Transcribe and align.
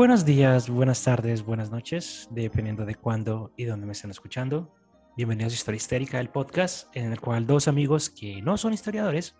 Buenos 0.00 0.24
días, 0.24 0.70
buenas 0.70 1.04
tardes, 1.04 1.44
buenas 1.44 1.70
noches, 1.70 2.26
dependiendo 2.30 2.86
de 2.86 2.94
cuándo 2.94 3.52
y 3.58 3.66
dónde 3.66 3.84
me 3.84 3.92
estén 3.92 4.10
escuchando. 4.10 4.74
Bienvenidos 5.14 5.52
a 5.52 5.56
Historia 5.56 5.76
Histérica, 5.76 6.20
el 6.20 6.30
podcast 6.30 6.88
en 6.96 7.12
el 7.12 7.20
cual 7.20 7.46
dos 7.46 7.68
amigos 7.68 8.08
que 8.08 8.40
no 8.40 8.56
son 8.56 8.72
historiadores 8.72 9.36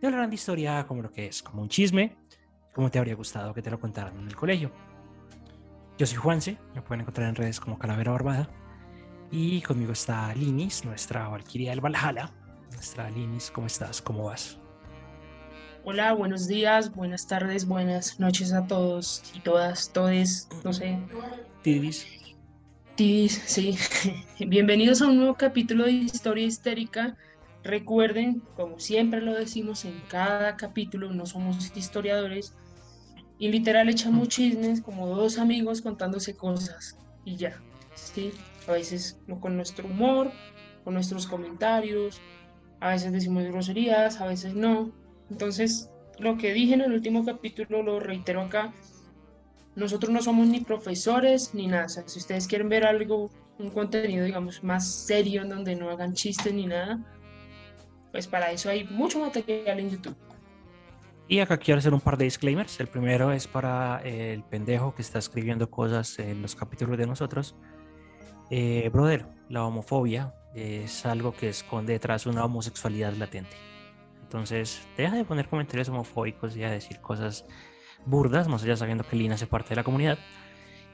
te 0.00 0.06
hablarán 0.06 0.30
de 0.30 0.36
historia 0.36 0.86
como 0.86 1.02
lo 1.02 1.12
que 1.12 1.26
es, 1.26 1.42
como 1.42 1.60
un 1.60 1.68
chisme, 1.68 2.16
como 2.72 2.90
te 2.90 2.98
habría 2.98 3.14
gustado 3.14 3.52
que 3.52 3.60
te 3.60 3.70
lo 3.70 3.78
contaran 3.78 4.18
en 4.18 4.28
el 4.28 4.34
colegio. 4.34 4.72
Yo 5.98 6.06
soy 6.06 6.16
Juanse, 6.16 6.56
me 6.74 6.80
pueden 6.80 7.02
encontrar 7.02 7.28
en 7.28 7.34
redes 7.34 7.60
como 7.60 7.78
Calavera 7.78 8.12
Barbada. 8.12 8.48
Y 9.30 9.60
conmigo 9.60 9.92
está 9.92 10.34
Linis, 10.34 10.86
nuestra 10.86 11.28
Valquiria 11.28 11.68
del 11.68 11.82
Valhalla. 11.82 12.32
Nuestra 12.72 13.10
Linis, 13.10 13.50
¿cómo 13.50 13.66
estás? 13.66 14.00
¿Cómo 14.00 14.24
vas? 14.24 14.58
Hola, 15.84 16.12
buenos 16.12 16.46
días, 16.46 16.94
buenas 16.94 17.26
tardes, 17.26 17.66
buenas 17.66 18.20
noches 18.20 18.52
a 18.52 18.68
todos 18.68 19.20
y 19.34 19.40
todas, 19.40 19.92
todes, 19.92 20.48
no 20.62 20.72
sé. 20.72 20.96
Tidis. 21.62 22.06
Tidis, 22.94 23.42
sí. 23.46 23.76
Bienvenidos 24.46 25.02
a 25.02 25.08
un 25.08 25.16
nuevo 25.16 25.34
capítulo 25.34 25.86
de 25.86 25.90
Historia 25.90 26.46
Histérica. 26.46 27.16
Recuerden, 27.64 28.44
como 28.54 28.78
siempre 28.78 29.20
lo 29.22 29.34
decimos 29.34 29.84
en 29.84 29.98
cada 30.08 30.56
capítulo, 30.56 31.12
no 31.12 31.26
somos 31.26 31.76
historiadores 31.76 32.54
y 33.40 33.48
literal 33.48 33.88
echamos 33.88 34.28
chismes 34.28 34.82
como 34.82 35.08
dos 35.08 35.36
amigos 35.38 35.82
contándose 35.82 36.36
cosas 36.36 36.96
y 37.24 37.34
ya. 37.34 37.60
Sí, 37.96 38.30
a 38.68 38.72
veces 38.72 39.18
con 39.40 39.56
nuestro 39.56 39.88
humor, 39.88 40.30
con 40.84 40.94
nuestros 40.94 41.26
comentarios, 41.26 42.20
a 42.78 42.90
veces 42.90 43.10
decimos 43.10 43.42
groserías, 43.42 44.20
a 44.20 44.26
veces 44.28 44.54
no, 44.54 44.92
entonces, 45.32 45.90
lo 46.18 46.36
que 46.36 46.52
dije 46.52 46.74
en 46.74 46.82
el 46.82 46.92
último 46.92 47.24
capítulo 47.24 47.82
lo 47.82 47.98
reitero 47.98 48.42
acá. 48.42 48.72
Nosotros 49.74 50.12
no 50.12 50.20
somos 50.20 50.46
ni 50.46 50.60
profesores 50.60 51.54
ni 51.54 51.66
nada. 51.66 51.88
si 51.88 52.18
ustedes 52.18 52.46
quieren 52.46 52.68
ver 52.68 52.84
algo, 52.84 53.30
un 53.58 53.70
contenido, 53.70 54.26
digamos, 54.26 54.62
más 54.62 54.86
serio 54.86 55.42
en 55.42 55.48
donde 55.48 55.74
no 55.74 55.88
hagan 55.88 56.12
chistes 56.12 56.52
ni 56.52 56.66
nada, 56.66 57.00
pues 58.10 58.26
para 58.26 58.52
eso 58.52 58.68
hay 58.68 58.84
mucho 58.84 59.20
material 59.20 59.80
en 59.80 59.90
YouTube. 59.90 60.16
Y 61.28 61.38
acá 61.38 61.56
quiero 61.56 61.78
hacer 61.78 61.94
un 61.94 62.00
par 62.00 62.18
de 62.18 62.24
disclaimers. 62.24 62.78
El 62.78 62.88
primero 62.88 63.32
es 63.32 63.46
para 63.46 64.02
el 64.04 64.42
pendejo 64.44 64.94
que 64.94 65.00
está 65.00 65.18
escribiendo 65.18 65.70
cosas 65.70 66.18
en 66.18 66.42
los 66.42 66.54
capítulos 66.54 66.98
de 66.98 67.06
nosotros. 67.06 67.56
Eh, 68.50 68.90
brother, 68.92 69.24
la 69.48 69.64
homofobia 69.64 70.34
es 70.54 71.06
algo 71.06 71.32
que 71.32 71.48
esconde 71.48 71.94
detrás 71.94 72.26
una 72.26 72.44
homosexualidad 72.44 73.14
latente. 73.14 73.71
Entonces, 74.32 74.80
deja 74.96 75.14
de 75.14 75.26
poner 75.26 75.46
comentarios 75.46 75.90
homofóbicos 75.90 76.56
y 76.56 76.60
de 76.60 76.70
decir 76.70 76.98
cosas 77.02 77.44
burdas, 78.06 78.48
más 78.48 78.62
allá 78.62 78.76
sabiendo 78.76 79.04
que 79.04 79.14
Lina 79.14 79.34
hace 79.34 79.46
parte 79.46 79.68
de 79.68 79.76
la 79.76 79.84
comunidad. 79.84 80.18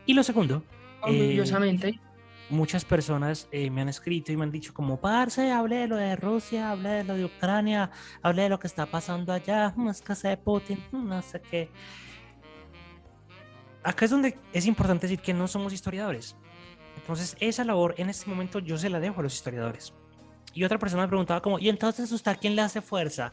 Y 0.07 0.15
lo 0.15 0.25
segundo, 0.25 0.65
orgullosamente. 1.03 2.01
muchas 2.51 2.85
personas 2.85 3.47
eh, 3.53 3.71
me 3.71 3.83
han 3.83 3.89
escrito 3.89 4.33
y 4.33 4.37
me 4.37 4.43
han 4.43 4.51
dicho 4.51 4.75
como, 4.75 5.01
parce, 5.01 5.53
hable 5.53 5.77
de 5.77 5.87
lo 5.87 5.95
de 5.95 6.17
Rusia, 6.17 6.73
hable 6.73 6.89
de 6.89 7.05
lo 7.05 7.15
de 7.15 7.27
Ucrania, 7.27 7.93
hable 8.23 8.43
de 8.43 8.49
lo 8.49 8.59
que 8.59 8.67
está 8.67 8.87
pasando 8.87 9.33
allá, 9.33 9.73
es 9.89 10.03
que 10.03 10.29
de 10.29 10.37
Putin, 10.37 10.85
no 10.91 11.23
sé 11.23 11.41
qué. 11.41 11.71
Acá 13.85 14.05
es 14.05 14.11
donde 14.11 14.37
es 14.53 14.67
importante 14.67 15.07
decir 15.07 15.23
que 15.23 15.33
no 15.33 15.47
somos 15.47 15.73
historiadores. 15.73 16.35
Entonces, 16.97 17.37
esa 17.39 17.63
labor 17.63 17.95
en 17.99 18.11
este 18.11 18.29
momento 18.29 18.59
yo 18.59 18.77
se 18.79 18.91
la 18.91 18.99
dejo 18.99 19.21
a 19.21 19.23
los 19.23 19.35
historiadores. 19.35 19.95
Y 20.55 20.65
otra 20.65 20.79
persona 20.79 21.03
me 21.03 21.09
preguntaba 21.09 21.43
como, 21.43 21.59
¿y 21.59 21.69
entonces 21.69 22.11
usted 22.13 22.33
a 22.33 22.37
quién 22.37 22.57
le 22.57 22.63
hace 22.63 22.81
fuerza? 22.81 23.33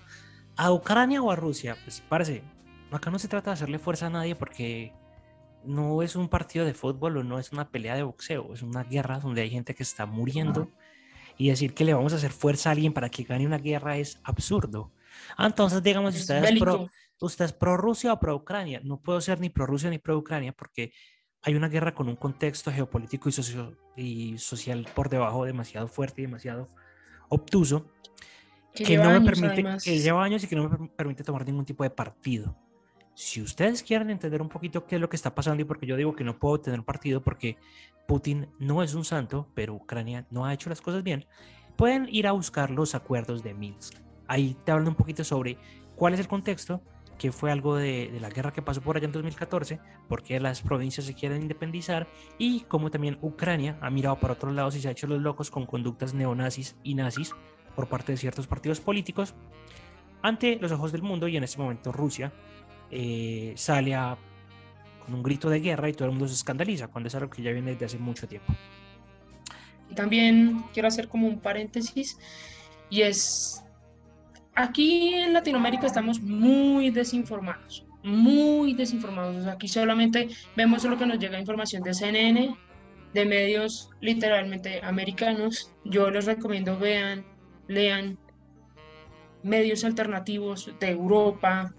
¿A 0.58 0.72
Ucrania 0.72 1.22
o 1.22 1.31
a 1.31 1.36
Rusia? 1.36 1.78
Pues 1.84 2.02
parece, 2.08 2.44
acá 2.92 3.09
no 3.12 3.20
se 3.20 3.28
trata 3.28 3.52
de 3.52 3.56
hacerle 3.56 3.80
fuerza 3.80 4.08
a 4.08 4.09
nadie 4.09 4.36
porque 4.36 4.94
no 5.64 6.02
es 6.02 6.16
un 6.16 6.30
partido 6.30 6.66
de 6.66 6.74
fútbol 6.74 7.18
o 7.18 7.24
no 7.24 7.40
es 7.40 7.52
una 7.52 7.70
pelea 7.70 7.96
de 7.96 8.03
boxeo, 8.03 8.53
es 8.53 8.62
una 8.62 8.84
guerra 8.84 9.20
donde 9.20 9.42
hay 9.42 9.50
gente 9.50 9.74
que 9.74 9.84
está 9.84 10.06
muriendo 10.06 10.70
y 11.38 11.50
decir 11.50 11.74
que 11.74 11.84
le 11.84 11.94
vamos 11.94 12.14
a 12.14 12.18
hacer 12.18 12.31
fuerza 12.31 12.70
a 12.70 12.74
alguien 12.74 12.94
para 12.94 13.09
que 13.09 13.24
gane 13.24 13.46
una 13.46 13.58
guerra 13.58 13.97
es 13.97 14.20
absurdo. 14.24 14.92
Ah, 15.38 15.47
entonces, 15.47 15.82
digamos, 15.84 16.14
si 16.14 16.22
usted 16.22 16.44
es, 16.44 16.59
pro, 16.59 16.88
usted 17.20 17.46
es 17.46 17.53
pro 17.53 17.78
Rusia 17.78 18.14
o 18.14 18.20
pro 18.20 18.36
Ucrania. 18.36 18.80
No 18.84 19.02
puedo 19.02 19.20
ser 19.22 19.40
ni 19.40 19.50
pro 19.50 19.66
Rusia 19.66 19.90
ni 19.90 19.97
pro 19.97 20.18
Ucrania 20.18 20.53
porque 20.53 20.94
hay 21.42 21.56
una 21.56 21.68
guerra 21.68 21.94
con 21.94 22.08
un 22.08 22.16
contexto 22.16 22.72
geopolítico 22.72 23.30
y, 23.30 23.32
socio 23.32 23.78
y 23.96 24.38
social 24.38 24.88
por 24.96 25.09
debajo 25.09 25.46
demasiado 25.46 25.88
fuerte 25.88 26.22
y 26.22 26.26
demasiado 26.26 26.70
obtuso 27.30 27.86
que, 28.74 28.97
no 28.97 29.09
me 29.09 29.22
permite, 29.22 29.63
que 29.84 30.00
lleva 30.00 30.24
años 30.24 30.44
y 30.44 30.47
que 30.47 30.56
no 30.56 30.69
me 30.69 30.88
permite 30.90 31.24
tomar 31.24 31.46
ningún 31.46 31.66
tipo 31.66 31.84
de 31.84 31.90
partido. 31.90 32.56
Si 33.13 33.41
ustedes 33.41 33.81
quieren 33.81 34.09
entender 34.09 34.41
un 34.41 34.50
poquito 34.50 34.86
qué 34.86 34.96
es 34.96 35.02
lo 35.02 35.08
que 35.08 35.16
está 35.16 35.34
pasando 35.34 35.62
y 35.62 35.66
porque 35.66 35.85
yo 35.85 35.96
digo 35.96 36.16
que 36.16 36.25
no 36.25 36.38
puedo 36.38 36.59
tener 36.59 36.84
partido 36.84 37.22
porque 37.22 37.58
Putin 38.08 38.50
no 38.59 38.84
es 38.84 38.94
un 38.94 39.06
santo, 39.06 39.47
pero 39.56 39.74
Ucrania 39.74 40.25
no 40.30 40.46
ha 40.46 40.53
hecho 40.53 40.69
las 40.69 40.81
cosas 40.81 41.02
bien, 41.02 41.25
pueden 41.78 42.08
ir 42.09 42.28
a 42.28 42.34
buscar 42.34 42.72
los 42.72 42.94
acuerdos 42.94 43.41
de 43.41 43.53
Minsk. 43.53 43.96
Ahí 44.28 44.58
te 44.66 44.72
hablan 44.72 44.90
un 44.90 44.96
poquito 44.96 45.24
sobre 45.24 45.58
cuál 45.96 46.14
es 46.14 46.19
el 46.19 46.28
contexto, 46.28 46.81
que 47.18 47.31
fue 47.31 47.52
algo 47.52 47.76
de, 47.76 48.18
la 48.20 48.30
guerra 48.30 48.52
que 48.52 48.62
pasó 48.62 48.81
por 48.81 48.98
allá 48.98 49.06
en 49.06 49.12
2014, 49.12 49.80
porque 50.08 50.40
las 50.40 50.62
provincias 50.62 51.06
se 51.06 51.14
quieren 51.14 51.42
independizar 51.42 52.08
y 52.38 52.62
cómo 52.62 52.92
también 52.92 53.18
Ucrania 53.22 53.78
ha 53.81 53.90
mirado 53.90 54.20
para 54.20 54.34
otros 54.34 54.53
lados 54.53 54.76
y 54.76 54.81
se 54.81 54.88
ha 54.88 54.92
hecho 54.92 55.08
los 55.08 55.22
locos 55.22 55.50
con 55.50 55.66
conductas 55.66 56.14
neonazis 56.14 56.76
y 56.84 56.96
nazis 56.96 57.34
por 57.76 57.88
parte 57.88 58.12
de 58.12 58.18
ciertos 58.18 58.48
partidos 58.48 58.80
políticos 58.80 59.36
ante 60.22 60.58
los 60.58 60.72
ojos 60.72 60.92
del 60.92 61.03
mundo 61.03 61.28
y 61.28 61.38
en 61.38 61.44
este 61.44 61.59
momento 61.59 61.92
Rusia 61.92 62.34
eh, 62.90 63.53
sale 63.56 63.96
con 65.06 65.14
un 65.14 65.24
grito 65.24 65.50
de 65.50 65.59
guerra 65.59 65.90
y 65.90 65.94
todo 65.94 66.06
el 66.06 66.12
mundo 66.12 66.28
se 66.28 66.34
escandaliza 66.34 66.88
cuando 66.88 67.08
es 67.08 67.16
algo 67.16 67.30
que 67.30 67.44
ya 67.44 67.52
viene 67.52 67.72
desde 67.72 67.86
hace 67.86 67.97
mucho 68.00 68.28
tiempo. 68.28 68.53
También 69.94 70.64
quiero 70.74 70.88
hacer 70.88 71.08
como 71.08 71.28
un 71.28 71.40
paréntesis 71.40 72.18
y 72.90 73.02
es 73.02 73.65
aquí 74.56 75.14
en 75.14 75.34
Latinoamérica 75.34 75.86
estamos 75.86 76.22
muy 76.22 76.90
desinformados, 76.90 77.86
muy 78.04 78.74
desinformados. 78.74 79.46
Aquí 79.48 79.68
solamente 79.68 80.30
vemos 80.56 80.84
lo 80.84 80.98
que 80.98 81.06
nos 81.06 81.20
llega 81.20 81.40
información 81.40 81.84
de 81.84 81.94
CNN, 81.94 82.56
de 83.14 83.26
medios 83.26 83.90
literalmente 84.02 84.82
americanos. 84.84 85.72
Yo 85.84 86.10
les 86.10 86.26
recomiendo 86.26 86.78
vean, 86.80 87.26
lean 87.68 88.18
medios 89.44 89.84
alternativos 89.84 90.72
de 90.80 90.90
Europa, 90.90 91.74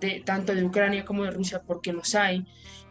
de, 0.00 0.20
tanto 0.24 0.54
de 0.54 0.64
Ucrania 0.64 1.04
como 1.04 1.24
de 1.24 1.30
Rusia, 1.30 1.62
porque 1.64 1.92
los 1.92 2.14
hay, 2.14 2.44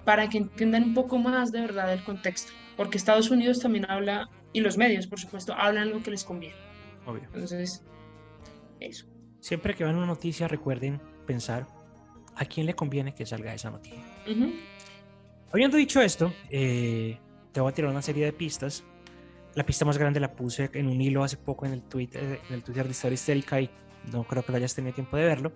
para 0.05 0.29
que 0.29 0.37
entiendan 0.37 0.83
un 0.85 0.93
poco 0.93 1.17
más 1.17 1.51
de 1.51 1.61
verdad 1.61 1.91
el 1.91 2.03
contexto. 2.03 2.53
Porque 2.77 2.97
Estados 2.97 3.29
Unidos 3.29 3.59
también 3.59 3.89
habla, 3.89 4.29
y 4.53 4.61
los 4.61 4.77
medios, 4.77 5.07
por 5.07 5.19
supuesto, 5.19 5.53
hablan 5.53 5.91
lo 5.91 6.01
que 6.01 6.11
les 6.11 6.23
conviene. 6.23 6.55
Obvio. 7.05 7.23
Entonces, 7.33 7.83
eso. 8.79 9.10
Siempre 9.41 9.73
que 9.73 9.83
vean 9.83 9.97
una 9.97 10.05
noticia, 10.05 10.47
recuerden 10.47 11.01
pensar 11.25 11.67
a 12.35 12.45
quién 12.45 12.65
le 12.65 12.75
conviene 12.75 13.13
que 13.13 13.25
salga 13.25 13.53
esa 13.53 13.71
noticia. 13.71 13.99
Habiendo 15.51 15.77
dicho 15.77 15.99
esto, 16.01 16.31
eh, 16.49 17.17
te 17.51 17.59
voy 17.59 17.71
a 17.71 17.73
tirar 17.73 17.91
una 17.91 18.01
serie 18.01 18.23
de 18.23 18.33
pistas. 18.33 18.83
La 19.55 19.65
pista 19.65 19.83
más 19.83 19.97
grande 19.97 20.19
la 20.19 20.31
puse 20.31 20.69
en 20.73 20.87
un 20.87 21.01
hilo 21.01 21.23
hace 21.23 21.37
poco 21.37 21.65
en 21.65 21.73
el 21.73 21.81
Twitter, 21.81 22.39
en 22.47 22.53
el 22.53 22.63
Twitter 22.63 22.85
de 22.85 22.91
Historia 22.91 23.15
Histérica 23.15 23.59
y 23.59 23.69
no 24.11 24.23
creo 24.23 24.43
que 24.43 24.51
lo 24.51 24.57
hayas 24.57 24.73
tenido 24.73 24.93
tiempo 24.93 25.17
de 25.17 25.25
verlo. 25.25 25.51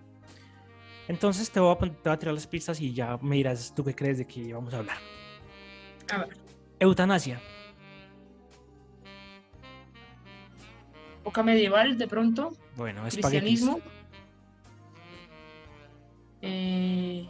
Entonces 1.07 1.49
te 1.51 1.59
voy, 1.59 1.73
a, 1.73 1.77
te 1.79 2.09
voy 2.09 2.13
a 2.13 2.17
tirar 2.17 2.33
las 2.33 2.47
pistas 2.47 2.81
y 2.81 2.91
ya 2.91 3.17
me 3.21 3.35
dirás 3.35 3.73
tú 3.73 3.85
qué 3.85 3.95
crees 3.95 4.17
de 4.17 4.25
qué 4.25 4.51
vamos 4.51 4.73
a 4.73 4.79
hablar. 4.79 4.97
A 6.11 6.17
ver. 6.17 6.37
Eutanasia. 6.79 7.39
Época 11.25 11.41
medieval 11.41 11.97
de 11.97 12.07
pronto. 12.07 12.51
Bueno, 12.75 13.01
cristianismo. 13.01 13.79
Eh, 16.43 17.27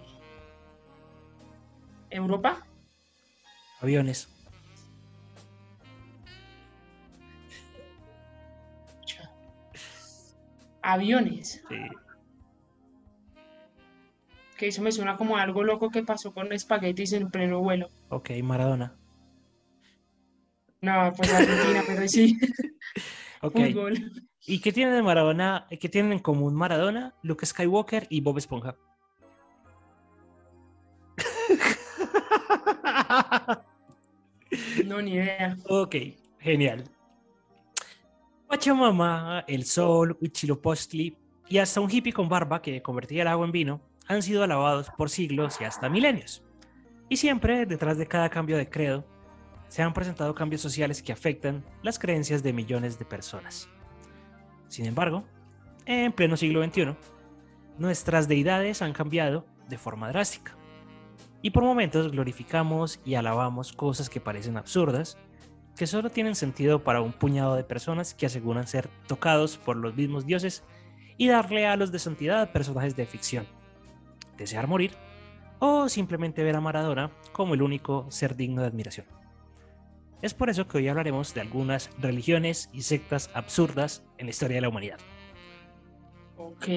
Europa. 2.09 2.68
Aviones. 3.80 4.27
aviones. 10.81 11.63
Sí. 11.68 11.75
Que 14.56 14.68
eso 14.68 14.83
me 14.83 14.91
suena 14.91 15.18
como 15.18 15.38
algo 15.38 15.63
loco 15.63 15.89
que 15.89 16.03
pasó 16.03 16.31
con 16.31 16.53
espaguetis 16.53 17.13
en 17.13 17.31
pleno 17.31 17.59
vuelo. 17.59 17.89
Ok, 18.09 18.30
Maradona. 18.44 18.95
No, 20.81 21.12
pues 21.18 21.33
Argentina, 21.33 21.81
pero 21.88 22.07
sí, 22.07 22.38
Ok. 23.47 23.57
fútbol. 23.57 23.94
¿Y 24.47 24.59
qué 24.59 24.71
tienen 24.71 24.94
de 24.95 25.01
Maradona? 25.01 25.68
¿Qué 25.80 25.89
tienen 25.89 26.12
en 26.13 26.19
común 26.19 26.53
Maradona, 26.53 27.15
Luke 27.24 27.45
Skywalker 27.45 28.06
y 28.09 28.21
Bob 28.21 28.38
Esponja? 28.38 28.75
No, 34.86 35.01
ni 35.01 35.15
idea. 35.15 35.57
ok, 35.68 35.95
genial. 36.39 36.83
Pachamama, 38.47 39.44
el 39.48 39.65
sol, 39.65 40.18
Huitzilopochtli 40.21 41.18
y 41.50 41.57
hasta 41.57 41.81
un 41.81 41.91
hippie 41.91 42.13
con 42.13 42.30
barba 42.30 42.62
que 42.62 42.81
convertía 42.81 43.24
el 43.24 43.27
agua 43.27 43.45
en 43.45 43.51
vino 43.51 43.81
han 44.07 44.21
sido 44.21 44.44
alabados 44.44 44.89
por 44.98 45.09
siglos 45.09 45.59
y 45.59 45.63
hasta 45.63 45.89
milenios. 45.89 46.44
Y 47.09 47.18
siempre, 47.18 47.65
detrás 47.65 47.98
de 47.98 48.07
cada 48.07 48.30
cambio 48.30 48.57
de 48.57 48.69
credo, 48.69 49.06
se 49.67 49.81
han 49.81 49.94
presentado 49.94 50.35
cambios 50.35 50.62
sociales 50.62 51.01
que 51.01 51.12
afectan 51.12 51.63
las 51.83 52.00
creencias 52.00 52.44
de 52.44 52.53
millones 52.53 53.00
de 53.00 53.06
personas. 53.06 53.69
Sin 54.67 54.85
embargo, 54.85 55.23
en 55.85 56.12
pleno 56.12 56.38
siglo 56.38 56.63
XXI, 56.63 56.95
nuestras 57.77 58.27
deidades 58.27 58.81
han 58.81 58.94
cambiado 58.94 59.45
de 59.67 59.77
forma 59.77 60.09
drástica. 60.09 60.56
Y 61.41 61.51
por 61.51 61.63
momentos 61.63 62.12
glorificamos 62.12 63.00
y 63.06 63.15
alabamos 63.15 63.73
cosas 63.73 64.09
que 64.09 64.19
parecen 64.19 64.57
absurdas, 64.57 65.17
que 65.75 65.88
solo 65.88 66.09
tienen 66.09 66.35
sentido 66.35 66.83
para 66.83 67.01
un 67.01 67.12
puñado 67.12 67.56
de 67.56 67.63
personas 67.63 68.13
que 68.13 68.25
aseguran 68.25 68.67
ser 68.67 68.89
tocados 69.07 69.57
por 69.57 69.75
los 69.75 69.95
mismos 69.95 70.25
dioses 70.25 70.63
y 71.17 71.27
darle 71.27 71.67
a 71.67 71.75
los 71.75 71.91
de 71.91 72.00
santidad 72.00 72.41
a 72.41 72.51
personajes 72.53 72.95
de 72.95 73.06
ficción, 73.06 73.45
desear 74.38 74.67
morir 74.67 74.91
o 75.59 75.89
simplemente 75.89 76.44
ver 76.44 76.56
a 76.56 76.62
Maradona 76.62 77.12
como 77.31 77.53
el 77.53 77.62
único 77.62 78.06
ser 78.09 78.35
digno 78.35 78.62
de 78.62 78.67
admiración. 78.67 79.06
Es 80.21 80.33
por 80.33 80.50
eso 80.50 80.67
que 80.67 80.77
hoy 80.77 80.88
hablaremos 80.88 81.33
de 81.33 81.41
algunas 81.41 81.89
religiones 82.00 82.69
y 82.73 82.81
sectas 82.81 83.29
absurdas 83.33 84.03
en 84.17 84.27
la 84.27 84.31
historia 84.31 84.56
de 84.56 84.62
la 84.62 84.69
humanidad. 84.69 84.97
Ok, 86.38 86.67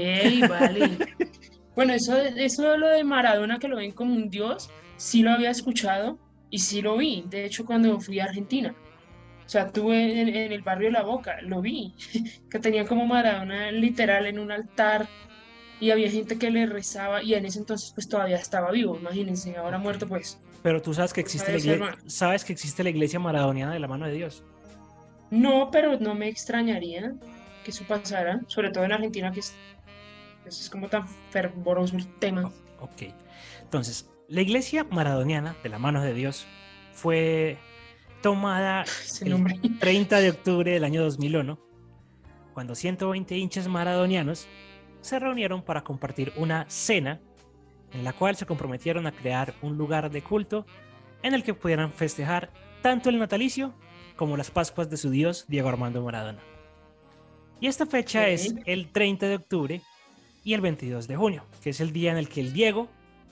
vale. 0.49 0.91
Bueno, 1.75 1.93
eso, 1.93 2.17
eso 2.17 2.73
de 2.73 2.77
lo 2.77 2.89
de 2.89 3.05
Maradona, 3.05 3.61
que 3.61 3.69
lo 3.69 3.77
ven 3.77 3.93
como 3.93 4.13
un 4.13 4.29
dios, 4.29 4.69
sí 4.97 5.23
lo 5.23 5.31
había 5.31 5.51
escuchado 5.51 6.19
y 6.51 6.59
sí 6.59 6.83
lo 6.83 6.97
vi. 6.97 7.25
De 7.29 7.45
hecho, 7.45 7.65
cuando 7.65 8.01
fui 8.01 8.19
a 8.19 8.25
Argentina. 8.25 8.75
O 9.47 9.49
sea, 9.49 9.67
estuve 9.67 10.21
en, 10.21 10.29
en 10.29 10.51
el 10.51 10.63
barrio 10.63 10.91
La 10.91 11.05
Boca, 11.05 11.41
lo 11.41 11.61
vi, 11.63 11.95
que 12.51 12.59
tenía 12.59 12.85
como 12.85 13.07
Maradona 13.07 13.71
literal 13.71 14.27
en 14.27 14.41
un 14.41 14.51
altar 14.51 15.09
y 15.81 15.93
había 15.93 16.11
gente 16.11 16.37
que 16.37 16.51
le 16.51 16.67
rezaba 16.67 17.23
y 17.23 17.35
en 17.35 17.47
ese 17.47 17.61
entonces 17.61 17.93
pues 17.95 18.09
todavía 18.09 18.37
estaba 18.37 18.73
vivo, 18.73 18.99
imagínense, 18.99 19.57
ahora 19.57 19.79
muerto 19.79 20.09
pues. 20.09 20.41
Pero 20.63 20.83
tú 20.83 20.93
sabes 20.95 21.13
que 21.13 21.21
existe, 21.21 21.53
la 21.53 21.59
Puede 21.59 21.61
ser, 21.71 21.79
igle- 21.81 21.81
ma- 21.81 21.99
sabes 22.11 22.45
que 22.45 22.53
existe 22.53 22.83
la 22.83 22.91
iglesia 22.91 23.19
maradoniana 23.21 23.73
de 23.73 23.79
la 23.79 23.89
mano 23.89 24.07
de 24.07 24.13
Dios. 24.13 24.43
No, 25.31 25.71
pero 25.71 25.99
no 26.01 26.15
me 26.15 26.29
extrañaría 26.29 27.15
que 27.65 27.71
eso 27.71 27.85
pasara, 27.87 28.41
sobre 28.47 28.71
todo 28.71 28.85
en 28.85 28.93
Argentina, 28.93 29.31
que 29.31 29.41
es, 29.41 29.55
pues, 30.43 30.61
es 30.61 30.71
como 30.71 30.89
tan 30.89 31.07
fervoroso 31.31 31.97
el 31.97 32.07
tema. 32.19 32.51
Ok. 32.81 33.13
Entonces, 33.63 34.09
la 34.29 34.41
iglesia 34.41 34.85
maradoniana 34.91 35.55
de 35.63 35.69
la 35.69 35.79
mano 35.79 36.03
de 36.03 36.15
Dios 36.15 36.47
fue 36.93 37.59
tomada 38.23 38.85
el 39.21 39.31
nombre. 39.31 39.61
30 39.79 40.21
de 40.21 40.31
octubre 40.31 40.73
del 40.73 40.85
año 40.85 41.03
2001, 41.03 41.59
cuando 42.55 42.75
120 42.75 43.37
hinchas 43.37 43.69
maradonianos 43.69 44.49
se 45.03 45.19
reunieron 45.21 45.63
para 45.63 45.85
compartir 45.85 46.33
una 46.37 46.65
cena 46.69 47.21
en 47.93 48.05
la 48.05 48.13
cual 48.13 48.37
se 48.37 48.47
comprometieron 48.47 49.07
a 49.07 49.13
crear 49.13 49.55
un 49.63 49.77
lugar 49.77 50.11
de 50.11 50.23
culto 50.23 50.67
en 51.23 51.35
el 51.35 51.43
que 51.43 51.55
pudieran 51.55 51.93
festejar 51.93 52.51
tanto 52.83 53.11
el 53.11 53.19
natalicio 53.19 53.75
como 54.17 54.37
las 54.37 54.51
Pascuas 54.51 54.91
de 54.91 54.97
su 54.97 55.11
dios 55.11 55.47
Diego 55.49 55.69
Armando 55.69 56.03
Maradona. 56.03 56.41
Y 57.61 57.67
esta 57.67 57.87
fecha 57.87 58.29
es 58.29 58.55
el 58.67 58.93
30 58.93 59.29
de 59.29 59.35
octubre 59.37 59.83
y 60.45 60.55
el 60.55 60.61
22 60.61 61.09
de 61.09 61.17
junio, 61.17 61.45
que 61.63 61.71
es 61.71 61.81
el 61.81 61.93
día 61.93 62.13
en 62.13 62.19
el 62.19 62.29
que 62.29 62.41
el 62.41 62.53
Diego 62.53 62.89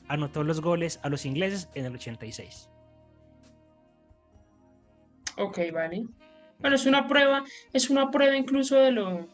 anotó 0.09 0.43
los 0.43 0.61
goles 0.61 1.01
a 1.03 1.09
los 1.09 1.25
ingleses 1.27 1.69
en 1.75 1.85
el 1.85 1.95
86. 1.95 2.69
Ok, 5.39 5.59
vale. 5.73 6.05
Bueno, 6.59 6.77
es 6.77 6.87
una 6.87 7.07
prueba, 7.07 7.45
es 7.73 7.91
una 7.91 8.11
prueba 8.11 8.37
incluso 8.37 8.77
de 8.77 8.91
lo, 8.91 9.29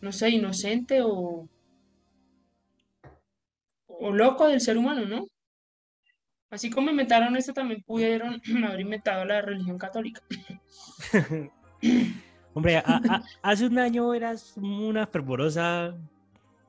no 0.00 0.12
sé, 0.12 0.30
inocente 0.30 1.00
o, 1.02 1.48
o 4.00 4.12
loco 4.12 4.48
del 4.48 4.60
ser 4.60 4.76
humano, 4.78 5.06
¿no? 5.06 5.26
Así 6.50 6.68
como 6.70 6.90
inventaron 6.90 7.36
esto, 7.36 7.52
también 7.52 7.82
pudieron 7.82 8.40
haber 8.66 8.80
inventado 8.80 9.24
la 9.24 9.40
religión 9.42 9.78
católica. 9.78 10.20
Hombre, 12.54 12.76
a- 12.78 12.82
a- 12.84 13.22
hace 13.42 13.66
un 13.66 13.78
año 13.78 14.12
eras 14.12 14.54
una 14.56 15.06
fervorosa. 15.06 15.94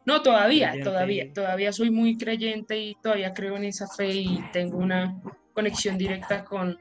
No, 0.05 0.21
todavía, 0.21 0.69
Creyente. 0.69 0.89
todavía, 0.89 1.33
todavía 1.33 1.73
soy 1.73 1.91
muy 1.91 2.17
creyente 2.17 2.77
y 2.79 2.95
todavía 3.01 3.33
creo 3.33 3.55
en 3.57 3.65
esa 3.65 3.87
fe 3.87 4.09
y 4.13 4.43
tengo 4.51 4.77
una 4.77 5.19
conexión 5.53 5.97
directa 5.97 6.43
con, 6.43 6.77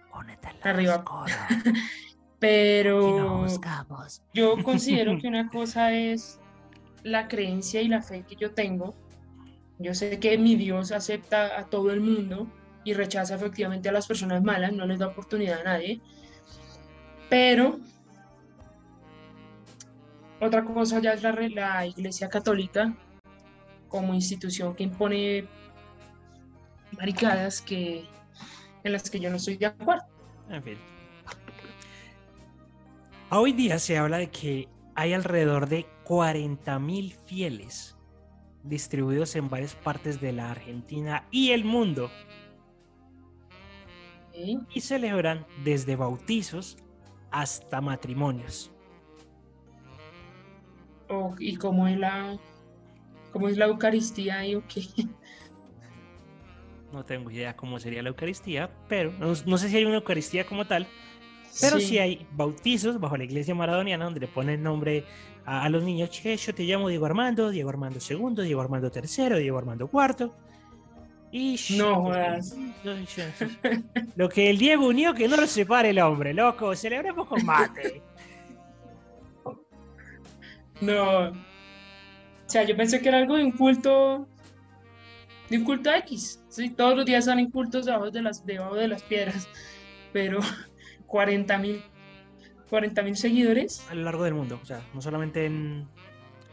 Arriba. 0.63 1.05
pero 2.39 3.47
yo 4.33 4.63
considero 4.63 5.19
que 5.21 5.29
una 5.29 5.49
cosa 5.49 5.93
es 5.93 6.41
la 7.03 7.29
creencia 7.29 7.83
y 7.83 7.89
la 7.89 8.03
fe 8.03 8.25
que 8.27 8.37
yo 8.37 8.53
tengo. 8.53 8.95
Yo 9.81 9.95
sé 9.95 10.21
que 10.21 10.37
mi 10.37 10.57
Dios 10.57 10.93
acepta 10.93 11.59
a 11.59 11.65
todo 11.65 11.91
el 11.91 12.03
mundo 12.03 12.47
y 12.85 12.93
rechaza 12.93 13.35
efectivamente 13.35 13.89
a 13.89 13.93
las 13.93 14.07
personas 14.07 14.43
malas, 14.43 14.75
no 14.75 14.85
les 14.85 14.99
da 14.99 15.07
oportunidad 15.07 15.63
a 15.63 15.65
nadie. 15.65 16.03
Pero 17.31 17.81
otra 20.39 20.63
cosa 20.63 21.01
ya 21.01 21.15
es 21.15 21.23
la, 21.23 21.87
Iglesia 21.87 22.29
Católica 22.29 22.95
como 23.89 24.13
institución 24.13 24.75
que 24.75 24.83
impone 24.83 25.49
maricadas 26.99 27.63
que, 27.63 28.05
en 28.85 28.93
las 28.93 29.09
que 29.09 29.19
yo 29.19 29.31
no 29.31 29.37
estoy 29.37 29.57
de 29.57 29.67
acuerdo. 29.67 30.05
En 30.51 30.63
fin. 30.63 30.79
Hoy 33.31 33.53
día 33.53 33.79
se 33.79 33.97
habla 33.97 34.19
de 34.19 34.29
que 34.29 34.69
hay 34.95 35.15
alrededor 35.15 35.71
de 35.71 35.87
40.000 36.05 37.15
fieles 37.25 37.97
distribuidos 38.63 39.37
en 39.37 39.49
varias 39.49 39.75
partes 39.75 40.21
de 40.21 40.33
la 40.33 40.51
Argentina 40.51 41.27
y 41.31 41.51
el 41.51 41.65
mundo 41.65 42.11
y 44.73 44.81
celebran 44.81 45.47
desde 45.65 45.97
bautizos 45.97 46.77
hasta 47.31 47.81
matrimonios. 47.81 48.71
Y 51.39 51.57
cómo 51.57 51.89
es 51.89 51.99
la, 51.99 52.39
cómo 53.33 53.49
es 53.49 53.57
la 53.57 53.67
Eucaristía 53.67 54.47
y 54.47 54.55
o 54.55 54.63
qué. 54.69 54.83
No 56.93 57.05
tengo 57.05 57.31
idea 57.31 57.57
cómo 57.57 57.79
sería 57.79 58.03
la 58.03 58.09
Eucaristía, 58.09 58.71
pero 58.89 59.13
no, 59.13 59.33
no 59.47 59.59
sé 59.59 59.69
si 59.69 59.77
hay 59.77 59.85
una 59.85 59.97
Eucaristía 59.97 60.47
como 60.47 60.67
tal, 60.67 60.87
pero 61.61 61.81
sí. 61.81 61.99
hay 61.99 62.27
bautizos 62.33 63.01
bajo 63.01 63.17
la 63.17 63.25
iglesia 63.25 63.55
maradoniana 63.55 64.05
donde 64.05 64.21
le 64.21 64.29
ponen 64.29 64.63
nombre 64.63 65.05
a, 65.45 65.65
a 65.65 65.69
los 65.69 65.83
niños. 65.83 66.11
Che, 66.11 66.37
yo 66.37 66.55
te 66.55 66.65
llamo 66.65 66.89
Diego 66.89 67.07
Armando, 67.07 67.51
Diego 67.51 67.71
Armando 67.71 67.99
II, 67.99 68.45
Diego 68.45 68.61
Armando 68.61 68.91
III, 68.95 69.39
Diego 69.39 69.59
Armando 69.59 69.91
IV. 69.93 70.31
Y 71.33 71.57
No 71.77 72.03
jodas. 72.03 72.57
Lo 74.17 74.29
que 74.29 74.51
el 74.51 74.59
Diego 74.59 74.89
unió, 74.89 75.15
que 75.15 75.29
no 75.29 75.37
lo 75.37 75.47
separe 75.47 75.91
el 75.91 76.01
hombre, 76.01 76.35
loco. 76.35 76.75
Celebremos 76.75 77.29
con 77.29 77.45
mate. 77.45 78.03
No. 80.81 81.29
O 81.29 81.33
sea, 82.47 82.65
yo 82.65 82.77
pensé 82.77 83.01
que 83.01 83.09
era 83.09 83.19
algo 83.19 83.37
de 83.37 83.45
un 83.45 83.53
culto, 83.53 84.27
de 85.49 85.59
un 85.59 85.65
culto 85.65 85.95
X. 85.95 86.43
Sí, 86.49 86.71
todos 86.71 86.97
los 86.97 87.07
días 87.07 87.27
salen 87.27 87.51
cultos 87.51 87.87
debajo 87.87 88.11
de 88.11 88.23
las, 88.23 88.45
debajo 88.45 88.75
de 88.75 88.89
las 88.89 89.03
piedras. 89.05 89.47
Pero 90.13 90.41
40 91.11 91.59
mil, 91.59 91.83
40 92.71 93.03
mil 93.03 93.17
seguidores. 93.17 93.85
A 93.91 93.95
lo 93.95 94.03
largo 94.05 94.23
del 94.25 94.35
mundo, 94.35 94.61
o 94.63 94.65
sea, 94.65 94.81
no 94.95 95.01
solamente 95.03 95.45
en, 95.45 95.87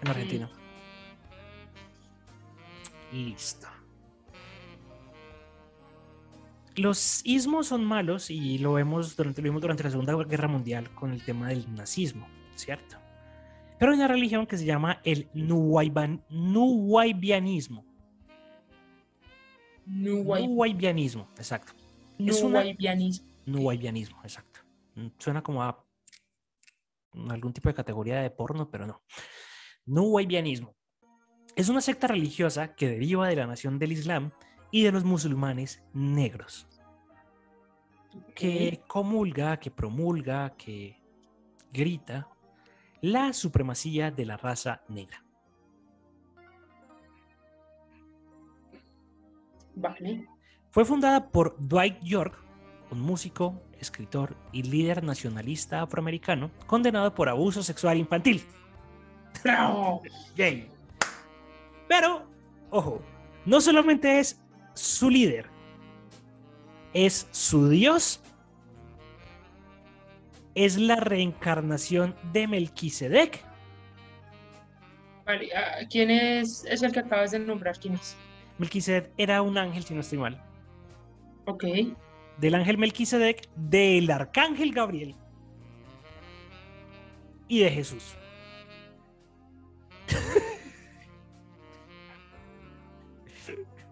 en 0.01 0.07
Argentina. 0.07 0.49
Listo. 3.13 3.67
Los 6.75 7.21
ismos 7.25 7.67
son 7.67 7.83
malos 7.85 8.29
y 8.29 8.57
lo 8.59 8.73
vemos 8.73 9.15
durante, 9.15 9.41
lo 9.41 9.45
vimos 9.45 9.61
durante 9.61 9.83
la 9.83 9.89
Segunda 9.89 10.13
Guerra 10.25 10.47
Mundial 10.47 10.89
con 10.93 11.11
el 11.11 11.23
tema 11.23 11.49
del 11.49 11.73
nazismo, 11.73 12.27
¿cierto? 12.55 12.97
Pero 13.79 13.91
hay 13.91 13.97
una 13.97 14.07
religión 14.07 14.45
que 14.45 14.57
se 14.57 14.65
llama 14.65 14.99
el 15.03 15.27
Nuwaiban- 15.33 16.21
Nuwaibianismo. 16.29 17.83
Nuwai- 19.87 20.47
Nuwaibianismo, 20.47 21.27
exacto. 21.37 21.73
Nuwaibianismo. 22.19 23.27
Nuwaibianismo, 23.45 24.19
exacto. 24.23 24.46
Mm, 24.97 25.09
Suena 25.19 25.43
como 25.43 25.63
a 25.63 25.85
algún 27.29 27.53
tipo 27.53 27.69
de 27.69 27.75
categoría 27.75 28.21
de 28.21 28.31
porno, 28.31 28.69
pero 28.69 28.85
no. 28.85 29.03
Nuwaybianismo. 29.85 30.75
Es 31.55 31.69
una 31.69 31.81
secta 31.81 32.07
religiosa 32.07 32.75
que 32.75 32.89
deriva 32.89 33.27
de 33.27 33.35
la 33.35 33.47
nación 33.47 33.79
del 33.79 33.91
Islam 33.91 34.31
y 34.71 34.83
de 34.83 34.91
los 34.91 35.03
musulmanes 35.05 35.83
negros, 35.93 36.67
que 38.35 38.83
comulga, 38.87 39.57
que 39.57 39.71
promulga, 39.71 40.55
que 40.55 41.01
grita 41.71 42.27
la 43.01 43.33
supremacía 43.33 44.11
de 44.11 44.25
la 44.25 44.37
raza 44.37 44.81
negra. 44.89 45.23
Vale. 49.75 50.27
Fue 50.69 50.85
fundada 50.85 51.29
por 51.29 51.55
Dwight 51.59 52.03
York, 52.03 52.37
un 52.91 52.99
músico, 52.99 53.61
escritor 53.79 54.35
y 54.51 54.63
líder 54.63 55.03
nacionalista 55.03 55.81
afroamericano 55.81 56.51
condenado 56.65 57.13
por 57.13 57.29
abuso 57.29 57.63
sexual 57.63 57.97
infantil. 57.97 58.43
¡Bravo! 59.43 60.01
Yay. 60.35 60.69
Pero, 61.87 62.27
ojo, 62.69 63.01
no 63.45 63.61
solamente 63.61 64.19
es 64.19 64.41
su 64.73 65.09
líder, 65.09 65.47
es 66.93 67.27
su 67.31 67.69
Dios, 67.69 68.21
es 70.55 70.77
la 70.77 70.95
reencarnación 70.95 72.15
de 72.33 72.47
Melquisedec. 72.47 73.43
Ah, 75.27 75.37
¿quién 75.89 76.09
es, 76.09 76.65
es 76.65 76.81
el 76.83 76.91
que 76.91 76.99
acabas 76.99 77.31
de 77.31 77.39
nombrar? 77.39 77.77
¿Quién 77.79 77.95
es? 77.95 78.15
Melquisedec 78.57 79.11
era 79.17 79.41
un 79.41 79.57
ángel, 79.57 79.83
si 79.83 79.93
no 79.93 80.01
estoy 80.01 80.17
mal. 80.17 80.41
Ok. 81.45 81.63
Del 82.39 82.55
ángel 82.55 82.77
Melquisedec, 82.77 83.49
del 83.55 84.11
arcángel 84.11 84.71
Gabriel 84.71 85.15
y 87.47 87.59
de 87.59 87.71
Jesús. 87.71 88.15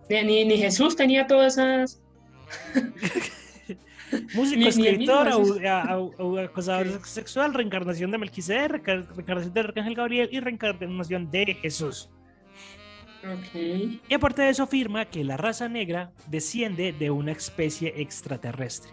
Ni, 0.09 0.57
Jesús 0.57 0.95
tenía 0.95 1.25
todas 1.25 1.53
esas. 1.53 2.01
Músico, 4.35 4.59
Ni- 4.59 4.67
escritor, 4.67 5.27
acosador 6.39 7.05
sexual, 7.05 7.53
reencarnación 7.53 8.11
de 8.11 8.17
Melquisedec, 8.19 8.85
reencarnación 8.85 9.53
del 9.53 9.65
arcángel 9.65 9.95
Gabriel 9.95 10.29
y 10.31 10.39
reencarnación 10.39 11.31
de 11.31 11.55
Jesús. 11.55 12.09
Y 13.63 14.13
aparte 14.13 14.41
de 14.43 14.49
eso 14.49 14.63
afirma 14.63 15.05
que 15.05 15.23
la 15.23 15.37
raza 15.37 15.67
negra 15.67 16.11
desciende 16.27 16.93
de 16.93 17.09
una 17.11 17.31
especie 17.31 17.93
extraterrestre. 18.01 18.91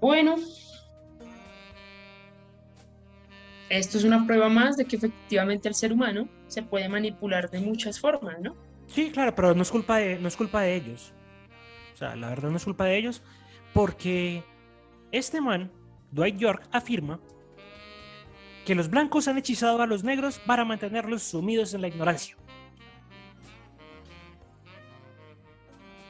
Bueno. 0.00 0.36
Esto 3.68 3.98
es 3.98 4.04
una 4.04 4.24
prueba 4.26 4.48
más 4.48 4.76
de 4.76 4.84
que 4.84 4.96
efectivamente 4.96 5.68
el 5.68 5.74
ser 5.74 5.92
humano 5.92 6.28
se 6.46 6.62
puede 6.62 6.88
manipular 6.88 7.50
de 7.50 7.60
muchas 7.60 7.98
formas, 7.98 8.38
¿no? 8.40 8.54
Sí, 8.86 9.10
claro, 9.10 9.34
pero 9.34 9.54
no 9.54 9.62
es 9.62 9.70
culpa 9.70 9.98
de, 9.98 10.18
no 10.18 10.28
es 10.28 10.36
culpa 10.36 10.62
de 10.62 10.76
ellos. 10.76 11.12
O 11.92 11.96
sea, 11.96 12.14
la 12.14 12.28
verdad 12.28 12.50
no 12.50 12.56
es 12.56 12.64
culpa 12.64 12.84
de 12.84 12.96
ellos 12.96 13.22
porque 13.72 14.44
este 15.10 15.40
man, 15.40 15.72
Dwight 16.12 16.36
York, 16.36 16.68
afirma 16.70 17.20
que 18.66 18.74
los 18.74 18.90
blancos 18.90 19.28
han 19.28 19.38
hechizado 19.38 19.80
a 19.80 19.86
los 19.86 20.02
negros 20.02 20.40
para 20.40 20.64
mantenerlos 20.64 21.22
sumidos 21.22 21.72
en 21.72 21.82
la 21.82 21.88
ignorancia. 21.88 22.36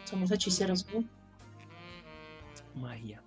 Somos 0.04 0.30
hechiceros, 0.30 0.86
¿no? 0.92 1.04
Magia. 2.80 3.22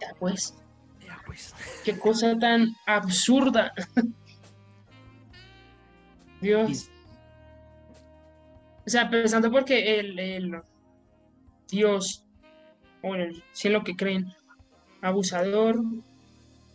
Ya 0.00 0.14
pues, 0.20 0.56
Ya 1.04 1.20
pues. 1.26 1.52
qué 1.84 1.98
cosa 1.98 2.38
tan 2.38 2.76
absurda. 2.86 3.72
Dios. 6.40 6.88
O 8.86 8.90
sea, 8.90 9.10
pensando 9.10 9.50
porque 9.50 9.98
el, 9.98 10.18
el 10.18 10.62
Dios, 11.68 12.24
o 13.02 13.16
el, 13.16 13.42
si 13.50 13.66
es 13.66 13.74
lo 13.74 13.82
que 13.82 13.96
creen, 13.96 14.32
abusador, 15.02 15.82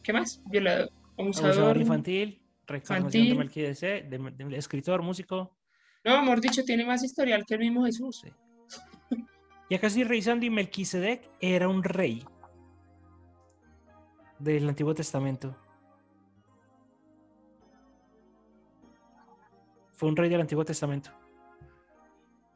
¿qué 0.03 0.13
más? 0.13 0.41
Violador, 0.45 0.91
abusador. 1.17 1.51
Abusador 1.51 1.77
infantil, 1.77 2.41
de 2.67 2.77
infantil. 2.77 3.37
Melquisedec, 3.37 4.09
de, 4.09 4.17
de- 4.45 4.57
escritor, 4.57 5.01
músico. 5.01 5.55
No, 6.03 6.15
amor 6.15 6.41
dicho, 6.41 6.63
tiene 6.63 6.85
más 6.85 7.03
historial 7.03 7.45
que 7.45 7.53
el 7.55 7.61
mismo 7.61 7.85
Jesús. 7.85 8.21
Sí. 8.23 8.29
Y 9.69 9.75
acá 9.75 9.87
estoy 9.87 10.03
revisando 10.03 10.45
y 10.45 10.49
Melquisedec 10.49 11.29
era 11.39 11.67
un 11.69 11.83
rey 11.83 12.23
del 14.39 14.67
Antiguo 14.67 14.93
Testamento. 14.93 15.55
Fue 19.93 20.09
un 20.09 20.15
rey 20.17 20.29
del 20.29 20.41
Antiguo 20.41 20.65
Testamento 20.65 21.09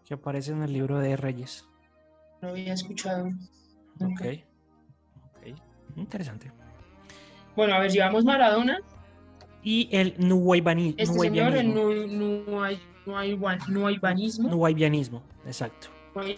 que 0.04 0.14
aparece 0.14 0.52
en 0.52 0.64
el 0.64 0.74
libro 0.74 1.00
de 1.00 1.16
Reyes. 1.16 1.68
No 2.42 2.50
había 2.50 2.74
escuchado. 2.74 3.28
Ok. 4.02 4.22
ok. 5.38 5.58
Interesante. 5.96 6.52
Bueno, 7.58 7.74
a 7.74 7.80
ver, 7.80 7.92
llevamos 7.92 8.24
Maradona. 8.24 8.80
Y 9.64 9.90
el 9.92 10.16
Nuwaybani- 10.18 10.94
Este 10.98 11.20
señor, 11.20 11.54
el 11.56 11.74
hay, 12.64 12.80
hay, 13.14 13.38
hay 13.84 13.98
vanismo. 13.98 14.50
Nuwaybianismo, 14.50 15.22
exacto. 15.46 15.88
Hay. 16.16 16.38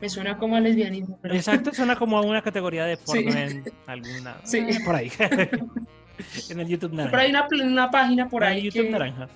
Me 0.00 0.08
suena 0.08 0.36
como 0.36 0.56
a 0.56 0.60
lesbianismo, 0.60 1.18
pero 1.22 1.34
Exacto, 1.34 1.72
suena 1.72 1.96
como 1.96 2.18
a 2.18 2.20
una 2.22 2.42
categoría 2.42 2.84
de 2.84 2.96
porno 3.04 3.32
Sí. 3.32 3.38
en 3.38 3.64
alguna. 3.86 4.36
Sí. 4.44 4.58
eh, 4.58 4.78
Por 4.84 4.94
ahí. 4.94 5.10
en 6.50 6.60
el 6.60 6.68
YouTube 6.68 6.92
naranja. 6.92 7.10
por 7.10 7.20
ahí 7.20 7.30
una, 7.62 7.90
página 7.90 8.28
por 8.28 8.42
En 8.44 8.48
ahí 8.50 8.62
YouTube 8.62 8.82
que 8.84 8.90
naranja. 8.90 9.28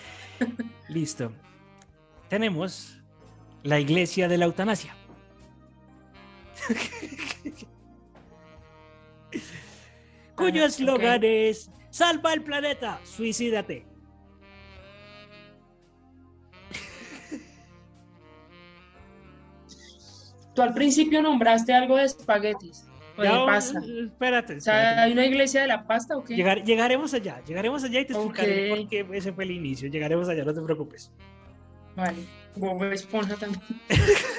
Listo. 0.88 1.32
Tenemos 2.28 2.98
la 3.62 3.78
iglesia 3.80 4.26
de 4.28 4.38
la 4.38 4.44
eutanasia. 4.46 4.94
Cuyo 10.38 10.64
eslogan 10.64 11.22
es 11.24 11.70
Salva 11.90 12.32
el 12.34 12.42
planeta, 12.42 13.00
suicídate. 13.04 13.86
tú 20.54 20.62
al 20.62 20.74
principio 20.74 21.22
nombraste 21.22 21.72
algo 21.74 21.96
de 21.96 22.04
espaguetis 22.04 22.84
o 23.16 23.22
de 23.22 23.28
pasta. 23.28 23.80
Espérate. 24.04 24.56
O 24.56 24.60
sea. 24.60 25.02
¿hay 25.02 25.12
una 25.12 25.26
iglesia 25.26 25.62
de 25.62 25.68
la 25.68 25.86
pasta 25.86 26.16
o 26.16 26.24
qué? 26.24 26.36
Llegar- 26.36 26.62
llegaremos 26.64 27.14
allá, 27.14 27.42
llegaremos 27.44 27.82
allá 27.84 28.00
y 28.00 28.06
te 28.06 28.12
explicaré 28.12 28.68
por 28.70 28.88
qué 28.88 29.06
ese 29.14 29.32
fue 29.32 29.44
el 29.44 29.50
inicio. 29.52 29.88
Llegaremos 29.88 30.28
allá, 30.28 30.44
no 30.44 30.54
te 30.54 30.60
preocupes. 30.62 31.10
Vale. 31.96 32.18
Bob 32.54 32.84
Esponja 32.84 33.34
también. 33.36 33.62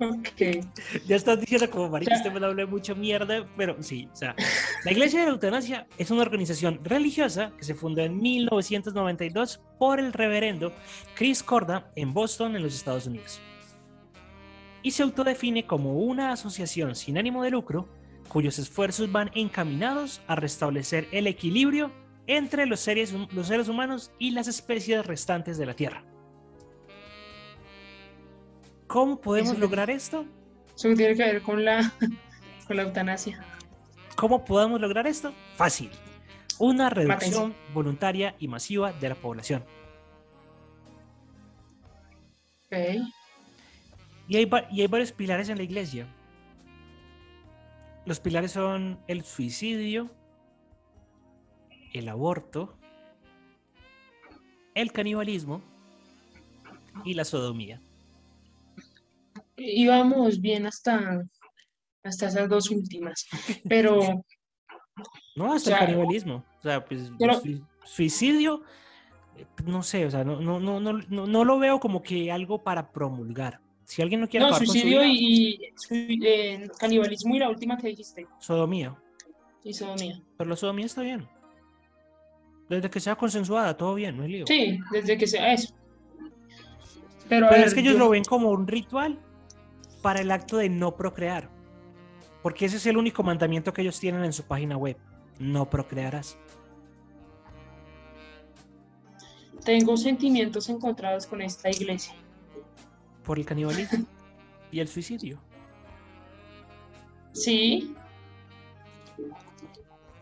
ok. 0.00 0.64
Ya 1.06 1.16
estás 1.16 1.40
diciendo 1.40 1.70
como 1.70 1.88
marica, 1.88 2.16
usted 2.16 2.32
me 2.32 2.44
habla 2.44 2.66
mucha 2.66 2.94
mierda, 2.94 3.46
pero 3.56 3.82
sí, 3.82 4.08
o 4.12 4.16
sea, 4.16 4.34
la 4.84 4.92
Iglesia 4.92 5.20
de 5.20 5.26
la 5.26 5.32
Eutanasia 5.32 5.86
es 5.98 6.10
una 6.10 6.22
organización 6.22 6.80
religiosa 6.82 7.52
que 7.56 7.64
se 7.64 7.74
fundó 7.74 8.02
en 8.02 8.20
1992 8.20 9.60
por 9.78 10.00
el 10.00 10.12
reverendo 10.12 10.72
Chris 11.14 11.42
Corda 11.42 11.90
en 11.96 12.12
Boston, 12.12 12.56
en 12.56 12.62
los 12.62 12.74
Estados 12.74 13.06
Unidos. 13.06 13.40
Y 14.82 14.92
se 14.92 15.02
autodefine 15.02 15.66
como 15.66 15.98
una 15.98 16.32
asociación 16.32 16.94
sin 16.94 17.18
ánimo 17.18 17.42
de 17.42 17.50
lucro 17.50 17.88
cuyos 18.28 18.58
esfuerzos 18.58 19.10
van 19.10 19.30
encaminados 19.34 20.20
a 20.26 20.36
restablecer 20.36 21.08
el 21.12 21.26
equilibrio 21.26 21.92
entre 22.26 22.66
los 22.66 22.80
seres, 22.80 23.12
los 23.32 23.46
seres 23.46 23.68
humanos 23.68 24.12
y 24.18 24.30
las 24.30 24.48
especies 24.48 25.06
restantes 25.06 25.58
de 25.58 25.66
la 25.66 25.74
Tierra. 25.74 26.04
¿Cómo 28.86 29.20
podemos 29.20 29.52
Eso- 29.52 29.60
lograr 29.60 29.90
esto? 29.90 30.24
Eso 30.74 30.94
tiene 30.94 31.14
que 31.14 31.22
ver 31.24 31.42
con 31.42 31.64
la, 31.64 31.92
con 32.66 32.76
la 32.76 32.82
eutanasia. 32.84 33.44
¿Cómo 34.16 34.44
podemos 34.44 34.80
lograr 34.80 35.06
esto? 35.06 35.32
Fácil. 35.56 35.90
Una 36.58 36.88
reducción 36.88 37.54
voluntaria 37.74 38.34
y 38.38 38.48
masiva 38.48 38.92
de 38.92 39.08
la 39.10 39.14
población. 39.14 39.62
Ok. 42.66 42.76
Y 44.28 44.36
hay, 44.36 44.50
y 44.70 44.80
hay 44.80 44.86
varios 44.86 45.12
pilares 45.12 45.48
en 45.48 45.58
la 45.58 45.62
iglesia. 45.64 46.06
Los 48.06 48.20
pilares 48.20 48.52
son 48.52 48.98
el 49.06 49.22
suicidio, 49.24 50.10
el 51.92 52.08
aborto, 52.08 52.76
el 54.74 54.92
canibalismo 54.92 55.60
y 57.04 57.14
la 57.14 57.24
sodomía. 57.24 57.80
Íbamos 59.56 60.40
bien 60.40 60.66
hasta, 60.66 61.22
hasta 62.02 62.26
esas 62.28 62.48
dos 62.48 62.70
últimas. 62.70 63.26
Pero 63.68 64.22
No, 65.34 65.52
hasta 65.52 65.70
O 65.70 65.72
sea, 65.74 65.78
el 65.80 65.86
canibalismo. 65.86 66.44
O 66.58 66.62
sea, 66.62 66.84
pues 66.84 67.10
pero- 67.18 67.40
suicidio, 67.84 68.62
no 69.64 69.82
sé, 69.82 70.06
o 70.06 70.10
sea, 70.10 70.24
no, 70.24 70.40
no, 70.40 70.58
no, 70.60 70.80
no, 70.80 70.92
no, 70.94 71.26
no 71.26 71.44
lo 71.44 71.58
veo 71.58 71.78
como 71.78 72.02
que 72.02 72.32
algo 72.32 72.62
para 72.62 72.90
promulgar. 72.90 73.60
Si 73.84 74.02
alguien 74.02 74.20
no 74.22 74.28
quiere 74.28 74.42
No, 74.44 74.48
acabar 74.48 74.60
con 74.60 74.66
su 74.66 74.72
suicidio 74.72 75.00
vida, 75.02 75.08
y, 75.12 75.60
eh, 76.24 76.68
canibalismo 76.78 77.36
y 77.36 77.38
la 77.38 77.48
última 77.48 77.76
que 77.76 77.88
dijiste, 77.88 78.26
sodomía. 78.40 78.96
y 79.62 79.72
sodomía. 79.74 80.20
Pero 80.36 80.50
la 80.50 80.56
sodomía 80.56 80.86
está 80.86 81.02
bien. 81.02 81.28
Desde 82.68 82.90
que 82.90 82.98
sea 82.98 83.14
consensuada, 83.14 83.76
todo 83.76 83.94
bien, 83.94 84.16
no 84.16 84.24
hay 84.24 84.32
lío. 84.32 84.46
Sí, 84.48 84.80
desde 84.90 85.16
que 85.16 85.26
sea 85.28 85.52
eso. 85.52 85.72
Pero, 87.28 87.46
a 87.46 87.48
Pero 87.50 87.58
ver, 87.60 87.68
es 87.68 87.74
que 87.74 87.80
ellos 87.80 87.92
yo- 87.92 87.98
lo 88.00 88.08
ven 88.10 88.24
como 88.24 88.50
un 88.50 88.66
ritual 88.66 89.20
para 90.06 90.20
el 90.20 90.30
acto 90.30 90.58
de 90.58 90.68
no 90.68 90.94
procrear. 90.94 91.50
Porque 92.40 92.66
ese 92.66 92.76
es 92.76 92.86
el 92.86 92.96
único 92.96 93.24
mandamiento 93.24 93.72
que 93.72 93.82
ellos 93.82 93.98
tienen 93.98 94.24
en 94.24 94.32
su 94.32 94.44
página 94.44 94.76
web. 94.76 94.96
No 95.40 95.68
procrearás. 95.68 96.38
tengo 99.64 99.96
sentimientos 99.96 100.68
encontrados 100.68 101.26
con 101.26 101.42
esta 101.42 101.68
iglesia. 101.68 102.14
Por 103.24 103.40
el 103.40 103.44
canibalismo 103.44 104.06
y 104.70 104.78
el 104.78 104.86
suicidio. 104.86 105.40
Sí. 107.32 107.92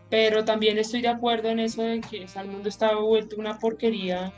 Pero 0.09 0.43
también 0.45 0.79
estoy 0.79 1.03
de 1.03 1.09
acuerdo 1.09 1.49
en 1.49 1.59
eso 1.59 1.83
de 1.83 2.01
que 2.01 2.25
el 2.25 2.47
mundo 2.47 2.69
está 2.69 2.95
vuelto 2.95 3.35
una 3.37 3.59
porquería. 3.59 4.33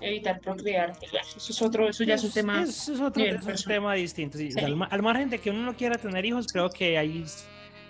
Evitar 0.00 0.40
procrear. 0.40 0.92
Eso 1.36 1.50
es 1.52 1.62
otro, 1.62 1.88
eso 1.88 2.04
ya 2.04 2.14
es 2.14 2.24
un 2.24 2.30
tema. 2.32 2.62
Eso 2.62 2.92
es 2.94 3.00
otro 3.00 3.22
es 3.24 3.44
un 3.44 3.54
tema 3.66 3.94
distinto. 3.94 4.38
sí. 4.38 4.50
Sí. 4.52 4.60
Al, 4.60 4.76
ma- 4.76 4.86
al 4.86 5.02
margen 5.02 5.28
de 5.30 5.38
que 5.38 5.50
uno 5.50 5.62
no 5.62 5.74
quiera 5.76 5.96
tener 5.98 6.24
hijos, 6.24 6.46
creo 6.46 6.70
que 6.70 6.96
hay 6.98 7.24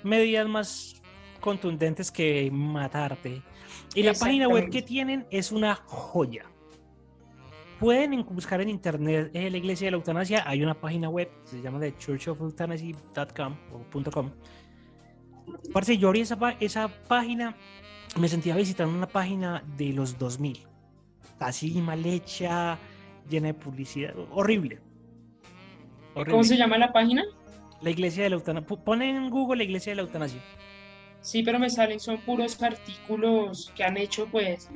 medidas 0.03 0.49
más 0.49 1.03
contundentes 1.41 2.11
que 2.11 2.51
matarte. 2.53 3.43
Y 3.95 4.03
la 4.03 4.13
página 4.15 4.49
web 4.49 4.71
que 4.71 4.83
tienen 4.83 5.27
es 5.31 5.53
una 5.53 5.75
joya. 5.87 6.45
Pueden 7.79 8.13
en- 8.13 8.25
buscar 8.25 8.61
en 8.61 8.69
internet 8.71 9.31
eh, 9.35 9.51
la 9.51 9.57
iglesia 9.57 9.87
de 9.87 9.91
la 9.93 9.97
eutanasia. 9.99 10.43
Hay 10.49 10.63
una 10.63 10.75
página 10.75 11.09
web, 11.09 11.31
se 11.45 11.61
llama 11.63 11.79
de 11.79 11.97
churchofeuthanasia.com 11.97 13.57
o 13.73 14.11
.com. 14.11 14.31
Parce, 15.73 15.97
yo 15.97 16.09
abrí 16.09 16.21
esa, 16.21 16.37
esa 16.61 16.89
página, 16.89 17.57
me 18.19 18.29
sentía 18.29 18.55
visitando 18.57 18.95
una 18.97 19.07
página 19.09 19.63
de 19.77 19.93
los 19.93 20.19
2000. 20.19 20.67
Así 21.41 21.71
mal 21.81 22.05
hecha, 22.05 22.79
llena 23.29 23.49
de 23.49 23.55
publicidad. 23.55 24.15
Horrible. 24.31 24.81
¿Cómo 26.29 26.43
se 26.43 26.57
llama 26.57 26.79
la 26.79 26.93
página? 26.93 27.23
La 27.81 27.91
iglesia 27.91 28.25
de 28.25 28.31
la 28.31 28.37
eutanasia. 28.37 28.77
Ponen 28.85 29.17
en 29.17 29.31
Google 29.31 29.59
la 29.59 29.65
iglesia 29.65 29.93
de 29.93 29.97
la 29.97 30.03
eutanasia. 30.03 30.41
Sí, 31.21 31.43
pero 31.43 31.59
me 31.59 31.71
salen, 31.71 32.01
son 32.01 32.19
puros 32.19 32.61
artículos 32.63 33.73
que 33.77 33.85
han 33.85 33.97
hecho, 33.97 34.27
pues, 34.27 34.69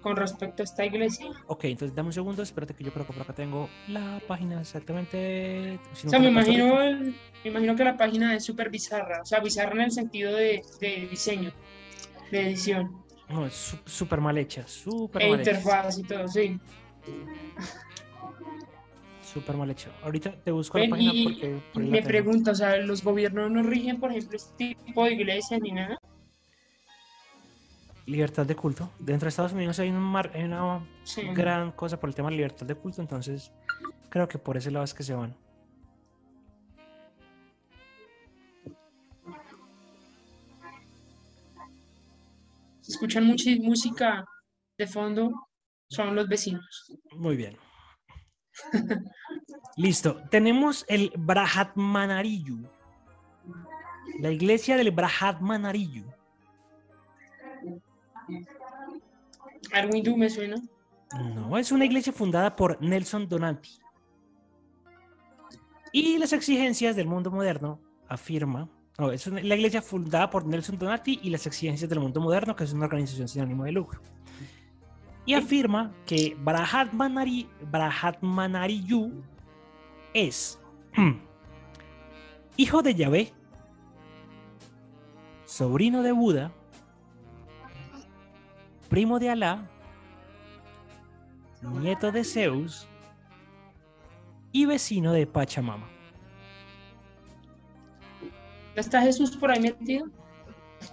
con 0.00 0.16
respecto 0.16 0.62
a 0.62 0.64
esta 0.64 0.84
iglesia. 0.84 1.26
Ok, 1.46 1.64
entonces 1.64 1.94
dame 1.94 2.08
un 2.08 2.12
segundo, 2.12 2.42
espérate 2.42 2.74
que 2.74 2.84
yo 2.84 2.92
creo 2.92 3.06
que 3.06 3.12
por 3.12 3.22
acá 3.22 3.32
tengo 3.32 3.68
la 3.88 4.20
página 4.26 4.60
exactamente. 4.60 5.78
si 5.92 6.06
O 6.08 6.10
sea, 6.10 6.18
me 6.18 6.28
imagino, 6.28 6.82
el- 6.82 7.14
me 7.44 7.50
imagino 7.50 7.76
que 7.76 7.84
la 7.84 7.96
página 7.96 8.34
es 8.34 8.44
súper 8.44 8.68
bizarra. 8.70 9.22
O 9.22 9.24
sea, 9.26 9.40
bizarra 9.40 9.74
en 9.74 9.80
el 9.82 9.90
sentido 9.92 10.34
de, 10.34 10.62
de 10.80 11.06
diseño, 11.10 11.52
de 12.32 12.40
edición, 12.48 13.03
No, 13.28 13.46
es 13.46 13.76
súper 13.86 14.20
mal 14.20 14.36
hecha, 14.38 14.66
súper 14.66 15.22
e 15.22 15.30
mal 15.30 15.40
hecha. 15.40 15.50
interfaz 15.52 15.98
y 15.98 16.02
todo, 16.04 16.28
sí. 16.28 16.58
Súper 19.22 19.56
mal 19.56 19.70
hecha. 19.70 19.90
Ahorita 20.02 20.32
te 20.42 20.50
busco 20.50 20.78
Ven, 20.78 20.90
la 20.90 20.96
página 20.96 21.12
porque 21.24 21.60
por 21.72 21.82
Me 21.82 22.02
pregunto, 22.02 22.50
o 22.50 22.54
sea, 22.54 22.76
¿los 22.76 23.02
gobiernos 23.02 23.50
no 23.50 23.62
rigen, 23.62 23.98
por 23.98 24.10
ejemplo, 24.10 24.36
este 24.36 24.76
tipo 24.84 25.04
de 25.04 25.12
iglesias 25.14 25.60
ni 25.62 25.72
nada? 25.72 25.98
Libertad 28.06 28.44
de 28.44 28.54
culto. 28.54 28.90
Dentro 28.98 29.24
de 29.26 29.30
Estados 29.30 29.52
Unidos 29.54 29.78
hay, 29.78 29.88
un 29.88 29.96
mar- 29.98 30.30
hay 30.34 30.44
una 30.44 30.86
Sí. 31.04 31.22
gran 31.32 31.72
cosa 31.72 31.98
por 31.98 32.10
el 32.10 32.14
tema 32.14 32.28
de 32.28 32.36
libertad 32.36 32.66
de 32.66 32.74
culto, 32.74 33.00
entonces 33.00 33.50
creo 34.10 34.28
que 34.28 34.38
por 34.38 34.56
ese 34.58 34.70
lado 34.70 34.84
es 34.84 34.92
que 34.92 35.02
se 35.02 35.14
van. 35.14 35.34
Se 42.84 42.92
escuchan 42.92 43.24
mucha 43.24 43.48
música 43.62 44.26
de 44.76 44.86
fondo, 44.86 45.32
son 45.88 46.14
los 46.14 46.28
vecinos. 46.28 46.92
Muy 47.12 47.34
bien. 47.34 47.56
Listo. 49.76 50.20
Tenemos 50.30 50.84
el 50.86 51.10
Brahatmanariyu. 51.16 52.68
La 54.20 54.30
iglesia 54.30 54.76
del 54.76 54.90
Brahatmanariyu. 54.90 56.04
Algo 59.72 59.96
hindú 59.96 60.18
me 60.18 60.28
suena. 60.28 60.56
No, 61.34 61.56
es 61.56 61.72
una 61.72 61.86
iglesia 61.86 62.12
fundada 62.12 62.54
por 62.54 62.78
Nelson 62.82 63.26
Donati. 63.26 63.78
Y 65.90 66.18
las 66.18 66.34
exigencias 66.34 66.96
del 66.96 67.06
mundo 67.06 67.30
moderno 67.30 67.80
afirma. 68.08 68.68
No, 68.98 69.10
es 69.10 69.26
una- 69.26 69.40
la 69.42 69.56
iglesia 69.56 69.82
fundada 69.82 70.30
por 70.30 70.46
Nelson 70.46 70.78
Donati 70.78 71.18
y 71.22 71.30
las 71.30 71.46
exigencias 71.46 71.88
del 71.90 71.98
mundo 72.00 72.20
moderno, 72.20 72.54
que 72.54 72.62
es 72.64 72.72
una 72.72 72.84
organización 72.86 73.26
sin 73.26 73.42
ánimo 73.42 73.64
de 73.64 73.72
lucro. 73.72 74.00
Y 75.26 75.34
afirma 75.34 75.92
que 76.06 76.36
Brahatmanari, 76.38 77.48
Brahatmanariyu 77.70 79.10
es 80.12 80.60
hijo 82.56 82.82
de 82.82 82.94
Yahvé, 82.94 83.32
sobrino 85.44 86.02
de 86.02 86.12
Buda, 86.12 86.52
primo 88.88 89.18
de 89.18 89.30
Alá, 89.30 89.68
nieto 91.80 92.12
de 92.12 92.22
Zeus 92.22 92.86
y 94.52 94.66
vecino 94.66 95.12
de 95.12 95.26
Pachamama. 95.26 95.88
¿No 98.74 98.80
está 98.80 99.00
Jesús 99.02 99.36
por 99.36 99.50
ahí 99.50 99.60
metido? 99.60 100.06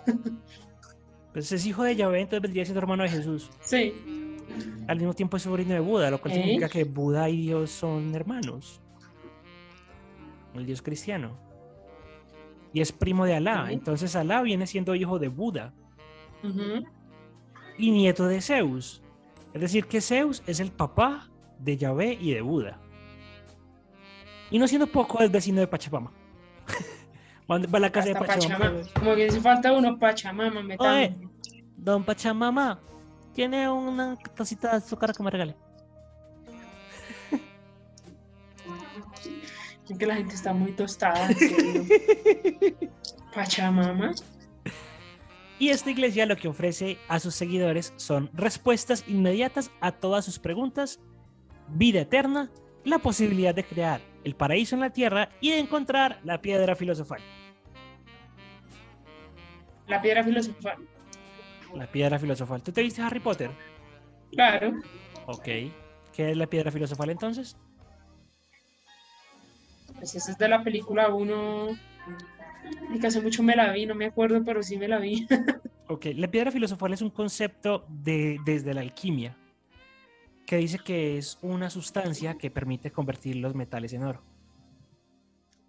Pues 1.34 1.50
es 1.54 1.65
hijo 1.65 1.84
de 1.84 1.96
Yahvé, 1.96 2.20
entonces 2.20 2.41
vendría 2.41 2.65
siendo 2.65 2.80
hermano 2.80 3.04
de 3.04 3.10
Jesús. 3.10 3.50
Sí. 3.62 3.94
Al 4.89 4.98
mismo 4.98 5.13
tiempo 5.13 5.38
es 5.38 5.44
sobrino 5.44 5.74
de 5.74 5.80
Buda, 5.80 6.12
lo 6.12 6.20
cual 6.20 6.34
Ok. 6.34 6.39
significa 6.39 6.67
que 6.67 6.84
Buda 6.84 7.30
y 7.30 7.38
Dios 7.44 7.72
son 7.72 8.13
hermanos. 8.13 8.82
El 10.54 10.65
Dios 10.65 10.82
cristiano. 10.82 11.38
Y 12.74 12.82
es 12.82 12.91
primo 12.91 13.24
de 13.24 13.36
Alá. 13.36 13.67
Entonces 13.72 14.13
Alá 14.17 14.41
viene 14.41 14.67
siendo 14.67 14.94
hijo 14.94 15.20
de 15.20 15.30
Buda 15.30 15.74
y 17.78 17.91
nieto 17.91 18.28
de 18.28 18.41
Zeus. 18.41 19.02
Es 19.54 19.62
decir, 19.62 19.86
que 19.86 20.02
Zeus 20.02 20.44
es 20.48 20.60
el 20.60 20.72
papá 20.74 21.30
de 21.60 21.78
Yahvé 21.78 22.17
y 22.20 22.34
de 22.34 22.41
Buda. 22.41 22.78
Y 24.50 24.60
no 24.60 24.67
siendo 24.67 24.88
poco, 24.88 25.22
es 25.22 25.32
vecino 25.32 25.62
de 25.62 25.67
Pachamama. 25.67 26.12
Va 27.52 27.58
va 27.58 27.78
a 27.78 27.82
la 27.82 27.92
casa 27.92 28.10
de 28.10 28.16
Pachamama. 28.16 28.60
Pachamama. 28.60 28.90
Como 28.94 29.16
que 29.16 29.28
hace 29.28 29.42
falta 29.42 29.74
uno, 29.74 30.00
Pachamama, 30.00 30.64
metamos. 30.64 30.94
Oye. 30.94 31.18
Don 31.76 32.06
Pachamama, 32.06 32.80
tiene 33.34 33.70
una 33.70 34.16
tacita 34.36 34.72
de 34.72 34.78
azúcar 34.78 35.14
que 35.14 35.24
me 35.24 35.32
regale. 35.32 35.56
Es 39.90 39.98
que 39.98 40.06
la 40.06 40.16
gente 40.16 40.36
está 40.36 40.54
muy 40.54 40.72
tostada. 40.72 41.28
Pachamama. 43.36 44.14
Y 45.60 45.70
esta 45.70 45.92
iglesia 45.92 46.26
lo 46.26 46.38
que 46.38 46.48
ofrece 46.48 46.98
a 47.10 47.20
sus 47.20 47.36
seguidores 47.36 47.94
son 47.98 48.30
respuestas 48.34 49.04
inmediatas 49.08 49.70
a 49.82 49.92
todas 49.92 50.24
sus 50.24 50.40
preguntas, 50.40 51.02
vida 51.68 52.02
eterna, 52.02 52.50
la 52.86 53.00
posibilidad 53.00 53.54
de 53.54 53.66
crear 53.66 54.02
el 54.24 54.36
paraíso 54.36 54.76
en 54.76 54.82
la 54.82 54.92
tierra 54.92 55.30
y 55.42 55.52
de 55.52 55.60
encontrar 55.60 56.20
la 56.24 56.42
piedra 56.42 56.76
filosofal. 56.76 57.22
La 59.92 60.02
piedra 60.02 60.24
filosofal. 60.24 60.78
La 61.76 61.86
piedra 61.86 62.18
filosofal. 62.18 62.64
¿Tú 62.64 62.72
te 62.72 62.82
viste 62.82 63.02
Harry 63.02 63.20
Potter? 63.20 63.52
Claro. 64.32 64.72
Ok. 65.26 65.44
¿Qué 66.14 66.32
es 66.32 66.38
la 66.38 66.48
piedra 66.48 66.72
filosofal 66.72 67.10
entonces? 67.10 67.58
Pues 69.94 70.16
esa 70.16 70.32
es 70.32 70.38
de 70.38 70.48
la 70.48 70.64
película 70.64 71.14
1. 71.14 71.68
Que 73.02 73.08
hace 73.08 73.20
mucho 73.20 73.44
me 73.44 73.54
la 73.54 73.74
vi, 73.74 73.86
no 73.86 73.94
me 73.94 74.06
acuerdo, 74.06 74.42
pero 74.46 74.64
sí 74.64 74.78
me 74.78 74.88
la 74.88 74.98
vi. 74.98 75.28
Ok, 75.88 76.06
la 76.16 76.32
piedra 76.32 76.52
filosofal 76.52 76.94
es 76.94 77.02
un 77.02 77.10
concepto 77.10 77.86
de, 77.90 78.40
desde 78.46 78.74
la 78.74 78.80
alquimia 78.80 79.36
que 80.46 80.56
dice 80.56 80.80
que 80.80 81.18
es 81.18 81.38
una 81.42 81.70
sustancia 81.70 82.38
que 82.38 82.50
permite 82.50 82.92
convertir 82.92 83.36
los 83.36 83.56
metales 83.56 83.92
en 83.92 84.04
oro. 84.04 84.24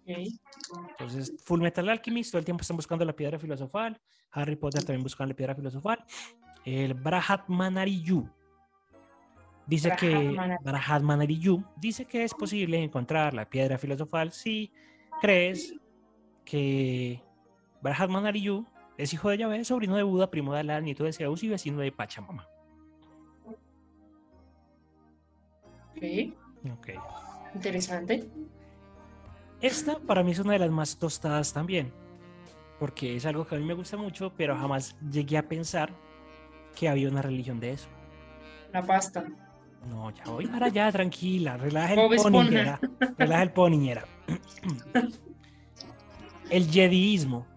Entonces, 0.05 1.33
Full 1.43 1.61
Metal 1.61 1.87
Alchemist 1.89 2.31
todo 2.31 2.39
el 2.39 2.45
tiempo 2.45 2.61
están 2.61 2.77
buscando 2.77 3.05
la 3.05 3.13
piedra 3.13 3.39
filosofal. 3.39 3.99
Harry 4.31 4.55
Potter 4.55 4.83
también 4.83 5.03
buscan 5.03 5.29
la 5.29 5.35
piedra 5.35 5.55
filosofal. 5.55 6.03
El 6.65 6.93
Brahatmanariyu 6.93 8.29
dice 9.67 9.93
que 9.97 10.09
Brahatmanariyu. 10.09 10.59
Brahatmanariyu 10.63 11.63
dice 11.77 12.05
que 12.05 12.23
es 12.23 12.33
posible 12.33 12.81
encontrar 12.81 13.33
la 13.33 13.49
piedra 13.49 13.77
filosofal 13.77 14.31
si 14.31 14.71
crees 15.21 15.73
que 16.45 17.21
Brahatmanariyu 17.81 18.65
es 18.97 19.13
hijo 19.13 19.29
de 19.29 19.37
Yahvé, 19.39 19.63
sobrino 19.65 19.95
de 19.95 20.03
Buda, 20.03 20.29
primo 20.29 20.53
de 20.53 20.59
Alá, 20.59 20.79
nieto 20.79 21.03
de 21.03 21.13
Zeus 21.13 21.43
y 21.43 21.49
vecino 21.49 21.79
de 21.79 21.91
Pachamama. 21.91 22.47
Ok. 25.95 26.03
Ok. 26.71 26.89
Interesante. 27.55 28.27
Esta 29.63 29.97
para 29.97 30.23
mí 30.23 30.31
es 30.31 30.39
una 30.39 30.51
de 30.51 30.59
las 30.59 30.69
más 30.71 30.97
tostadas 30.97 31.53
también, 31.53 31.93
porque 32.79 33.15
es 33.15 33.25
algo 33.25 33.47
que 33.47 33.55
a 33.55 33.57
mí 33.57 33.63
me 33.63 33.73
gusta 33.73 33.95
mucho, 33.95 34.33
pero 34.35 34.57
jamás 34.57 34.93
llegué 35.09 35.37
a 35.37 35.47
pensar 35.47 35.93
que 36.75 36.89
había 36.89 37.07
una 37.07 37.21
religión 37.21 37.61
de 37.61 37.71
eso. 37.71 37.87
La 38.73 38.83
pasta. 38.83 39.25
No, 39.89 40.11
ya 40.11 40.25
voy 40.25 40.47
para 40.47 40.65
allá, 40.65 40.91
tranquila, 40.91 41.55
relaja 41.55 41.93
el 41.93 42.17
poniñera, 42.17 42.77
relaja 43.17 43.43
el 43.43 43.51
poniñera. 43.53 44.05
El 46.49 46.69
jediismo, 46.69 47.47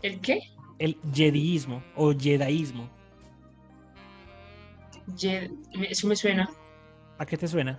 ¿El 0.00 0.20
qué? 0.22 0.40
el 0.78 0.98
jediismo 1.12 1.82
o 1.96 2.14
jedaísmo, 2.18 2.88
eso 5.20 6.08
me 6.08 6.16
suena. 6.16 6.48
¿a 7.18 7.26
qué 7.26 7.36
te 7.36 7.46
suena? 7.46 7.78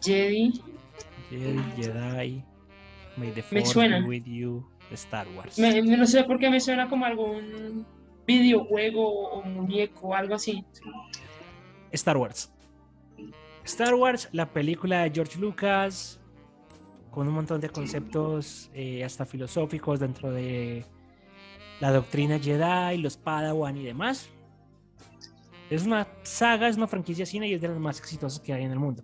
Jedi. 0.00 0.52
Jedi, 1.30 1.58
Jedi, 1.76 2.44
May 3.16 3.30
the 3.30 3.44
Me 3.50 3.64
suena. 3.64 4.00
be 4.00 4.06
with 4.08 4.24
you, 4.26 4.66
Star 4.92 5.26
Wars. 5.36 5.58
Me- 5.58 5.80
no 5.82 6.06
sé 6.06 6.24
por 6.24 6.38
qué 6.38 6.50
me 6.50 6.60
suena 6.60 6.88
como 6.88 7.04
algún 7.04 7.86
videojuego 8.26 9.30
o 9.30 9.42
muñeco, 9.42 10.14
algo 10.14 10.34
así. 10.34 10.64
Star 11.92 12.16
Wars. 12.16 12.50
Star 13.64 13.94
Wars, 13.94 14.28
la 14.32 14.50
película 14.52 15.02
de 15.04 15.10
George 15.10 15.38
Lucas, 15.38 16.20
con 17.10 17.28
un 17.28 17.34
montón 17.34 17.60
de 17.60 17.70
conceptos 17.70 18.70
eh, 18.74 19.04
hasta 19.04 19.24
filosóficos 19.24 20.00
dentro 20.00 20.30
de 20.32 20.84
la 21.80 21.90
doctrina 21.92 22.38
Jedi, 22.38 22.98
los 22.98 23.16
Padawan 23.16 23.76
y 23.76 23.84
demás. 23.84 24.28
Es 25.74 25.84
una 25.84 26.06
saga, 26.22 26.68
es 26.68 26.76
una 26.76 26.86
franquicia 26.86 27.26
cine 27.26 27.48
y 27.48 27.54
es 27.54 27.60
de 27.60 27.68
las 27.68 27.78
más 27.78 27.98
exitosas 27.98 28.40
que 28.40 28.52
hay 28.52 28.64
en 28.64 28.70
el 28.70 28.78
mundo. 28.78 29.02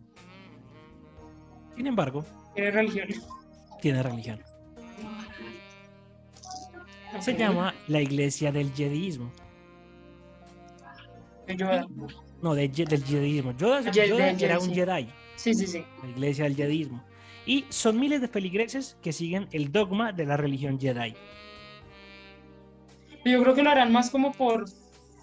Sin 1.76 1.86
embargo, 1.86 2.24
Tiene 2.54 2.70
religión. 2.70 3.08
tiene 3.80 4.02
religión. 4.02 4.40
Se 7.20 7.36
llama 7.36 7.74
la 7.88 8.00
Iglesia 8.00 8.52
del 8.52 8.72
Jediismo. 8.72 9.32
De 11.46 11.56
Yoda. 11.56 11.88
No, 12.40 12.54
de 12.54 12.68
del 12.68 13.04
Jediismo. 13.04 13.52
Yoda, 13.56 13.90
Yoda 13.90 14.30
era 14.30 14.58
un. 14.58 14.72
Jedi. 14.72 15.08
Sí, 15.36 15.54
sí, 15.54 15.66
sí. 15.66 15.84
la 16.02 16.08
iglesia 16.10 16.44
del 16.44 16.54
Jedismo. 16.54 17.02
Y 17.46 17.64
son 17.70 17.98
miles 17.98 18.20
de 18.20 18.28
feligreses 18.28 18.96
que 19.02 19.12
siguen 19.12 19.48
el 19.50 19.72
dogma 19.72 20.12
de 20.12 20.26
la 20.26 20.36
religión 20.36 20.78
Jedi. 20.78 21.14
Yo 23.24 23.42
creo 23.42 23.54
que 23.54 23.62
lo 23.62 23.70
harán 23.70 23.90
más 23.90 24.10
como 24.10 24.32
por 24.32 24.66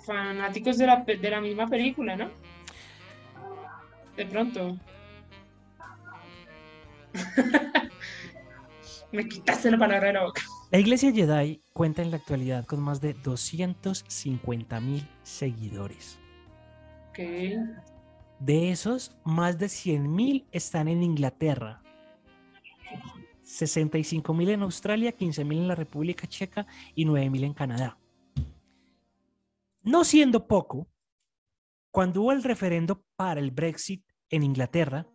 fanáticos 0.07 0.79
de 0.79 0.87
la, 0.87 1.03
de 1.03 1.29
la 1.29 1.39
misma 1.39 1.67
película, 1.67 2.15
¿no? 2.15 2.31
De 4.15 4.25
pronto. 4.25 4.79
Me 9.11 9.27
quitaste 9.27 9.69
la 9.69 9.77
palabra 9.77 10.07
de 10.07 10.13
la 10.13 10.23
boca. 10.23 10.41
La 10.71 10.79
iglesia 10.79 11.11
Jedi 11.13 11.61
cuenta 11.71 12.01
en 12.01 12.11
la 12.11 12.17
actualidad 12.17 12.65
con 12.65 12.81
más 12.81 12.99
de 12.99 13.13
250 13.13 14.79
mil 14.81 15.07
seguidores. 15.23 16.19
Ok. 17.09 17.19
De 18.39 18.71
esos, 18.71 19.15
más 19.23 19.57
de 19.57 19.69
100 19.69 20.13
mil 20.13 20.45
están 20.51 20.87
en 20.87 21.03
Inglaterra, 21.03 21.81
65 23.43 24.33
mil 24.33 24.49
en 24.49 24.61
Australia, 24.61 25.11
15 25.11 25.45
mil 25.45 25.59
en 25.59 25.67
la 25.69 25.75
República 25.75 26.27
Checa 26.27 26.67
y 26.93 27.05
9 27.05 27.29
mil 27.29 27.43
en 27.45 27.53
Canadá. 27.53 27.97
No 29.87 30.03
siendo 30.03 30.47
poco, 30.47 30.89
cuando 31.91 32.21
hubo 32.21 32.33
el 32.33 32.43
referendo 32.43 33.05
para 33.15 33.39
el 33.39 33.51
Brexit 33.51 34.03
en 34.29 34.43
Inglaterra, 34.43 35.07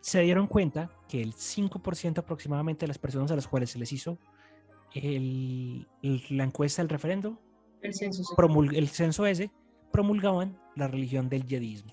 se 0.00 0.20
dieron 0.20 0.46
cuenta 0.46 0.88
que 1.08 1.20
el 1.20 1.34
5% 1.34 2.20
aproximadamente 2.20 2.84
de 2.84 2.86
las 2.88 2.98
personas 2.98 3.32
a 3.32 3.34
las 3.34 3.48
cuales 3.48 3.70
se 3.70 3.80
les 3.80 3.92
hizo 3.92 4.16
el- 4.94 5.88
el- 6.02 6.22
la 6.30 6.44
encuesta 6.44 6.82
del 6.82 6.88
referendo, 6.88 7.36
El 7.80 7.94
censo. 7.94 8.22
sí. 8.22 8.32
promul- 8.36 8.76
el 8.76 8.88
censo 8.88 9.26
ese, 9.26 9.50
promulgaban 9.90 10.56
la 10.76 10.86
religión 10.86 11.28
del 11.28 11.44
yedismo. 11.44 11.92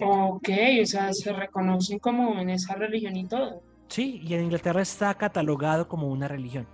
Ok, 0.00 0.48
o 0.82 0.86
sea, 0.86 1.12
se 1.12 1.34
reconocen 1.34 1.98
como 1.98 2.40
en 2.40 2.48
esa 2.48 2.74
religión 2.76 3.14
y 3.14 3.26
todo. 3.26 3.62
Sí, 3.88 4.22
y 4.24 4.32
en 4.32 4.44
Inglaterra 4.44 4.80
está 4.80 5.12
catalogado 5.14 5.86
como 5.86 6.08
una 6.08 6.28
religión. 6.28 6.66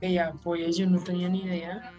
Ella, 0.00 0.32
pues 0.42 0.76
yo 0.76 0.86
no 0.86 0.98
tenía 1.02 1.28
ni 1.28 1.42
idea. 1.42 1.92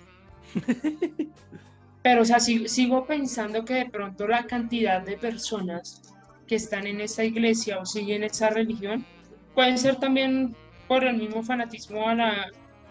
Pero, 2.03 2.21
o 2.21 2.25
sea, 2.25 2.39
si- 2.39 2.67
sigo 2.67 3.05
pensando 3.05 3.65
que 3.65 3.73
de 3.73 3.89
pronto 3.89 4.27
la 4.27 4.45
cantidad 4.45 5.01
de 5.01 5.17
personas 5.17 6.01
que 6.47 6.55
están 6.55 6.87
en 6.87 7.01
esa 7.01 7.23
iglesia 7.23 7.79
o 7.79 7.85
siguen 7.85 8.23
esa 8.23 8.49
religión 8.49 9.05
pueden 9.53 9.77
ser 9.77 9.97
también 9.97 10.55
por 10.87 11.03
el 11.03 11.17
mismo 11.17 11.43
fanatismo 11.43 12.07
a 12.07 12.15
la, 12.15 12.45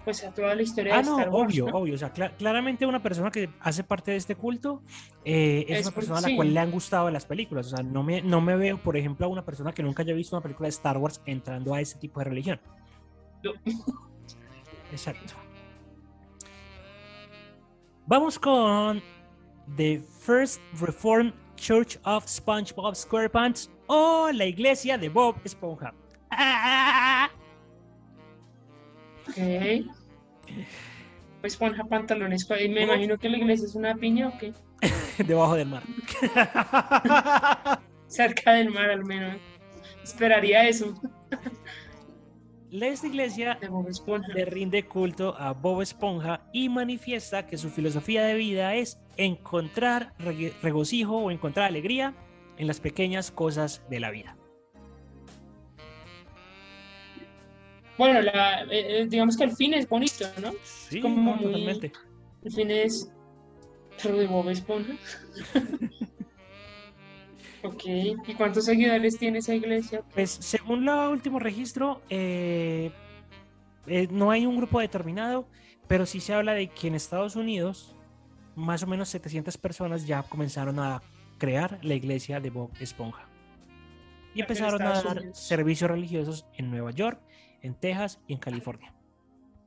pues 0.05 0.23
a 0.23 0.35
toda 0.35 0.55
la 0.55 0.61
historia 0.63 0.97
Ah, 0.97 0.99
de 0.99 1.05
no, 1.05 1.19
Star 1.19 1.31
Wars, 1.31 1.53
obvio, 1.55 1.67
¿no? 1.71 1.79
obvio. 1.79 1.95
O 1.95 1.99
sea, 1.99 2.13
cla- 2.13 2.33
claramente 2.37 2.85
una 2.85 3.03
persona 3.03 3.31
que 3.31 3.49
hace 3.61 3.83
parte 3.85 4.11
de 4.11 4.19
este 4.19 4.35
culto 4.35 4.83
eh, 5.25 5.65
es, 5.69 5.79
Es 5.81 5.87
una 5.87 5.95
persona 5.95 6.19
a 6.19 6.29
la 6.29 6.37
cual 6.37 6.53
le 6.53 6.61
han 6.61 6.71
gustado 6.71 7.11
las 7.11 7.25
películas. 7.25 7.73
O 7.73 7.77
sea, 7.77 7.83
no 7.83 8.03
me, 8.03 8.21
no 8.21 8.43
me 8.43 8.55
veo, 8.57 8.77
por 8.77 8.99
ejemplo, 8.99 9.25
a 9.25 9.31
una 9.31 9.45
persona 9.47 9.73
que 9.73 9.83
nunca 9.83 10.03
haya 10.03 10.13
visto 10.13 10.37
una 10.37 10.43
película 10.43 10.67
de 10.67 10.71
Star 10.71 10.99
Wars 10.99 11.23
entrando 11.25 11.73
a 11.73 11.81
ese 11.81 11.97
tipo 11.99 12.21
de 12.21 12.25
religión. 12.25 12.61
No. 13.43 13.53
Exacto. 14.93 15.35
Vamos 18.07 18.39
con 18.39 19.03
The 19.77 20.01
First 20.21 20.61
Reformed 20.81 21.33
Church 21.57 21.99
of 22.05 22.27
SpongeBob 22.29 22.95
SquarePants 22.95 23.71
o 23.89 24.31
la 24.33 24.45
iglesia 24.45 24.97
de 24.99 25.09
Bob 25.09 25.37
Esponja. 25.45 25.93
¡Ah! 26.31 27.29
Ok. 29.29 29.35
Pues 31.41 31.53
esponja 31.55 31.85
pantalones. 31.85 32.45
¿cuál- 32.45 32.63
y 32.63 32.69
Me 32.69 32.83
imagino 32.83 33.19
que 33.19 33.29
la 33.29 33.39
iglesia 33.39 33.67
es 33.67 33.75
una 33.75 33.95
piña 33.95 34.29
o 34.29 34.39
qué. 34.39 34.53
Debajo 35.27 35.55
del 35.57 35.69
mar. 35.69 35.83
Cerca 38.07 38.53
del 38.53 38.71
mar 38.71 38.91
al 38.91 39.05
menos. 39.05 39.37
Esperaría 40.05 40.69
eso 40.69 40.95
Esta 42.71 43.07
iglesia 43.07 43.59
le 44.35 44.45
rinde 44.45 44.87
culto 44.87 45.35
a 45.39 45.53
Bob 45.53 45.83
Esponja 45.83 46.43
y 46.53 46.69
manifiesta 46.69 47.47
que 47.47 47.57
su 47.59 47.71
filosofía 47.71 48.25
de 48.25 48.35
vida 48.35 48.75
es 48.75 48.99
encontrar 49.17 50.15
reg- 50.19 50.53
regocijo 50.63 51.17
o 51.17 51.31
encontrar 51.31 51.67
alegría 51.67 52.15
en 52.59 52.67
las 52.67 52.81
pequeñas 52.81 53.31
cosas 53.31 53.83
de 53.89 54.01
la 54.01 54.11
vida. 54.11 54.37
Bueno, 57.99 58.21
la, 58.21 58.63
eh, 58.65 59.01
eh, 59.03 59.07
digamos 59.09 59.37
que 59.37 59.45
el 59.45 59.53
fin 59.53 59.73
es 59.73 59.89
bonito, 59.89 60.27
¿no? 60.43 60.53
Sí, 60.65 61.01
como 61.01 61.17
no, 61.17 61.37
muy- 61.37 61.45
totalmente. 61.45 61.93
El 62.45 62.53
fin 62.53 62.71
es. 62.71 63.11
Pero 64.03 64.19
de 64.19 64.27
Bob 64.27 64.49
Esponja. 64.51 64.93
ok. 67.67 67.83
¿Y 68.27 68.35
cuántos 68.35 68.65
seguidores 68.65 69.19
tiene 69.19 69.39
esa 69.39 69.55
iglesia? 69.55 70.03
Pues 70.15 70.31
según 70.31 70.89
el 70.89 71.09
último 71.09 71.39
registro, 71.39 72.03
eh, 72.09 72.91
eh, 73.87 74.09
no 74.11 74.31
hay 74.31 74.47
un 74.47 74.57
grupo 74.57 74.81
determinado, 74.81 75.47
pero 75.87 76.07
sí 76.07 76.21
se 76.21 76.35
habla 76.35 76.55
de 76.55 76.69
que 76.69 76.89
en 76.89 76.95
Estados 76.95 77.37
Unidos 77.37 77.97
más 78.57 78.83
o 78.83 78.87
menos 78.87 79.09
700 79.11 79.57
personas 79.59 80.07
ya 80.07 80.23
comenzaron 80.23 80.79
a 80.81 81.03
crear 81.39 81.79
la 81.83 81.95
iglesia 81.95 82.41
de 82.41 82.51
Bob 82.51 82.71
Esponja. 82.81 83.29
Y 84.35 84.41
empezaron 84.41 84.83
a 84.83 85.03
dar 85.03 85.19
Unidos. 85.19 85.39
servicios 85.39 85.91
religiosos 85.91 86.47
en 86.55 86.71
Nueva 86.71 86.91
York, 86.91 87.21
en 87.63 87.75
Texas 87.75 88.19
y 88.27 88.33
en 88.33 88.39
California. 88.39 88.95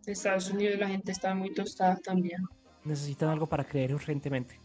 En 0.06 0.14
Estados 0.14 0.50
Unidos 0.50 0.80
la 0.80 0.88
gente 0.88 1.12
está 1.12 1.34
muy 1.34 1.54
tostada 1.54 1.98
también. 1.98 2.44
Necesitan 2.84 3.30
algo 3.30 3.48
para 3.48 3.64
creer 3.64 3.94
urgentemente. 3.94 4.60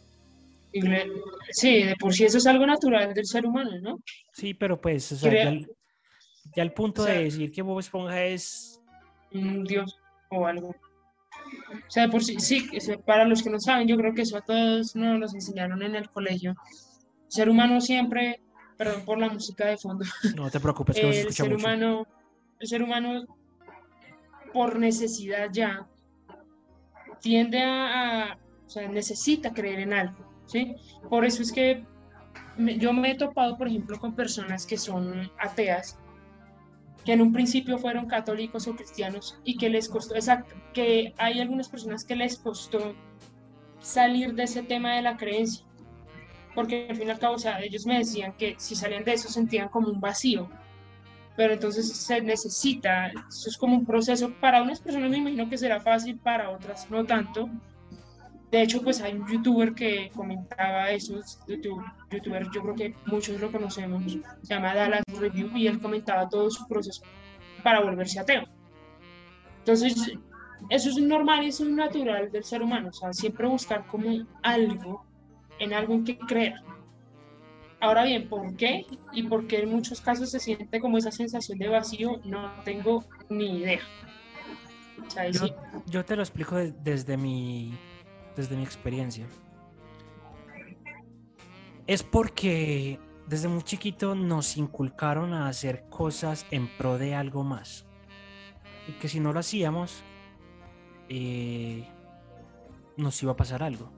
Sí, 1.51 1.83
de 1.85 1.95
por 1.97 2.13
sí 2.13 2.25
eso 2.25 2.39
es 2.39 2.47
algo 2.47 2.67
natural 2.67 3.15
del 3.15 3.27
ser 3.27 3.47
humano, 3.47 3.71
¿no? 3.81 4.01
Sí, 4.33 4.55
pero 4.55 4.81
pues, 4.81 5.11
o 5.13 5.17
sea, 5.17 5.31
Crea- 5.31 5.45
ya, 5.45 5.51
el, 5.51 5.67
ya 6.57 6.63
el 6.63 6.73
punto 6.73 7.03
o 7.03 7.05
sea- 7.07 7.15
de 7.15 7.25
decir 7.25 7.53
que 7.53 7.63
Bob 7.63 7.79
Esponja 7.81 8.25
es 8.25 8.81
Un 9.33 9.65
dios 9.65 9.97
o 10.31 10.47
algo. 10.47 10.69
O 10.71 11.91
sea, 11.91 12.05
de 12.07 12.09
por 12.09 12.25
sí, 12.25 12.39
sí, 12.41 12.67
para 13.07 13.25
los 13.25 13.43
que 13.43 13.51
no 13.51 13.61
saben, 13.61 13.87
yo 13.87 13.97
creo 13.97 14.15
que 14.15 14.23
eso 14.23 14.37
a 14.37 14.41
todos 14.41 14.95
nos 14.97 15.19
nos 15.21 15.35
enseñaron 15.35 15.83
en 15.83 15.95
el 15.95 16.09
colegio. 16.11 16.53
El 16.53 17.33
ser 17.33 17.49
humano 17.49 17.81
siempre, 17.81 18.41
perdón 18.77 19.05
por 19.05 19.19
la 19.19 19.29
música 19.29 19.67
de 19.67 19.77
fondo, 19.77 20.05
No 20.37 20.51
te 20.51 20.61
preocupes, 20.61 20.97
que 20.97 21.21
el 21.21 21.33
ser 21.33 21.51
mucho. 21.51 21.57
humano, 21.57 22.07
el 22.61 22.67
ser 22.69 22.83
humano 22.83 23.25
por 24.53 24.79
necesidad 24.79 25.49
ya 25.53 25.87
tiende 27.21 27.63
a, 27.63 28.33
a- 28.33 28.39
o 28.67 28.71
sea, 28.71 28.89
necesita 28.89 29.53
creer 29.53 29.81
en 29.81 29.93
algo, 29.93 30.24
¿sí? 30.47 30.75
Por 31.09 31.25
eso 31.25 31.43
es 31.43 31.53
que 31.53 31.85
yo 32.79 32.93
me 32.93 33.11
he 33.11 33.15
topado, 33.17 33.57
por 33.57 33.69
ejemplo, 33.69 33.99
con 33.99 34.15
personas 34.15 34.67
que 34.67 34.77
son 34.77 35.31
ateas, 35.39 35.99
que 37.05 37.13
en 37.13 37.21
un 37.21 37.33
principio 37.33 37.79
fueron 37.79 38.07
católicos 38.07 38.67
o 38.67 38.75
cristianos 38.75 39.39
y 39.45 39.57
que 39.57 39.69
les 39.69 39.89
costó, 39.89 40.15
exacto, 40.15 40.55
que 40.73 41.13
hay 41.19 41.41
algunas 41.41 41.69
personas 41.69 42.05
que 42.05 42.17
les 42.17 42.39
costó 42.39 42.95
salir 43.81 44.35
de 44.35 44.45
ese 44.45 44.63
tema 44.63 44.95
de 44.95 45.03
la 45.03 45.17
creencia. 45.17 45.65
Porque 46.55 46.87
al 46.89 46.97
fin 46.97 47.09
y 47.09 47.11
al 47.11 47.19
cabo, 47.19 47.35
o 47.35 47.39
sea, 47.39 47.61
ellos 47.61 47.85
me 47.85 47.99
decían 47.99 48.33
que 48.39 48.55
si 48.59 48.75
salían 48.75 49.05
de 49.05 49.13
eso 49.13 49.29
sentían 49.29 49.69
como 49.69 49.89
un 49.89 50.01
vacío. 50.01 50.49
Pero 51.37 51.55
entonces 51.55 51.93
se 51.93 52.21
necesita, 52.21 53.09
eso 53.09 53.49
es 53.49 53.59
como 53.59 53.75
un 53.75 53.85
proceso, 53.85 54.33
para 54.41 54.63
unas 54.63 54.81
personas 54.81 55.11
me 55.11 55.19
imagino 55.19 55.49
que 55.49 55.59
será 55.59 55.81
fácil, 55.81 56.17
para 56.17 56.51
otras 56.51 56.89
no 56.91 57.05
tanto. 57.05 57.51
De 58.51 58.63
hecho, 58.63 58.83
pues 58.83 59.01
hay 59.01 59.15
un 59.15 59.27
youtuber 59.27 59.75
que 59.75 60.11
comentaba 60.15 60.91
eso, 60.91 61.21
YouTube, 61.49 61.83
youtuber, 62.11 62.47
yo 62.53 62.63
creo 62.63 62.75
que 62.75 62.95
muchos 63.07 63.41
lo 63.41 63.51
conocemos, 63.51 64.05
se 64.43 64.55
llama 64.55 64.75
Dallas 64.75 65.03
Review, 65.19 65.57
y 65.57 65.67
él 65.67 65.81
comentaba 65.81 66.29
todo 66.29 66.51
su 66.51 66.67
proceso 66.69 67.03
para 67.65 67.81
volverse 67.81 68.21
ateo. 68.21 68.45
Entonces, 69.59 70.13
eso 70.71 70.91
es 70.91 70.97
normal 70.99 71.45
y 71.45 71.49
es 71.49 71.61
natural 71.61 72.31
del 72.31 72.45
ser 72.45 72.63
humano, 72.63 72.91
o 72.91 72.93
sea, 72.93 73.13
siempre 73.13 73.49
buscar 73.49 73.87
como 73.87 74.25
algo, 74.43 75.05
en 75.59 75.73
algo 75.73 75.95
en 75.95 76.05
que 76.05 76.19
creer. 76.19 76.55
Ahora 77.81 78.05
bien, 78.05 78.29
¿por 78.29 78.57
qué? 78.57 78.87
Y 79.13 79.25
por 79.25 79.47
qué 79.47 79.61
en 79.61 79.71
muchos 79.71 80.01
casos 80.01 80.31
se 80.31 80.39
siente 80.39 80.81
como 80.81 80.97
esa 80.97 81.11
sensación 81.11 81.59
de 81.59 81.69
vacío, 81.69 82.21
no 82.25 82.51
tengo 82.65 83.05
ni 83.29 83.59
idea. 83.59 83.81
O 85.07 85.11
sea, 85.11 85.29
yo, 85.29 85.49
yo, 85.87 86.05
te 86.05 86.17
lo 86.17 86.23
explico 86.23 86.57
desde 86.57 87.17
mi, 87.17 87.75
desde 88.37 88.57
mi 88.57 88.63
experiencia. 88.63 89.27
Es 91.87 92.03
porque 92.03 92.99
desde 93.27 93.49
muy 93.49 93.63
chiquito 93.63 94.15
nos 94.15 94.57
inculcaron 94.57 95.33
a 95.33 95.49
hacer 95.49 95.85
cosas 95.89 96.47
en 96.51 96.69
pro 96.77 96.99
de 96.99 97.15
algo 97.15 97.45
más. 97.45 97.87
Y 98.89 98.93
que 98.93 99.09
si 99.09 99.21
no 99.21 99.33
lo 99.33 99.41
hacíamos, 99.41 100.03
eh, 101.09 101.87
nos 102.97 103.23
iba 103.23 103.33
a 103.33 103.37
pasar 103.37 103.63
algo. 103.63 103.91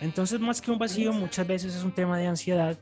Entonces, 0.00 0.40
más 0.40 0.60
que 0.60 0.70
un 0.70 0.78
vacío, 0.78 1.12
muchas 1.12 1.46
veces 1.46 1.76
es 1.76 1.84
un 1.84 1.92
tema 1.92 2.18
de 2.18 2.26
ansiedad 2.26 2.78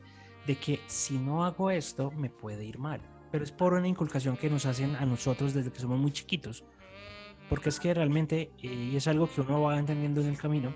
de 0.47 0.55
que 0.55 0.79
si 0.87 1.19
no 1.19 1.45
hago 1.45 1.69
esto, 1.69 2.09
me 2.11 2.29
puede 2.29 2.65
ir 2.65 2.79
mal. 2.79 2.99
Pero 3.31 3.43
es 3.43 3.51
por 3.51 3.73
una 3.73 3.87
inculcación 3.87 4.37
que 4.37 4.49
nos 4.49 4.65
hacen 4.65 4.95
a 4.95 5.05
nosotros 5.05 5.53
desde 5.53 5.71
que 5.71 5.79
somos 5.79 5.99
muy 5.99 6.11
chiquitos. 6.11 6.63
Porque 7.51 7.67
es 7.67 7.81
que 7.81 7.93
realmente, 7.93 8.49
eh, 8.63 8.89
y 8.93 8.95
es 8.95 9.09
algo 9.09 9.29
que 9.29 9.41
uno 9.41 9.63
va 9.63 9.77
entendiendo 9.77 10.21
en 10.21 10.27
el 10.27 10.37
camino, 10.37 10.73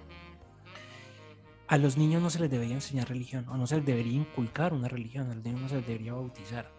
a 1.70 1.78
los 1.78 1.96
niños 1.96 2.22
no 2.22 2.30
se 2.30 2.42
les 2.42 2.52
debería 2.52 2.74
enseñar 2.74 3.08
religión, 3.08 3.48
o 3.48 3.56
no 3.56 3.66
se 3.66 3.78
les 3.78 3.86
debería 3.86 4.12
inculcar 4.12 4.74
una 4.74 4.90
religión, 4.90 5.32
a 5.32 5.36
los 5.36 5.44
niños 5.46 5.62
no 5.62 5.70
se 5.70 5.76
les 5.78 5.88
debería 5.88 6.12
bautizar. 6.12 6.70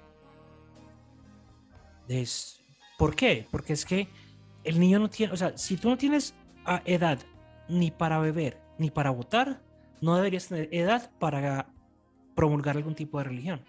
Es, 2.08 2.62
¿Por 2.98 3.16
qué? 3.16 3.48
Porque 3.50 3.72
es 3.72 3.86
que 3.86 4.06
el 4.64 4.78
niño 4.78 4.98
no 4.98 5.08
tiene, 5.08 5.32
o 5.32 5.36
sea, 5.38 5.56
si 5.56 5.78
tú 5.78 5.88
no 5.88 5.96
tienes 5.96 6.34
edad 6.84 7.18
ni 7.66 7.90
para 7.90 8.18
beber 8.18 8.60
ni 8.76 8.90
para 8.90 9.08
votar, 9.08 9.62
no 10.02 10.14
deberías 10.16 10.48
tener 10.48 10.68
edad 10.72 11.10
para 11.18 11.72
promulgar 12.34 12.76
algún 12.76 12.94
tipo 12.94 13.16
de 13.16 13.24
religión. 13.24 13.64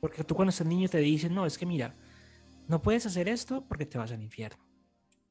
Porque 0.00 0.24
tú 0.24 0.34
cuando 0.34 0.50
estás 0.50 0.66
niño 0.66 0.88
te 0.88 0.98
dicen, 0.98 1.32
no, 1.32 1.46
es 1.46 1.56
que 1.56 1.66
mira, 1.66 1.94
no 2.66 2.82
puedes 2.82 3.06
hacer 3.06 3.28
esto 3.28 3.64
porque 3.68 3.86
te 3.86 3.96
vas 3.96 4.10
al 4.10 4.24
infierno. 4.24 4.67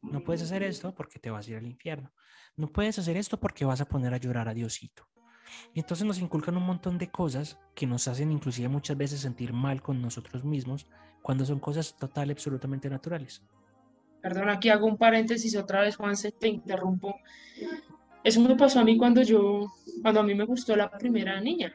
No 0.01 0.23
puedes 0.23 0.43
hacer 0.43 0.63
esto 0.63 0.93
porque 0.93 1.19
te 1.19 1.29
vas 1.29 1.47
a 1.47 1.51
ir 1.51 1.57
al 1.57 1.65
infierno. 1.65 2.11
No 2.55 2.67
puedes 2.67 2.97
hacer 2.99 3.17
esto 3.17 3.39
porque 3.39 3.65
vas 3.65 3.81
a 3.81 3.85
poner 3.85 4.13
a 4.13 4.17
llorar 4.17 4.47
a 4.47 4.53
Diosito. 4.53 5.07
Y 5.73 5.79
entonces 5.79 6.05
nos 6.05 6.19
inculcan 6.19 6.57
un 6.57 6.65
montón 6.65 6.97
de 6.97 7.09
cosas 7.09 7.57
que 7.73 7.87
nos 7.87 8.07
hacen 8.07 8.31
inclusive 8.31 8.67
muchas 8.67 8.97
veces 8.97 9.21
sentir 9.21 9.53
mal 9.53 9.81
con 9.81 10.01
nosotros 10.01 10.43
mismos 10.43 10.87
cuando 11.21 11.45
son 11.45 11.59
cosas 11.59 11.95
total, 11.97 12.31
absolutamente 12.31 12.89
naturales. 12.89 13.43
Perdón, 14.21 14.49
aquí 14.49 14.69
hago 14.69 14.87
un 14.87 14.97
paréntesis 14.97 15.55
otra 15.55 15.81
vez, 15.81 15.95
Juan, 15.95 16.15
se 16.15 16.31
te 16.31 16.47
interrumpo. 16.47 17.15
Eso 18.23 18.41
me 18.41 18.55
pasó 18.55 18.79
a 18.79 18.83
mí 18.83 18.97
cuando 18.97 19.21
yo, 19.21 19.67
cuando 20.01 20.19
a 20.19 20.23
mí 20.23 20.35
me 20.35 20.45
gustó 20.45 20.75
la 20.75 20.89
primera 20.89 21.39
niña. 21.39 21.73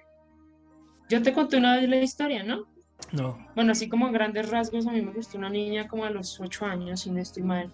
Yo 1.08 1.22
te 1.22 1.32
conté 1.32 1.56
una 1.56 1.76
vez 1.76 1.88
la 1.88 1.96
historia, 1.96 2.42
¿no? 2.42 2.66
No. 3.12 3.38
Bueno, 3.54 3.72
así 3.72 3.88
como 3.88 4.06
a 4.06 4.10
grandes 4.10 4.50
rasgos, 4.50 4.86
a 4.86 4.92
mí 4.92 5.02
me 5.02 5.12
gustó 5.12 5.38
una 5.38 5.50
niña 5.50 5.88
como 5.88 6.04
a 6.04 6.10
los 6.10 6.40
ocho 6.40 6.66
años, 6.66 7.00
si 7.00 7.10
no 7.10 7.20
estoy 7.20 7.42
mal. 7.42 7.72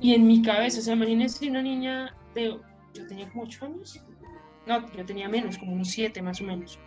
Y 0.00 0.14
en 0.14 0.26
mi 0.26 0.42
cabeza, 0.42 0.80
o 0.80 0.82
sea, 0.82 0.94
imagínense 0.94 1.48
una 1.48 1.62
niña 1.62 2.14
de, 2.34 2.58
yo 2.94 3.06
tenía 3.06 3.28
como 3.28 3.44
ocho 3.44 3.66
años. 3.66 4.00
No, 4.66 4.90
yo 4.92 5.04
tenía 5.04 5.28
menos, 5.28 5.58
como 5.58 5.72
unos 5.72 5.88
siete 5.88 6.22
más 6.22 6.40
o 6.40 6.44
menos. 6.44 6.78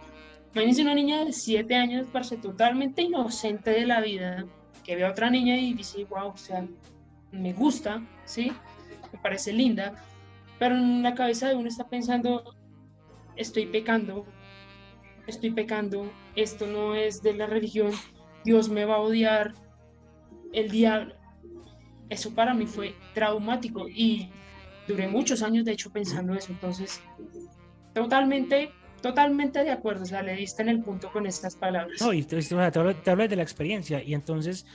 Imagínense 0.54 0.82
una 0.82 0.96
niña 0.96 1.26
de 1.26 1.34
siete 1.34 1.76
años, 1.76 2.08
parece 2.12 2.38
totalmente 2.38 3.02
inocente 3.02 3.72
de 3.72 3.86
la 3.86 4.02
vida, 4.02 4.46
que 4.84 4.96
ve 4.96 5.06
a 5.06 5.12
otra 5.12 5.30
niña 5.30 5.58
y 5.58 5.74
dice, 5.74 6.06
wow, 6.06 6.30
o 6.30 6.38
sea, 6.38 6.68
me 7.32 7.54
gusta, 7.54 8.06
¿sí? 8.26 8.52
Me 9.12 9.20
parece 9.20 9.54
linda, 9.54 9.94
pero 10.60 10.76
en 10.76 11.02
la 11.02 11.16
cabeza 11.16 11.50
de 11.50 11.56
uno 11.56 11.68
está 11.68 11.88
pensando, 11.88 12.56
estoy 13.36 13.66
pecando, 13.66 14.26
estoy 15.28 15.52
pecando, 15.52 16.12
esto 16.36 16.68
no 16.68 16.96
es 16.96 17.22
de 17.22 17.34
la 17.34 17.48
religión, 17.48 17.92
Dios 18.46 18.70
me 18.70 18.86
va 18.86 18.96
a 18.96 19.02
odiar, 19.02 19.54
el 20.52 20.70
diablo. 20.70 21.16
Eso 22.14 22.34
para 22.34 22.54
mí 22.54 22.66
fue 22.66 22.96
traumático 23.14 23.90
y 23.90 24.30
duré 24.88 25.08
muchos 25.08 25.42
años 25.42 25.66
de 25.66 25.74
hecho 25.74 25.92
pensando 25.92 26.34
eso, 26.34 26.52
entonces 26.52 27.02
totalmente 27.94 28.72
Totalmente 29.04 29.66
de 29.66 29.70
acuerdo, 29.70 30.04
o 30.04 30.06
sea, 30.06 30.24
le 30.24 30.34
diste 30.34 30.62
en 30.62 30.70
el 30.70 30.82
punto 30.82 31.12
con 31.12 31.26
estas 31.28 31.58
palabras. 31.58 32.00
No, 32.00 32.14
y 32.14 32.24
te, 32.24 32.38
hablo, 32.38 33.28
de 33.28 33.36
la 33.36 33.44
experiencia 33.44 34.02
y 34.02 34.14
entonces 34.14 34.66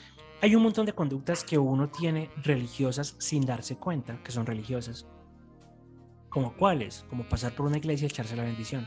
hay 0.42 0.54
un 0.54 0.62
montón 0.62 0.84
de 0.84 0.92
conductas 0.92 1.44
que 1.44 1.56
uno 1.56 1.88
tiene 1.88 2.28
religiosas 2.42 3.16
sin 3.18 3.46
darse 3.46 3.76
cuenta 3.76 4.22
que 4.22 4.30
son 4.30 4.44
religiosas. 4.44 5.06
¿Como 6.28 6.52
cuáles? 6.52 7.06
Como 7.08 7.26
pasar 7.26 7.54
por 7.54 7.64
una 7.64 7.78
iglesia 7.78 8.04
y 8.04 8.10
echarse 8.10 8.36
la 8.36 8.44
bendición. 8.44 8.86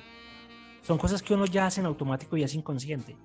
Son 0.83 0.99
cosas 0.99 1.23
que 1.23 1.33
uno 1.33 1.47
ya 1.47 1.65
hace 1.65 1.79
en 1.79 1.87
automático 1.87 2.37
y 2.37 2.43
es 2.43 2.53
inconsciente. 2.53 3.17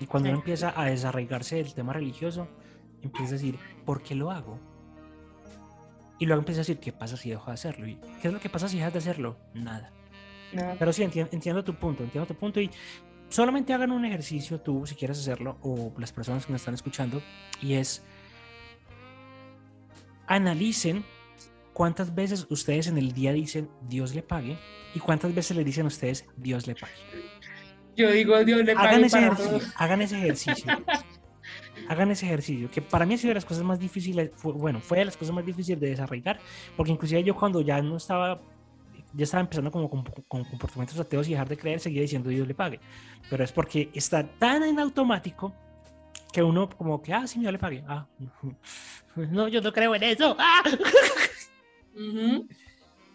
Y 0.00 0.04
cuando 0.04 0.28
uno 0.28 0.40
empieza 0.40 0.78
a 0.78 0.84
desarraigarse 0.84 1.56
del 1.56 1.72
tema 1.72 1.94
religioso, 1.94 2.46
empieza 3.04 3.30
a 3.30 3.38
decir, 3.38 3.58
¿por 3.84 4.02
qué 4.02 4.14
lo 4.14 4.30
hago? 4.30 4.58
Y 6.18 6.26
luego 6.26 6.40
empieza 6.40 6.60
a 6.60 6.62
decir, 6.62 6.78
¿qué 6.78 6.92
pasa 6.92 7.16
si 7.16 7.30
dejo 7.30 7.46
de 7.46 7.52
hacerlo? 7.52 7.86
¿Y 7.88 7.96
qué 8.20 8.28
es 8.28 8.34
lo 8.34 8.40
que 8.40 8.48
pasa 8.48 8.68
si 8.68 8.76
dejas 8.76 8.92
de 8.92 8.98
hacerlo? 9.00 9.36
Nada. 9.52 9.90
Pero 10.78 10.92
sí, 10.92 11.02
entiendo, 11.02 11.64
tu 11.64 11.74
punto, 11.74 12.04
entiendo 12.04 12.26
tu 12.26 12.34
punto 12.34 12.60
y 12.60 12.70
solamente 13.28 13.72
hagan 13.72 13.90
un 13.90 14.04
ejercicio 14.04 14.60
tú, 14.60 14.86
si 14.86 14.94
quieres 14.94 15.18
hacerlo, 15.18 15.58
o 15.62 15.92
las 15.98 16.12
personas 16.12 16.46
que 16.46 16.52
me 16.52 16.56
están 16.56 16.74
escuchando, 16.74 17.20
y 17.60 17.74
es 17.74 18.02
analicen 20.26 21.04
cuántas 21.72 22.14
veces 22.14 22.46
ustedes 22.48 22.86
en 22.86 22.96
el 22.96 23.12
día 23.12 23.32
dicen 23.32 23.68
Dios 23.88 24.14
le 24.14 24.22
pague 24.22 24.56
y 24.94 25.00
cuántas 25.00 25.34
veces 25.34 25.56
le 25.56 25.64
dicen 25.64 25.84
a 25.84 25.88
ustedes 25.88 26.24
Dios 26.36 26.66
le 26.66 26.74
pague. 26.76 26.94
Yo 27.96 28.10
digo 28.10 28.42
Dios 28.44 28.64
le 28.64 28.74
pague. 28.74 28.88
Hagan 28.88 29.04
ese 29.04 29.18
ejercicio. 29.18 29.60
Hagan 29.76 30.02
ese 30.02 30.18
ejercicio. 30.18 30.72
hagan 31.88 32.10
ese 32.10 32.26
ejercicio, 32.26 32.70
que 32.70 32.82
para 32.82 33.06
mí 33.06 33.14
ha 33.14 33.18
sido 33.18 33.30
de 33.30 33.34
las 33.34 33.44
cosas 33.44 33.64
más 33.64 33.78
difíciles, 33.78 34.30
bueno, 34.42 34.80
fue 34.80 34.98
de 34.98 35.06
las 35.06 35.16
cosas 35.16 35.34
más 35.34 35.44
difíciles 35.44 35.80
de 35.80 35.90
desarrollar, 35.90 36.38
porque 36.76 36.92
inclusive 36.92 37.22
yo 37.22 37.34
cuando 37.34 37.60
ya 37.60 37.80
no 37.82 37.96
estaba 37.96 38.40
ya 39.14 39.24
estaba 39.24 39.42
empezando 39.42 39.70
como 39.70 39.88
con, 39.88 40.02
comportamientos 40.44 40.98
ateos 40.98 41.28
y 41.28 41.32
dejar 41.32 41.48
de 41.48 41.56
creer, 41.56 41.78
seguía 41.78 42.02
diciendo 42.02 42.30
Dios 42.30 42.48
le 42.48 42.54
pague. 42.54 42.80
Pero 43.30 43.44
es 43.44 43.52
porque 43.52 43.88
está 43.94 44.26
tan 44.26 44.64
en 44.64 44.80
automático 44.80 45.54
que 46.32 46.42
uno 46.42 46.68
como 46.68 47.00
que, 47.00 47.12
ah, 47.12 47.26
sí, 47.26 47.38
Dios 47.38 47.52
le 47.52 47.58
pague. 47.58 47.84
Ah, 47.86 48.06
no, 49.16 49.46
yo 49.46 49.60
no 49.60 49.72
creo 49.72 49.94
en 49.94 50.02
eso. 50.02 50.36
¡Ah! 50.38 50.62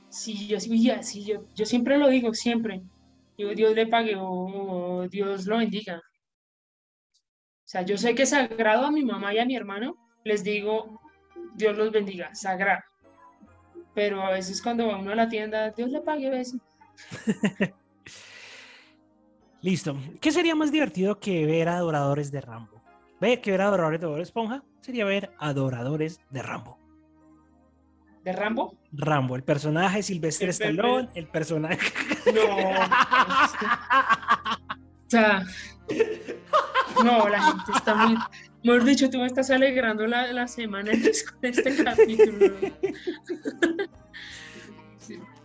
Sí, 0.09 0.47
yo, 0.47 0.59
sí, 0.59 1.23
yo, 1.25 1.43
yo 1.53 1.65
siempre 1.65 1.97
lo 1.97 2.07
digo, 2.07 2.33
siempre. 2.33 2.81
Digo, 3.37 3.51
Dios 3.51 3.75
le 3.75 3.87
pague 3.87 4.15
o, 4.17 5.07
Dios 5.09 5.45
lo 5.45 5.57
bendiga. 5.57 6.01
O 7.69 7.71
sea, 7.71 7.83
yo 7.83 7.97
sé 7.97 8.15
que 8.15 8.23
es 8.23 8.31
sagrado 8.31 8.83
a 8.83 8.91
mi 8.91 9.05
mamá 9.05 9.31
y 9.31 9.37
a 9.37 9.45
mi 9.45 9.55
hermano, 9.55 9.95
les 10.23 10.43
digo, 10.43 10.99
Dios 11.53 11.77
los 11.77 11.91
bendiga, 11.91 12.33
sagrado 12.33 12.81
pero 13.93 14.23
a 14.23 14.31
veces 14.31 14.61
cuando 14.61 14.87
va 14.87 14.97
uno 14.97 15.11
a 15.11 15.15
la 15.15 15.27
tienda, 15.27 15.71
Dios 15.71 15.91
le 15.91 15.99
pague 15.99 16.27
a 16.27 16.29
veces. 16.29 16.61
Listo. 19.61 19.97
¿Qué 20.21 20.31
sería 20.31 20.55
más 20.55 20.71
divertido 20.71 21.19
que 21.19 21.45
ver 21.45 21.67
adoradores 21.67 22.31
de 22.31 22.39
Rambo? 22.39 22.81
¿Ve 23.19 23.41
que 23.41 23.51
ver 23.51 23.61
adoradores 23.61 23.99
de 23.99 24.07
Bob 24.07 24.19
Esponja? 24.19 24.63
Sería 24.79 25.03
ver 25.03 25.33
adoradores 25.37 26.21
de 26.29 26.41
Rambo. 26.41 26.77
¿De 28.23 28.31
Rambo? 28.31 28.77
Rambo, 28.93 29.35
el 29.35 29.43
personaje 29.43 30.01
Silvestre 30.01 30.51
Stallone, 30.51 31.09
el 31.13 31.27
personaje. 31.27 31.91
No. 32.33 32.41
o 35.05 35.09
sea. 35.09 35.43
No, 37.03 37.29
la 37.29 37.41
gente 37.41 37.71
está 37.75 37.95
muy. 37.95 38.17
Mejor 38.63 38.83
dicho, 38.83 39.09
tú 39.09 39.19
me 39.19 39.25
estás 39.27 39.49
alegrando 39.51 40.05
la, 40.05 40.33
la 40.33 40.47
semana 40.47 40.91
con 40.91 41.45
este 41.49 41.83
capítulo. 41.83 42.55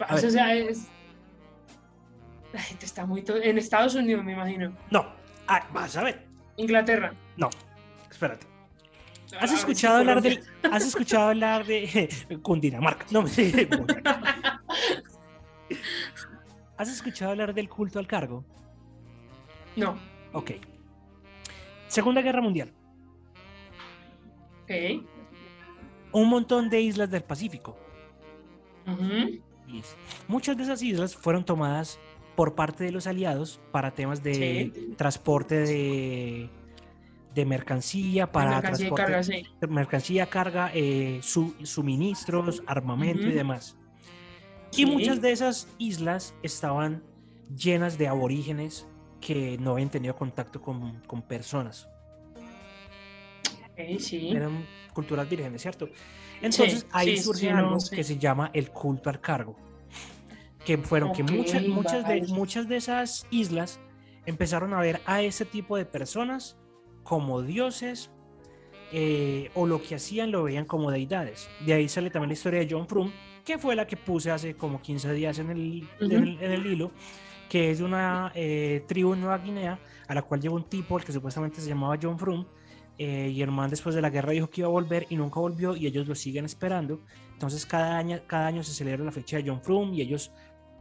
o 0.10 0.18
sea, 0.18 0.54
es... 0.54 0.88
La 2.52 2.60
gente 2.60 2.86
está 2.86 3.06
muy... 3.06 3.22
En 3.28 3.58
Estados 3.58 3.94
Unidos, 3.94 4.24
me 4.24 4.32
imagino. 4.32 4.76
No. 4.90 5.06
Ah, 5.46 5.64
vas 5.72 5.96
a 5.96 6.02
ver. 6.02 6.26
Inglaterra. 6.56 7.14
No. 7.36 7.50
Espérate. 8.10 8.46
¿Has 9.40 9.50
Ah, 9.52 9.54
escuchado 9.54 9.98
hablar 9.98 10.22
del, 10.22 10.42
has 10.70 10.84
escuchado 10.86 11.28
hablar 11.28 11.64
de 11.66 12.08
Cundinamarca? 12.42 13.04
No, 13.10 13.22
me- 13.22 13.30
¿Has 16.76 16.88
escuchado 16.88 17.32
hablar 17.32 17.54
del 17.54 17.68
culto 17.68 17.98
al 17.98 18.06
cargo? 18.06 18.44
No. 19.76 19.96
Ok. 20.34 20.50
Segunda 21.88 22.20
Guerra 22.20 22.42
Mundial. 22.42 22.70
Ok. 24.64 24.70
Un 26.12 26.28
montón 26.28 26.68
de 26.68 26.80
islas 26.82 27.10
del 27.10 27.22
Pacífico. 27.22 27.76
Muchas 30.28 30.56
de 30.56 30.62
esas 30.64 30.82
islas 30.82 31.16
fueron 31.16 31.44
tomadas 31.44 31.98
por 32.36 32.54
parte 32.54 32.84
de 32.84 32.90
los 32.92 33.06
aliados 33.06 33.60
para 33.72 33.92
temas 33.92 34.22
de 34.22 34.34
Sí. 34.74 34.94
transporte 34.96 35.54
de, 35.60 36.50
de 37.34 37.44
mercancía, 37.46 38.30
para 38.30 38.50
Mercancía 38.60 38.88
transporte, 38.88 39.02
carga, 39.04 39.22
sí. 39.22 39.42
mercancía, 39.68 40.26
carga, 40.26 40.70
eh, 40.74 41.20
su- 41.22 41.54
suministros, 41.62 42.62
armamento 42.66 43.26
y 43.26 43.32
demás. 43.32 43.76
Y 44.76 44.86
muchas 44.86 45.20
de 45.22 45.30
esas 45.32 45.68
islas 45.78 46.34
estaban 46.42 47.02
llenas 47.56 47.96
de 47.98 48.08
aborígenes 48.08 48.86
que 49.24 49.56
no 49.58 49.72
habían 49.72 49.88
tenido 49.88 50.14
contacto 50.14 50.60
con, 50.60 51.00
con 51.06 51.22
personas. 51.22 51.88
Ok, 53.72 53.98
sí. 53.98 54.28
Eran 54.28 54.64
culturas 54.92 55.28
vírgenes, 55.28 55.62
¿cierto? 55.62 55.88
Entonces 56.42 56.80
Sí, 56.82 56.86
ahí 56.92 57.16
sí, 57.16 57.22
surge 57.22 57.40
sí, 57.40 57.48
no, 57.48 57.56
algo 57.56 57.78
que 57.92 58.04
se 58.04 58.18
llama 58.18 58.50
el 58.52 58.70
culto 58.70 59.08
al 59.08 59.20
cargo. 59.20 59.56
Que 60.64 60.76
fueron 60.78 61.12
que 61.12 61.22
Ok, 61.22 61.30
muchas, 61.30 61.66
muchas, 61.66 62.06
de, 62.06 62.26
muchas 62.28 62.68
de 62.68 62.76
esas 62.76 63.26
islas 63.30 63.80
empezaron 64.26 64.74
a 64.74 64.80
ver 64.80 65.00
a 65.06 65.22
ese 65.22 65.44
tipo 65.44 65.76
de 65.76 65.86
personas 65.86 66.56
como 67.02 67.42
dioses 67.42 68.10
eh, 68.92 69.50
o 69.54 69.66
lo 69.66 69.82
que 69.82 69.94
hacían 69.94 70.30
lo 70.30 70.44
veían 70.44 70.66
como 70.66 70.90
deidades. 70.90 71.48
De 71.66 71.72
ahí 71.72 71.88
sale 71.88 72.10
también 72.10 72.28
la 72.28 72.34
historia 72.34 72.60
de 72.60 72.68
John 72.70 72.86
Frum, 72.86 73.10
que 73.44 73.58
fue 73.58 73.74
la 73.74 73.86
que 73.86 73.96
puse 73.96 74.30
hace 74.30 74.54
como 74.54 74.80
15 74.80 75.12
días 75.14 75.38
en 75.38 75.50
el, 75.50 75.88
en 76.00 76.12
Ujú. 76.12 76.22
el, 76.22 76.42
en 76.42 76.52
el 76.52 76.66
hilo, 76.66 76.92
que 77.54 77.70
es 77.70 77.78
de 77.78 77.84
una 77.84 78.32
eh, 78.34 78.82
tribu 78.88 79.14
en 79.14 79.20
Nueva 79.20 79.38
Guinea 79.38 79.78
a 80.08 80.14
la 80.16 80.22
cual 80.22 80.40
llegó 80.40 80.56
un 80.56 80.68
tipo, 80.68 80.98
el 80.98 81.04
que 81.04 81.12
supuestamente 81.12 81.60
se 81.60 81.68
llamaba 81.68 81.96
John 82.02 82.18
Frum, 82.18 82.44
eh, 82.98 83.30
y 83.32 83.42
el 83.42 83.52
man 83.52 83.70
después 83.70 83.94
de 83.94 84.02
la 84.02 84.10
guerra 84.10 84.32
dijo 84.32 84.50
que 84.50 84.62
iba 84.62 84.66
a 84.66 84.72
volver 84.72 85.06
y 85.08 85.14
nunca 85.14 85.38
volvió 85.38 85.76
y 85.76 85.86
ellos 85.86 86.08
lo 86.08 86.16
siguen 86.16 86.46
esperando. 86.46 87.02
Entonces 87.32 87.64
cada 87.64 87.96
año, 87.96 88.20
cada 88.26 88.48
año 88.48 88.64
se 88.64 88.72
celebra 88.72 89.04
la 89.04 89.12
fecha 89.12 89.36
de 89.36 89.48
John 89.48 89.62
Frum 89.62 89.94
y 89.94 90.00
ellos 90.00 90.32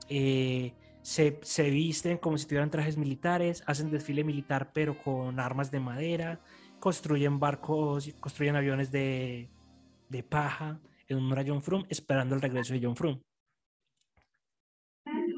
eh, 0.10 0.74
se, 1.04 1.40
se 1.44 1.70
visten 1.70 2.18
como 2.18 2.40
si 2.40 2.48
tuvieran 2.48 2.72
trajes 2.72 2.98
militares, 2.98 3.64
hacen 3.68 3.92
desfile 3.92 4.24
militar 4.24 4.72
pero 4.74 4.98
con 4.98 5.40
armas 5.40 5.70
de 5.70 5.80
madera, 5.80 6.42
construyen 6.80 7.40
barcos, 7.40 8.12
construyen 8.20 8.56
aviones 8.56 8.90
de, 8.92 9.48
de 10.10 10.24
paja 10.24 10.80
en 11.08 11.18
honor 11.18 11.38
a 11.38 11.44
John 11.46 11.62
Frum, 11.62 11.86
esperando 11.88 12.34
el 12.34 12.42
regreso 12.42 12.74
de 12.74 12.82
John 12.82 12.96
Frum. 12.96 13.20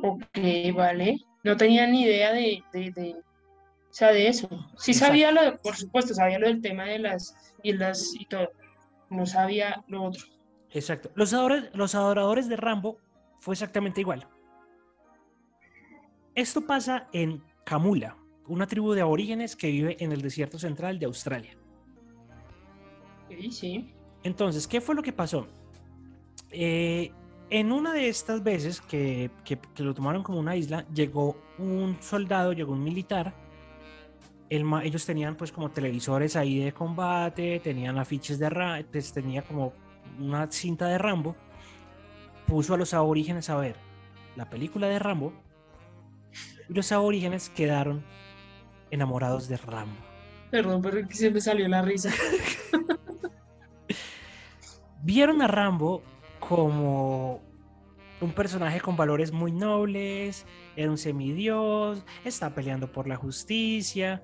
Ok, 0.07 0.37
vale. 0.75 1.17
No 1.43 1.57
tenía 1.57 1.87
ni 1.87 2.03
idea 2.03 2.31
de, 2.33 2.63
de, 2.73 2.91
de- 2.91 3.15
o 3.19 3.93
sea, 3.97 4.11
de 4.11 4.27
eso. 4.27 4.47
Sí 4.77 4.91
Exacto. 4.91 5.07
sabía 5.07 5.31
lo, 5.31 5.41
de- 5.43 5.51
por 5.57 5.75
supuesto, 5.75 6.13
sabía 6.13 6.37
lo 6.39 6.47
del 6.47 6.61
tema 6.61 6.83
de 6.85 6.99
las 6.99 7.35
islas 7.63 8.13
y 8.19 8.25
todo. 8.25 8.49
No 9.09 9.25
sabía 9.25 9.83
lo 9.87 10.03
otro. 10.03 10.23
Exacto. 10.71 11.11
Los 11.15 11.33
adoradores, 11.33 11.71
los 11.73 11.95
adoradores 11.95 12.49
de 12.49 12.57
Rambo 12.57 12.97
fue 13.39 13.53
exactamente 13.53 14.01
igual. 14.01 14.27
Esto 16.35 16.65
pasa 16.67 17.07
en 17.13 17.41
Camula, 17.63 18.17
una 18.47 18.67
tribu 18.67 18.91
de 18.93 19.01
aborígenes 19.01 19.55
que 19.55 19.67
vive 19.71 19.95
en 20.03 20.11
el 20.11 20.21
desierto 20.21 20.59
central 20.59 20.99
de 20.99 21.05
Australia. 21.05 21.55
Ok, 23.25 23.51
sí. 23.51 23.93
Entonces, 24.23 24.67
¿qué 24.67 24.81
fue 24.81 24.95
lo 24.95 25.01
que 25.01 25.13
pasó? 25.13 25.47
Eh, 26.51 27.11
en 27.49 27.71
una 27.71 27.93
de 27.93 28.09
estas 28.09 28.43
veces 28.43 28.81
que, 28.81 29.29
que- 29.43 29.59
que 29.59 29.83
lo 29.83 29.93
tomaron 29.93 30.23
como 30.23 30.39
una 30.39 30.55
isla, 30.55 30.85
llegó 30.93 31.37
un 31.57 31.97
soldado, 32.01 32.53
llegó 32.53 32.73
un 32.73 32.83
militar. 32.83 33.33
El 34.49 34.65
ellos 34.83 35.05
tenían 35.05 35.35
pues 35.35 35.51
como 35.51 35.71
televisores 35.71 36.35
ahí 36.35 36.59
de 36.59 36.71
combate, 36.71 37.59
tenían 37.61 37.97
afiches 37.97 38.37
de 38.39 38.85
pues, 38.91 39.11
tenía 39.13 39.41
como 39.41 39.73
una 40.19 40.49
cinta 40.51 40.87
de 40.87 40.97
Rambo. 40.97 41.35
Puso 42.47 42.73
a 42.75 42.77
los 42.77 42.93
aborígenes 42.93 43.49
a 43.49 43.57
ver 43.57 43.75
la 44.35 44.49
película 44.49 44.87
de 44.87 44.99
Rambo. 44.99 45.33
Y 46.69 46.73
los 46.73 46.91
aborígenes 46.91 47.49
quedaron 47.49 48.03
enamorados 48.91 49.47
de 49.47 49.57
Rambo. 49.57 49.97
Perdón, 50.51 50.81
pero 50.81 50.99
es 50.99 51.07
que 51.07 51.15
se 51.15 51.31
me 51.31 51.41
salió 51.41 51.67
la 51.67 51.81
risa. 51.81 52.11
vieron 55.01 55.41
a 55.41 55.47
Rambo 55.47 56.01
como 56.47 57.41
un 58.21 58.31
personaje 58.31 58.79
con 58.79 58.95
valores 58.95 59.31
muy 59.31 59.51
nobles, 59.51 60.45
era 60.75 60.89
un 60.89 60.97
semidios, 60.97 62.03
está 62.23 62.53
peleando 62.53 62.91
por 62.91 63.07
la 63.07 63.15
justicia. 63.15 64.23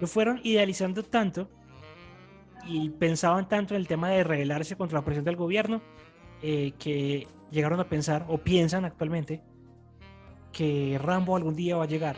Lo 0.00 0.06
fueron 0.06 0.40
idealizando 0.42 1.02
tanto 1.02 1.50
y 2.66 2.90
pensaban 2.90 3.48
tanto 3.48 3.74
en 3.74 3.80
el 3.80 3.88
tema 3.88 4.10
de 4.10 4.24
rebelarse 4.24 4.76
contra 4.76 4.98
la 4.98 5.04
presión 5.04 5.24
del 5.24 5.36
gobierno 5.36 5.82
eh, 6.42 6.72
que 6.78 7.26
llegaron 7.50 7.80
a 7.80 7.88
pensar 7.88 8.26
o 8.28 8.38
piensan 8.38 8.84
actualmente 8.84 9.42
que 10.52 10.98
Rambo 11.00 11.36
algún 11.36 11.54
día 11.54 11.76
va 11.76 11.84
a 11.84 11.88
llegar 11.88 12.16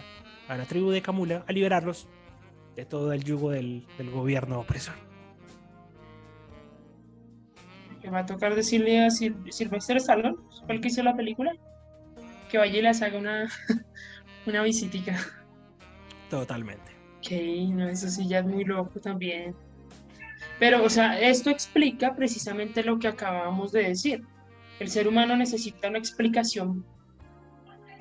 a 0.49 0.57
la 0.57 0.65
tribu 0.65 0.91
de 0.91 1.03
Camula 1.03 1.45
a 1.47 1.53
liberarlos 1.53 2.09
de 2.77 2.85
todo 2.85 3.13
el 3.13 3.23
yugo 3.25 3.51
del, 3.51 3.87
del 3.99 4.11
gobierno 4.11 4.61
opresor. 4.61 5.12
Me 8.03 8.11
va 8.11 8.21
a 8.21 8.27
tocar 8.27 8.55
decirle 8.55 9.05
a 9.05 9.11
Sil 9.11 9.39
Sylvester 9.51 9.97
Stallone, 9.99 10.37
fue 10.67 10.75
el 10.75 10.81
que 10.81 10.89
hizo 10.89 11.03
la 11.03 11.17
película, 11.17 11.53
que 12.51 12.59
vaya 12.59 12.79
y 12.79 12.83
les 12.83 13.01
haga 13.03 13.19
una, 13.19 13.49
una 14.47 14.63
visitica. 14.63 15.17
Totalmente. 16.29 16.93
Ok, 17.19 17.31
no, 17.71 17.89
eso 17.89 18.09
sí 18.09 18.27
ya 18.27 18.41
es 18.41 18.47
muy 18.47 18.65
loco 18.65 18.99
también. 19.01 19.55
Pero, 20.59 20.85
o 20.85 20.91
sea, 20.91 21.21
esto 21.21 21.51
explica 21.51 22.15
precisamente 22.15 22.83
lo 22.83 22.99
que 22.99 23.09
acabamos 23.09 23.73
de 23.73 23.89
decir. 23.89 24.23
El 24.81 24.89
ser 24.89 25.07
humano 25.07 25.37
necesita 25.37 25.89
una 25.89 25.99
explicación 25.99 26.85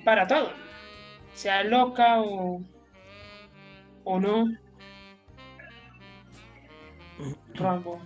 para 0.04 0.26
todo, 0.26 0.52
sea 1.34 1.64
loca 1.64 2.22
o, 2.22 2.64
o 4.04 4.20
no. 4.20 4.46
Rambo. 7.54 8.02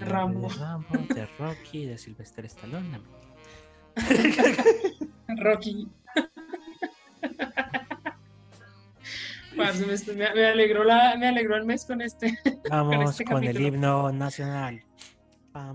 Rambo. 0.00 0.48
De 0.48 0.54
Rambo, 0.56 1.14
de 1.14 1.26
Rocky, 1.38 1.86
de 1.86 1.98
Sylvester 1.98 2.44
Stallone. 2.46 3.00
Rocky. 5.36 5.88
Me, 9.56 10.46
alegró 10.46 10.82
la, 10.84 11.16
me 11.16 11.28
alegró 11.28 11.56
el 11.56 11.64
mes 11.64 11.84
con 11.84 12.00
este. 12.00 12.38
Vamos 12.70 13.10
este 13.10 13.24
con 13.24 13.44
el 13.44 13.60
himno 13.60 14.10
nacional. 14.10 14.82
Ah, 15.54 15.74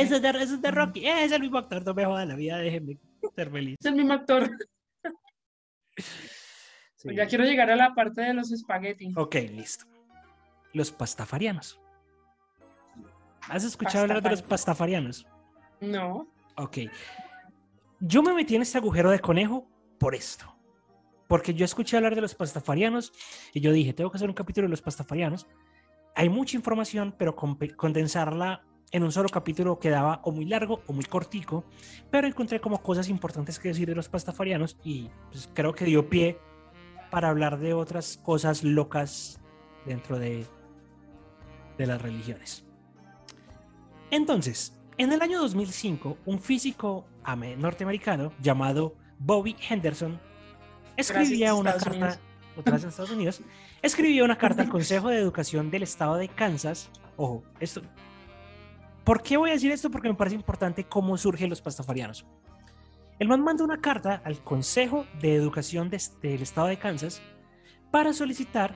Eso 0.00 0.16
es 0.16 0.22
de, 0.22 0.28
eso 0.28 0.54
es 0.54 0.62
de 0.62 0.70
Rocky. 0.70 1.06
Eh, 1.06 1.24
Es 1.24 1.32
el 1.32 1.40
mismo 1.40 1.58
actor, 1.58 1.84
no 1.84 1.94
me 1.94 2.04
jodan 2.04 2.28
la 2.28 2.34
vida, 2.34 2.58
déjenme 2.58 2.98
ser 3.34 3.50
feliz. 3.50 3.76
Es 3.80 3.86
el 3.86 3.94
mismo 3.94 4.12
actor. 4.12 4.50
Sí. 5.96 7.14
Ya 7.16 7.26
quiero 7.26 7.44
llegar 7.44 7.70
a 7.70 7.76
la 7.76 7.94
parte 7.94 8.20
de 8.20 8.34
los 8.34 8.52
espagueti. 8.52 9.12
Ok, 9.16 9.34
listo. 9.50 9.86
Los 10.72 10.90
pastafarianos. 10.90 11.80
¿Has 13.48 13.64
escuchado 13.64 14.04
hablar 14.04 14.22
de 14.22 14.30
los 14.30 14.42
pastafarianos? 14.42 15.26
No. 15.80 16.28
Ok. 16.56 16.78
Yo 18.00 18.22
me 18.22 18.32
metí 18.34 18.56
en 18.56 18.62
este 18.62 18.78
agujero 18.78 19.10
de 19.10 19.20
conejo 19.20 19.68
por 19.98 20.14
esto. 20.14 20.46
Porque 21.28 21.54
yo 21.54 21.64
escuché 21.64 21.96
hablar 21.96 22.14
de 22.14 22.20
los 22.20 22.34
pastafarianos 22.34 23.12
y 23.52 23.60
yo 23.60 23.72
dije, 23.72 23.92
tengo 23.92 24.10
que 24.10 24.16
hacer 24.16 24.28
un 24.28 24.34
capítulo 24.34 24.66
de 24.66 24.70
los 24.70 24.82
pastafarianos. 24.82 25.46
Hay 26.14 26.28
mucha 26.28 26.56
información, 26.56 27.14
pero 27.16 27.34
condensarla 27.34 28.64
en 28.90 29.02
un 29.02 29.10
solo 29.10 29.28
capítulo 29.30 29.78
quedaba 29.78 30.20
o 30.24 30.30
muy 30.30 30.44
largo 30.44 30.82
o 30.86 30.92
muy 30.92 31.04
cortico. 31.04 31.64
Pero 32.10 32.26
encontré 32.26 32.60
como 32.60 32.82
cosas 32.82 33.08
importantes 33.08 33.58
que 33.58 33.68
decir 33.68 33.88
de 33.88 33.94
los 33.94 34.08
pastafarianos 34.08 34.76
y 34.84 35.10
pues, 35.30 35.48
creo 35.54 35.72
que 35.72 35.86
dio 35.86 36.08
pie 36.08 36.38
para 37.10 37.28
hablar 37.28 37.58
de 37.58 37.74
otras 37.74 38.18
cosas 38.18 38.62
locas 38.62 39.40
dentro 39.86 40.18
de, 40.18 40.46
de 41.78 41.86
las 41.86 42.00
religiones. 42.00 42.64
Entonces, 44.10 44.78
en 44.98 45.12
el 45.12 45.22
año 45.22 45.40
2005, 45.40 46.18
un 46.26 46.38
físico 46.40 47.06
ame- 47.24 47.56
norteamericano 47.56 48.32
llamado 48.40 48.94
Bobby 49.18 49.56
Henderson 49.68 50.20
escribía 50.96 51.52
Gracias, 51.54 51.60
una 51.60 51.70
Estados 51.70 51.98
carta, 51.98 52.20
en 52.84 52.88
Estados 52.88 53.10
Unidos, 53.10 53.40
escribió 53.80 54.24
una 54.24 54.36
carta 54.38 54.62
al 54.62 54.68
Consejo 54.68 55.08
de 55.08 55.18
Educación 55.18 55.70
del 55.70 55.82
Estado 55.84 56.16
de 56.16 56.28
Kansas. 56.28 56.90
Ojo, 57.16 57.42
esto. 57.60 57.82
¿Por 59.04 59.22
qué 59.22 59.36
voy 59.36 59.50
a 59.50 59.54
decir 59.54 59.72
esto? 59.72 59.90
Porque 59.90 60.08
me 60.08 60.14
parece 60.14 60.36
importante 60.36 60.84
cómo 60.84 61.16
surgen 61.16 61.50
los 61.50 61.60
pastafarianos. 61.62 62.26
El 63.18 63.28
man 63.28 63.42
manda 63.42 63.64
una 63.64 63.80
carta 63.80 64.20
al 64.24 64.42
Consejo 64.42 65.06
de 65.20 65.34
Educación 65.34 65.88
de- 65.90 66.00
del 66.20 66.42
Estado 66.42 66.66
de 66.68 66.78
Kansas 66.78 67.22
para 67.90 68.12
solicitar 68.12 68.74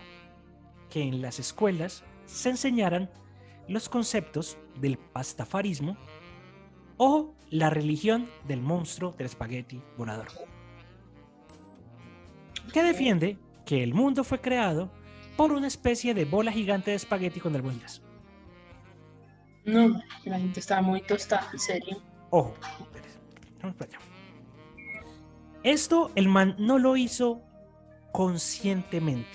que 0.91 1.03
en 1.03 1.21
las 1.21 1.39
escuelas 1.39 2.05
se 2.27 2.51
enseñaran 2.51 3.11
los 3.69 3.89
conceptos 3.89 4.59
del 4.81 4.99
pastafarismo 4.99 5.97
o 6.99 7.35
la 7.51 7.71
religión 7.71 8.29
del 8.47 8.61
monstruo 8.61 9.13
del 9.13 9.27
espagueti 9.27 9.83
volador, 9.97 10.29
que 12.73 12.83
defiende 12.83 13.39
que 13.65 13.83
el 13.83 13.95
mundo 13.95 14.25
fue 14.25 14.41
creado 14.41 14.91
por 15.37 15.53
una 15.53 15.67
especie 15.67 16.15
de 16.15 16.25
bola 16.25 16.53
gigante 16.53 16.91
de 16.91 16.97
espagueti 16.97 17.41
con 17.41 17.55
albóndigas. 17.55 18.03
No, 19.65 20.01
la 20.25 20.39
gente 20.39 20.61
está 20.61 20.81
muy 20.81 21.03
tostada, 21.03 21.49
en 21.53 21.59
serio. 21.59 22.03
Ojo. 22.31 22.55
Esto 25.65 26.13
el 26.15 26.29
man 26.29 26.55
no 26.59 26.79
lo 26.79 26.97
hizo 26.97 27.43
conscientemente. 28.13 29.29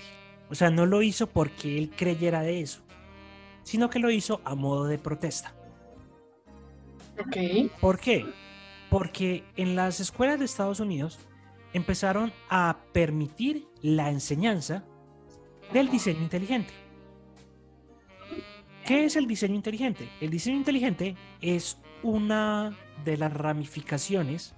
O 0.52 0.54
sea, 0.54 0.68
no 0.68 0.84
lo 0.84 1.00
hizo 1.00 1.28
porque 1.28 1.78
él 1.78 1.88
creyera 1.96 2.42
de 2.42 2.60
eso, 2.60 2.82
sino 3.62 3.88
que 3.88 3.98
lo 3.98 4.10
hizo 4.10 4.42
a 4.44 4.54
modo 4.54 4.84
de 4.84 4.98
protesta. 4.98 5.54
Ok. 7.18 7.70
¿Por 7.80 7.98
qué? 7.98 8.26
Porque 8.90 9.44
en 9.56 9.76
las 9.76 9.98
escuelas 9.98 10.38
de 10.38 10.44
Estados 10.44 10.78
Unidos 10.78 11.18
empezaron 11.72 12.34
a 12.50 12.76
permitir 12.92 13.66
la 13.80 14.10
enseñanza 14.10 14.84
del 15.72 15.88
diseño 15.88 16.20
inteligente. 16.20 16.74
¿Qué 18.84 19.06
es 19.06 19.16
el 19.16 19.26
diseño 19.26 19.54
inteligente? 19.54 20.06
El 20.20 20.28
diseño 20.28 20.58
inteligente 20.58 21.16
es 21.40 21.78
una 22.02 22.76
de 23.06 23.16
las 23.16 23.32
ramificaciones 23.32 24.54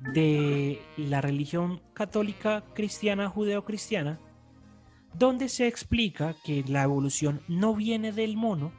de 0.00 0.82
la 0.96 1.20
religión 1.20 1.80
católica 1.94 2.64
cristiana 2.74 3.28
judeo-cristiana, 3.28 4.18
donde 5.18 5.48
se 5.48 5.66
explica 5.66 6.34
que 6.44 6.64
la 6.66 6.82
evolución 6.82 7.40
no 7.48 7.74
viene 7.74 8.12
del 8.12 8.36
mono, 8.36 8.72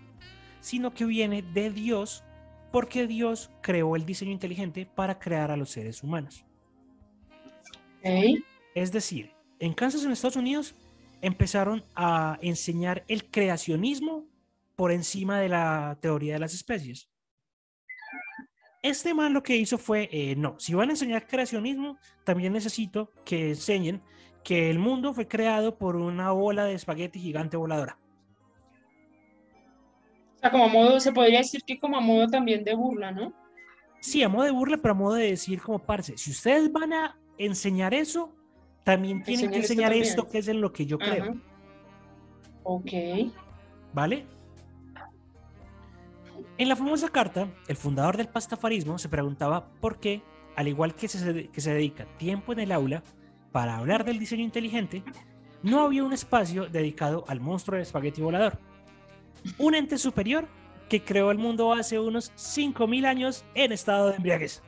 sino 0.59 0.93
que 0.93 1.05
viene 1.05 1.41
de 1.41 1.71
Dios, 1.71 2.23
porque 2.71 3.07
Dios 3.07 3.49
creó 3.61 3.95
el 3.95 4.05
diseño 4.05 4.31
inteligente 4.31 4.85
para 4.85 5.19
crear 5.19 5.51
a 5.51 5.57
los 5.57 5.71
seres 5.71 6.03
humanos. 6.03 6.45
Es 8.75 8.91
decir, 8.91 9.31
en 9.59 9.73
Kansas, 9.73 10.03
en 10.03 10.11
Estados 10.11 10.35
Unidos, 10.35 10.75
empezaron 11.21 11.83
a 11.95 12.37
enseñar 12.41 13.03
el 13.07 13.25
creacionismo 13.25 14.25
por 14.75 14.91
encima 14.91 15.39
de 15.39 15.49
la 15.49 15.97
teoría 16.01 16.33
de 16.33 16.39
las 16.39 16.53
especies. 16.53 17.09
Este 18.83 19.13
man 19.13 19.33
lo 19.33 19.43
que 19.43 19.57
hizo 19.57 19.77
fue, 19.77 20.07
eh, 20.11 20.35
no, 20.35 20.59
si 20.59 20.73
van 20.75 20.89
a 20.89 20.93
enseñar 20.93 21.27
creacionismo, 21.27 21.97
también 22.23 22.53
necesito 22.53 23.11
que 23.25 23.49
enseñen 23.49 24.01
que 24.47 24.69
el 24.69 24.79
mundo 24.79 25.13
fue 25.13 25.27
creado 25.27 25.77
por 25.77 25.97
una 25.97 26.31
bola 26.31 26.63
de 26.63 26.73
espagueti 26.73 27.19
gigante 27.19 27.57
voladora. 27.57 27.97
O 30.37 30.39
sea, 30.39 30.51
como 30.51 30.63
a 30.63 30.67
modo, 30.69 31.01
se 31.01 31.11
podría 31.11 31.39
decir 31.39 31.63
que 31.67 31.77
como 31.77 31.97
a 31.97 31.99
modo 31.99 32.27
también 32.29 32.63
de 32.63 32.73
burla, 32.73 33.11
¿no? 33.11 33.33
Sí, 33.99 34.23
a 34.23 34.29
modo 34.29 34.45
de 34.45 34.51
burla, 34.51 34.77
pero 34.77 34.93
a 34.93 34.97
modo 34.97 35.15
de 35.15 35.31
decir 35.31 35.61
como 35.61 35.79
parce, 35.79 36.17
si 36.17 36.31
ustedes 36.31 36.71
van 36.71 36.93
a 36.93 37.19
enseñar 37.37 37.93
eso, 37.93 38.33
también 38.85 39.21
tienen 39.21 39.51
que 39.51 39.57
Enseñar 39.57 39.91
esto 39.91 40.29
que 40.29 40.37
es 40.37 40.47
en 40.47 40.61
lo 40.61 40.71
que 40.71 40.85
yo 40.85 40.97
creo, 40.97 41.23
Ajá. 41.25 41.33
Ok. 42.63 42.91
¿vale? 43.91 44.25
En 46.57 46.69
la 46.69 46.77
famosa 46.77 47.09
carta, 47.09 47.49
el 47.67 47.75
fundador 47.75 48.15
del 48.15 48.29
pastafarismo 48.29 48.97
se 48.97 49.09
preguntaba 49.09 49.67
por 49.81 49.99
qué, 49.99 50.23
al 50.55 50.69
igual 50.69 50.95
que 50.95 51.09
se, 51.09 51.49
que 51.49 51.59
se 51.59 51.73
dedica 51.73 52.05
tiempo 52.17 52.53
en 52.53 52.61
el 52.61 52.71
aula 52.71 53.03
para 53.51 53.77
hablar 53.77 54.05
del 54.05 54.19
diseño 54.19 54.43
inteligente, 54.43 55.03
no 55.63 55.81
había 55.81 56.03
un 56.03 56.13
espacio 56.13 56.67
dedicado 56.67 57.25
al 57.27 57.39
monstruo 57.39 57.75
del 57.75 57.83
espagueti 57.83 58.21
volador. 58.21 58.59
Un 59.57 59.75
ente 59.75 59.97
superior 59.97 60.47
que 60.89 61.03
creó 61.03 61.31
el 61.31 61.37
mundo 61.37 61.73
hace 61.73 61.99
unos 61.99 62.31
5.000 62.33 63.05
años 63.05 63.45
en 63.55 63.71
estado 63.71 64.09
de 64.09 64.15
embriaguez. 64.15 64.61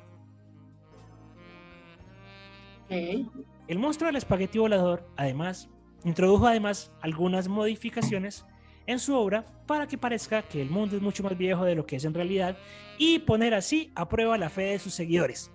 El 2.90 3.78
monstruo 3.78 4.08
del 4.08 4.16
espagueti 4.16 4.58
volador, 4.58 5.08
además, 5.16 5.70
introdujo 6.04 6.48
además 6.48 6.92
algunas 7.02 7.48
modificaciones 7.48 8.46
en 8.88 8.98
su 8.98 9.16
obra 9.16 9.46
para 9.68 9.88
que 9.88 9.98
parezca 9.98 10.42
que 10.42 10.62
el 10.62 10.72
mundo 10.72 10.96
es 10.96 11.02
mucho 11.02 11.22
más 11.22 11.38
viejo 11.38 11.64
de 11.64 11.76
lo 11.76 11.86
que 11.86 11.98
es 11.98 12.06
en 12.06 12.14
realidad 12.14 12.58
y 12.98 13.20
poner 13.20 13.54
así 13.54 13.92
a 13.94 14.10
prueba 14.10 14.38
la 14.38 14.50
fe 14.50 14.64
de 14.64 14.80
sus 14.80 14.96
seguidores. 14.96 15.52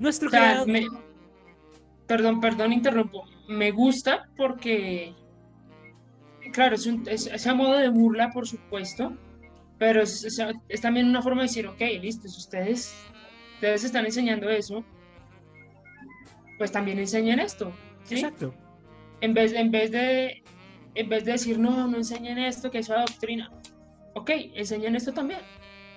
Nuestro 0.00 0.26
O 0.28 0.30
sea, 0.32 0.64
creador- 0.64 0.66
me- 0.66 0.88
Perdón, 2.08 2.40
perdón, 2.40 2.72
interrumpo. 2.72 3.24
Me 3.48 3.70
gusta 3.70 4.24
porque, 4.36 5.14
claro, 6.52 6.74
es, 6.74 6.84
un, 6.86 7.06
es, 7.08 7.26
es 7.28 7.46
a 7.46 7.54
modo 7.54 7.74
de 7.78 7.88
burla, 7.88 8.30
por 8.30 8.48
supuesto, 8.48 9.12
pero 9.78 10.02
es, 10.02 10.24
es- 10.24 10.40
es 10.68 10.80
también 10.80 11.06
una 11.08 11.22
forma 11.22 11.42
de 11.42 11.46
decir, 11.48 11.68
ok, 11.68 11.80
listo, 12.00 12.26
si 12.26 12.38
ustedes, 12.38 12.92
ustedes 13.54 13.84
están 13.84 14.06
enseñando 14.06 14.50
eso, 14.50 14.84
pues 16.58 16.72
también 16.72 16.98
enseñen 16.98 17.38
esto, 17.38 17.72
¿sí? 18.04 18.16
Exacto. 18.16 18.52
En 19.20 19.32
vez, 19.34 19.52
en 19.52 19.70
vez 19.70 19.90
de, 19.92 20.42
en 20.96 21.08
vez 21.08 21.24
de 21.24 21.32
decir, 21.32 21.58
no, 21.58 21.86
no 21.86 21.96
enseñen 21.96 22.38
esto, 22.38 22.70
que 22.70 22.78
eso 22.78 22.94
es 22.96 23.00
doctrina. 23.10 23.50
Ok, 24.14 24.30
enseñen 24.54 24.96
esto 24.96 25.12
también. 25.12 25.40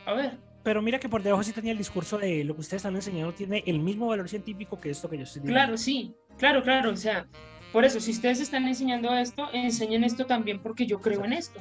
A 0.05 0.13
ver. 0.13 0.37
Pero 0.63 0.81
mira 0.81 0.97
que 0.99 1.09
por 1.09 1.21
debajo 1.21 1.43
sí 1.43 1.51
tenía 1.51 1.73
el 1.73 1.77
discurso 1.77 2.17
de 2.17 2.43
lo 2.45 2.55
que 2.55 2.61
ustedes 2.61 2.79
están 2.79 2.95
enseñando 2.95 3.33
tiene 3.33 3.63
el 3.65 3.79
mismo 3.79 4.07
valor 4.07 4.29
científico 4.29 4.79
que 4.79 4.89
esto 4.89 5.09
que 5.09 5.17
yo 5.17 5.23
estoy 5.23 5.41
diciendo. 5.41 5.53
Claro, 5.59 5.77
sí, 5.77 6.15
claro, 6.37 6.63
claro. 6.63 6.91
O 6.91 6.95
sea, 6.95 7.27
por 7.73 7.83
eso, 7.83 7.99
si 7.99 8.11
ustedes 8.11 8.39
están 8.39 8.65
enseñando 8.67 9.13
esto, 9.13 9.47
enseñen 9.51 10.03
esto 10.05 10.25
también 10.25 10.61
porque 10.61 10.85
yo 10.85 11.01
creo 11.01 11.25
en 11.25 11.33
esto. 11.33 11.59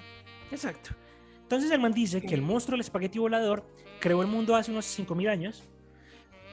Exacto. 0.53 0.91
Entonces 1.43 1.71
el 1.71 1.81
man 1.81 1.93
dice 1.93 2.23
que 2.23 2.35
el 2.35 2.43
monstruo 2.43 2.75
del 2.75 2.81
espagueti 2.83 3.19
volador 3.19 3.67
creó 4.01 4.23
el 4.23 4.29
mundo 4.29 4.55
hace 4.55 4.71
unos 4.71 4.87
5.000 4.87 5.29
años, 5.29 5.65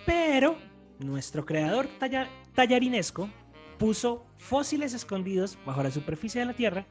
pero 0.05 0.57
nuestro 0.99 1.45
creador 1.45 1.87
talla- 1.99 2.29
tallarinesco 2.53 3.29
puso 3.77 4.25
fósiles 4.37 4.93
escondidos 4.93 5.57
bajo 5.65 5.83
la 5.83 5.91
superficie 5.91 6.41
de 6.41 6.47
la 6.47 6.53
Tierra, 6.53 6.87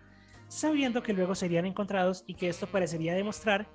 sabiendo 0.48 1.02
que 1.02 1.12
luego 1.12 1.34
serían 1.34 1.66
encontrados 1.66 2.24
y 2.26 2.34
que 2.34 2.48
esto 2.48 2.66
parecería 2.66 3.14
demostrar 3.14 3.68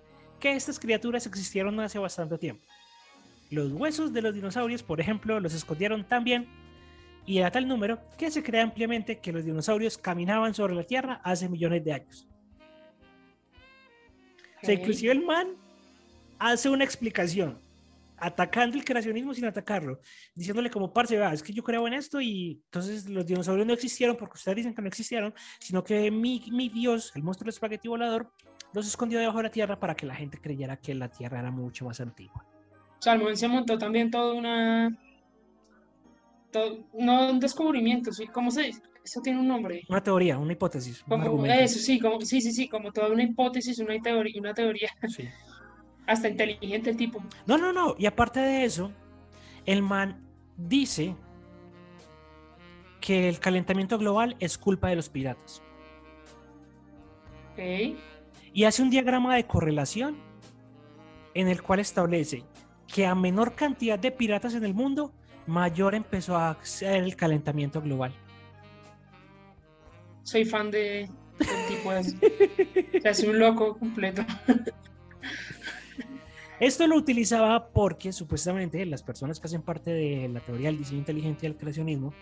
que 0.44 0.52
estas 0.58 0.78
criaturas 0.78 1.26
existieron 1.26 1.80
hace 1.80 1.98
bastante 1.98 2.38
tiempo. 2.38 2.66
Los 3.50 3.72
huesos 3.72 4.12
de 4.12 4.22
los 4.22 4.36
dinosaurios, 4.36 4.84
por 4.84 5.00
ejemplo, 5.00 5.40
los 5.40 5.54
escondieron 5.54 6.06
tan 6.06 6.26
bien 6.26 6.50
y 7.26 7.40
a 7.40 7.50
tal 7.50 7.66
número 7.66 7.98
que 8.18 8.30
se 8.30 8.44
cree 8.44 8.60
ampliamente 8.60 9.20
que 9.20 9.32
los 9.32 9.46
dinosaurios 9.46 9.98
caminaban 9.98 10.54
sobre 10.54 10.76
la 10.76 10.84
Tierra 10.84 11.22
hace 11.24 11.48
millones 11.48 11.86
de 11.86 11.94
años. 11.94 12.28
O 14.62 14.66
sea, 14.66 14.74
inclusive 14.74 15.14
el 15.14 15.24
man 15.26 15.48
hace 16.40 16.68
una 16.68 16.84
explicación, 16.84 17.58
atacando 18.18 18.76
el 18.76 18.84
creacionismo 18.84 19.34
sin 19.34 19.46
atacarlo, 19.46 20.02
diciéndole 20.36 20.70
como, 20.70 20.92
parce, 20.92 21.18
es 21.32 21.42
que 21.42 21.54
yo 21.54 21.64
creo 21.64 21.88
en 21.88 21.94
esto 21.94 22.20
y 22.20 22.62
entonces 22.66 23.08
los 23.10 23.26
dinosaurios 23.26 23.66
no 23.66 23.74
existieron 23.74 24.18
porque 24.18 24.36
ustedes 24.36 24.58
dicen 24.58 24.76
que 24.76 24.82
no 24.82 24.90
existieron, 24.90 25.34
sino 25.62 25.86
que 25.86 26.12
mi, 26.12 26.44
mi 26.52 26.68
dios, 26.68 27.14
el 27.16 27.24
monstruo 27.24 27.50
espagueti 27.50 27.88
volador, 27.88 28.30
los 28.74 28.88
escondió 28.88 29.20
debajo 29.20 29.38
de 29.38 29.44
la 29.44 29.52
tierra 29.52 29.80
para 29.80 29.96
que 29.96 30.06
la 30.06 30.16
gente 30.16 30.40
creyera 30.40 30.78
que 30.78 30.94
la 30.96 31.08
tierra 31.10 31.40
era 31.40 31.52
mucho 31.52 31.86
más 31.86 32.00
antigua. 32.02 32.46
Salmón 33.00 33.36
se 33.38 33.48
montó 33.48 33.78
también 33.78 34.10
toda 34.12 34.34
una. 34.34 34.98
todo- 36.52 36.86
no 36.94 37.32
un 37.32 37.40
descubrimiento. 37.40 38.12
¿Cómo 38.32 38.52
se 38.52 38.64
dice? 38.64 38.82
Eso 39.04 39.20
tiene 39.22 39.40
un 39.40 39.48
nombre. 39.48 39.82
Una 39.90 40.02
teoría, 40.02 40.38
una 40.38 40.54
hipótesis, 40.54 41.02
un 41.02 41.10
Como, 41.10 41.24
argumento. 41.24 41.60
eso 41.62 41.80
sí, 41.80 42.00
como, 42.00 42.22
sí, 42.22 42.40
sí, 42.42 42.52
sí, 42.54 42.70
como 42.70 42.92
toda 42.92 43.10
una 43.10 43.24
hipótesis, 43.24 43.80
una 43.80 44.00
teoría, 44.02 44.40
una 44.40 44.54
teoría. 44.54 44.90
Sí. 45.08 45.28
Hasta 46.08 46.30
inteligente 46.30 46.90
el 46.92 46.98
tipo. 46.98 47.22
No, 47.48 47.58
no, 47.58 47.74
no. 47.74 47.96
Y 47.98 48.06
aparte 48.06 48.40
de 48.40 48.66
eso, 48.66 48.92
el 49.66 49.82
man 49.82 50.22
dice 50.58 51.16
que 53.02 53.28
el 53.28 53.40
calentamiento 53.40 53.98
global 53.98 54.36
es 54.40 54.58
culpa 54.58 54.88
de 54.90 54.96
los 54.96 55.10
piratas. 55.10 55.62
Ok. 57.54 57.98
Y 58.54 58.66
hace 58.66 58.82
un 58.82 58.90
diagrama 58.90 59.36
de 59.36 59.46
correlación 59.46 60.18
en 61.34 61.48
el 61.48 61.62
cual 61.64 61.80
establece 61.80 62.44
que 62.88 63.06
a 63.08 63.16
menor 63.16 63.56
cantidad 63.56 63.98
de 63.98 64.12
piratas 64.12 64.54
en 64.54 64.64
el 64.64 64.76
mundo, 64.76 65.12
mayor 65.48 65.96
empezó 65.96 66.38
a 66.38 66.58
ser 66.62 67.04
el 67.04 67.16
calentamiento 67.16 67.82
global. 67.82 68.14
Soy 70.22 70.46
fan 70.46 70.70
de, 70.70 71.10
del 71.40 71.68
tipo 71.68 71.92
de. 71.92 72.04
Sea, 73.02 73.12
es 73.12 73.24
un 73.24 73.40
loco 73.40 73.78
completo. 73.78 74.24
Esto 76.60 76.88
lo 76.88 76.96
utilizaba 76.96 77.70
porque 77.70 78.14
supuestamente 78.14 78.86
las 78.86 79.02
personas 79.04 79.40
que 79.40 79.48
hacen 79.48 79.64
parte 79.64 79.92
de 79.92 80.30
la 80.30 80.40
teoría 80.40 80.70
del 80.70 80.78
diseño 80.78 81.00
inteligente 81.00 81.46
y 81.46 81.50
del 81.50 81.58
creacionismo 81.58 82.14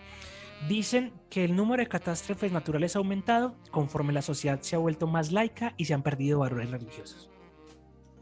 dicen 0.68 1.12
que 1.28 1.44
el 1.44 1.56
número 1.56 1.82
de 1.82 1.88
catástrofes 1.88 2.52
naturales 2.52 2.96
ha 2.96 2.98
aumentado 2.98 3.56
conforme 3.70 4.12
la 4.12 4.22
sociedad 4.22 4.60
se 4.60 4.76
ha 4.76 4.78
vuelto 4.78 5.06
más 5.06 5.32
laica 5.32 5.74
y 5.76 5.84
se 5.84 5.94
han 5.94 6.02
perdido 6.02 6.40
valores 6.40 6.70
religiosos. 6.70 7.28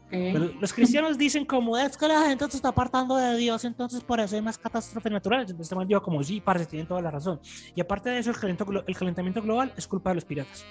Pero 0.09 0.51
los 0.59 0.73
cristianos 0.73 1.17
dicen 1.17 1.45
como, 1.45 1.77
es 1.77 1.95
que 1.95 2.05
la 2.05 2.27
gente 2.27 2.45
se 2.49 2.57
está 2.57 2.69
apartando 2.69 3.15
de 3.15 3.37
Dios, 3.37 3.63
entonces 3.63 4.03
por 4.03 4.19
eso 4.19 4.35
hay 4.35 4.41
más 4.41 4.57
catástrofes 4.57 5.09
naturales. 5.09 5.43
Entonces 5.43 5.67
este 5.67 5.75
man 5.75 5.87
dijo 5.87 6.01
como, 6.01 6.21
sí, 6.21 6.41
parce, 6.41 6.65
tienen 6.65 6.85
toda 6.85 7.01
la 7.01 7.11
razón. 7.11 7.39
Y 7.73 7.79
aparte 7.79 8.09
de 8.09 8.19
eso, 8.19 8.31
el 8.31 8.37
calentamiento, 8.37 8.83
el 8.85 8.97
calentamiento 8.97 9.41
global 9.41 9.73
es 9.77 9.87
culpa 9.87 10.09
de 10.09 10.15
los 10.15 10.25
piratas. 10.25 10.65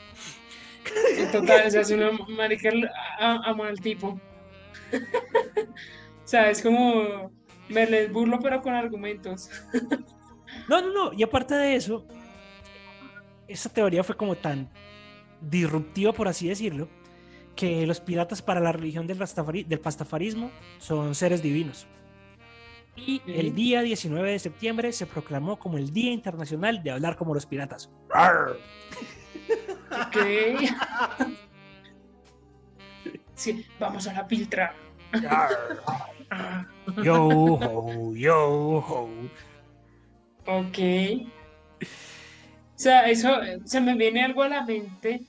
Total, 1.32 1.66
o 1.66 1.70
sea, 1.70 1.80
es 1.80 1.90
una 1.90 2.10
marica 2.28 2.70
amo 3.18 3.64
al 3.64 3.80
tipo. 3.80 4.08
o 4.92 6.26
sea, 6.26 6.50
es 6.50 6.62
como, 6.62 7.32
me 7.70 7.86
les 7.86 8.12
burlo 8.12 8.38
pero 8.40 8.60
con 8.60 8.74
argumentos. 8.74 9.48
no, 10.70 10.80
no, 10.80 10.92
no, 10.92 11.12
y 11.12 11.22
aparte 11.24 11.54
de 11.54 11.74
eso, 11.74 12.06
esa 13.48 13.68
teoría 13.68 14.04
fue 14.04 14.16
como 14.16 14.36
tan 14.36 14.70
disruptiva, 15.40 16.12
por 16.12 16.28
así 16.28 16.48
decirlo, 16.48 16.88
que 17.56 17.84
los 17.86 18.00
piratas 18.00 18.40
para 18.40 18.60
la 18.60 18.70
religión 18.70 19.08
del, 19.08 19.18
del 19.18 19.80
pastafarismo 19.80 20.52
son 20.78 21.16
seres 21.16 21.42
divinos. 21.42 21.88
Y 22.96 23.20
el 23.26 23.54
día 23.54 23.82
19 23.82 24.30
de 24.30 24.38
septiembre 24.38 24.92
se 24.92 25.06
proclamó 25.06 25.58
como 25.58 25.76
el 25.76 25.92
Día 25.92 26.12
Internacional 26.12 26.82
de 26.82 26.92
Hablar 26.92 27.16
como 27.16 27.34
los 27.34 27.46
Piratas. 27.46 27.90
Ok. 29.90 30.18
Sí, 33.34 33.66
vamos 33.80 34.06
a 34.06 34.12
la 34.12 34.28
piltra. 34.28 34.72
yo 37.02 37.24
ho, 37.24 38.14
yo 38.14 38.36
ho. 38.46 39.08
Ok. 40.46 40.78
O 41.82 42.82
sea, 42.82 43.08
eso 43.10 43.30
se 43.64 43.80
me 43.80 43.94
viene 43.94 44.22
algo 44.22 44.42
a 44.42 44.48
la 44.48 44.64
mente 44.64 45.20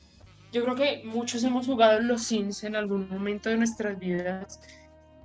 yo 0.51 0.63
creo 0.63 0.75
que 0.75 1.01
muchos 1.05 1.43
hemos 1.43 1.65
jugado 1.65 1.99
en 1.99 2.07
los 2.07 2.23
Sims 2.23 2.63
en 2.63 2.75
algún 2.75 3.09
momento 3.09 3.49
de 3.49 3.57
nuestras 3.57 3.97
vidas 3.97 4.59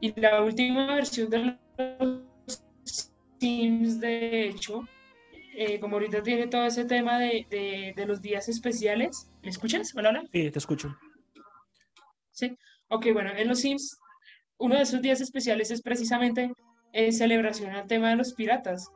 y 0.01 0.19
la 0.21 0.43
última 0.43 0.95
versión 0.95 1.29
de 1.31 1.59
los 1.79 2.23
Sims, 3.41 4.01
de 4.01 4.49
hecho, 4.49 4.87
eh, 5.55 5.81
como 5.81 5.97
ahorita 5.97 6.23
tiene 6.23 6.47
todo 6.47 6.65
ese 6.65 6.85
tema 6.85 7.19
de, 7.19 7.93
de, 7.97 8.07
los 8.07 8.23
días 8.23 8.49
especiales, 8.49 9.29
¿me 9.43 9.51
escuchas? 9.51 9.93
Hola, 9.97 10.11
hola. 10.11 10.25
Sí, 10.33 10.51
te 10.51 10.59
escucho. 10.59 10.97
Sí, 12.31 12.57
ok, 12.89 13.07
bueno, 13.13 13.31
en 13.37 13.49
los 13.49 13.61
Sims, 13.61 13.99
uno 14.59 14.77
de 14.77 14.83
esos 14.83 15.03
días 15.03 15.21
especiales 15.21 15.71
es 15.71 15.83
precisamente 15.83 16.53
en 16.93 17.13
celebración 17.13 17.75
al 17.75 17.89
tema 17.89 18.11
de 18.11 18.17
los 18.17 18.33
piratas. 18.33 18.91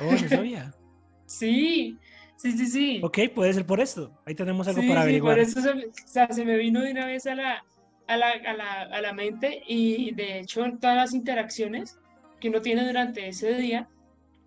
Oh, 0.00 0.12
no 0.12 0.28
sabía. 0.28 0.74
sí, 1.26 1.98
Sí, 2.36 2.52
sí, 2.52 2.66
sí. 2.66 3.00
Ok, 3.02 3.18
puede 3.34 3.54
ser 3.54 3.64
por 3.64 3.80
esto. 3.80 4.10
Ahí 4.26 4.34
tenemos 4.34 4.68
algo 4.68 4.82
para 4.86 5.02
averiguar. 5.02 5.36
por 5.36 5.42
eso 5.42 5.62
se, 5.62 5.70
o 5.70 5.92
sea, 6.04 6.28
se, 6.30 6.44
me 6.44 6.56
vino 6.56 6.82
de 6.82 6.90
una 6.90 7.06
vez 7.06 7.26
a 7.26 7.34
la, 7.34 7.64
a 8.06 8.16
la, 8.16 8.32
a, 8.32 8.52
la, 8.52 8.82
a 8.82 9.00
la 9.00 9.12
mente 9.12 9.62
y 9.66 10.12
de 10.12 10.40
hecho 10.40 10.64
en 10.64 10.78
todas 10.78 10.96
las 10.96 11.14
interacciones 11.14 11.98
que 12.40 12.50
uno 12.50 12.60
tiene 12.60 12.86
durante 12.86 13.26
ese 13.28 13.54
día 13.54 13.88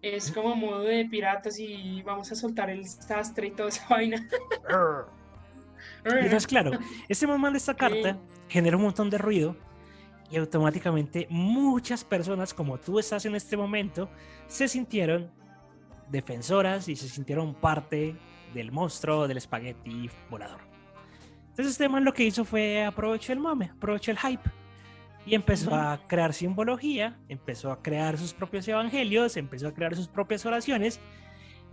es 0.01 0.31
como 0.31 0.55
modo 0.55 0.81
de 0.81 1.05
piratas 1.05 1.57
y 1.59 2.01
vamos 2.03 2.31
a 2.31 2.35
soltar 2.35 2.69
el 2.69 2.85
sastre 2.87 3.47
y 3.47 3.51
toda 3.51 3.69
esa 3.69 3.87
vaina. 3.89 4.27
Entonces, 6.05 6.45
claro, 6.45 6.71
este 7.09 7.25
momento 7.25 7.53
de 7.53 7.57
esta 7.57 7.73
carta 7.73 8.17
genera 8.47 8.77
un 8.77 8.83
montón 8.83 9.09
de 9.09 9.17
ruido 9.17 9.55
y 10.29 10.37
automáticamente 10.37 11.27
muchas 11.29 12.03
personas 12.03 12.53
como 12.53 12.77
tú 12.77 12.99
estás 12.99 13.25
en 13.25 13.35
este 13.35 13.55
momento 13.55 14.09
se 14.47 14.67
sintieron 14.67 15.31
defensoras 16.09 16.87
y 16.87 16.95
se 16.95 17.07
sintieron 17.07 17.53
parte 17.53 18.15
del 18.53 18.71
monstruo 18.71 19.27
del 19.27 19.37
espagueti 19.37 20.09
volador. 20.29 20.61
Entonces 21.49 21.73
este 21.73 21.89
man 21.89 22.03
lo 22.03 22.13
que 22.13 22.23
hizo 22.23 22.45
fue 22.45 22.85
aprovechar 22.85 23.37
el 23.37 23.43
mame, 23.43 23.71
aprovechó 23.75 24.11
el 24.11 24.19
hype 24.19 24.49
y 25.25 25.35
empezó 25.35 25.75
a 25.75 25.99
crear 26.07 26.33
simbología, 26.33 27.17
empezó 27.27 27.71
a 27.71 27.81
crear 27.81 28.17
sus 28.17 28.33
propios 28.33 28.67
evangelios, 28.67 29.37
empezó 29.37 29.67
a 29.67 29.73
crear 29.73 29.95
sus 29.95 30.07
propias 30.07 30.45
oraciones 30.45 30.99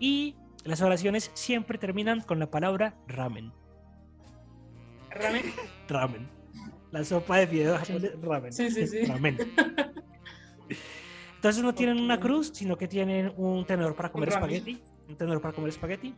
y 0.01 0.37
las 0.65 0.81
oraciones 0.81 1.31
siempre 1.35 1.79
terminan 1.79 2.21
con 2.21 2.39
la 2.39 2.51
palabra 2.51 2.95
ramen. 3.07 3.53
¿Ramen? 5.11 5.53
Ramen. 5.89 6.34
La 6.95 7.03
sopa 7.03 7.39
de 7.39 7.49
fideos 7.49 7.89
ramen. 8.23 8.53
Sí, 8.53 8.71
sí, 8.71 8.87
sí. 8.87 9.05
Ramen. 9.07 9.37
Entonces 11.35 11.61
no 11.61 11.75
tienen 11.75 11.99
una 11.99 12.21
cruz, 12.21 12.53
sino 12.55 12.79
que 12.79 12.87
tienen 12.87 13.33
un 13.37 13.67
tenedor 13.67 13.97
para 13.97 14.13
comer 14.13 14.29
espagueti. 14.29 14.81
Un 15.09 15.17
tenedor 15.17 15.41
para 15.41 15.53
comer 15.53 15.71
espagueti. 15.71 16.15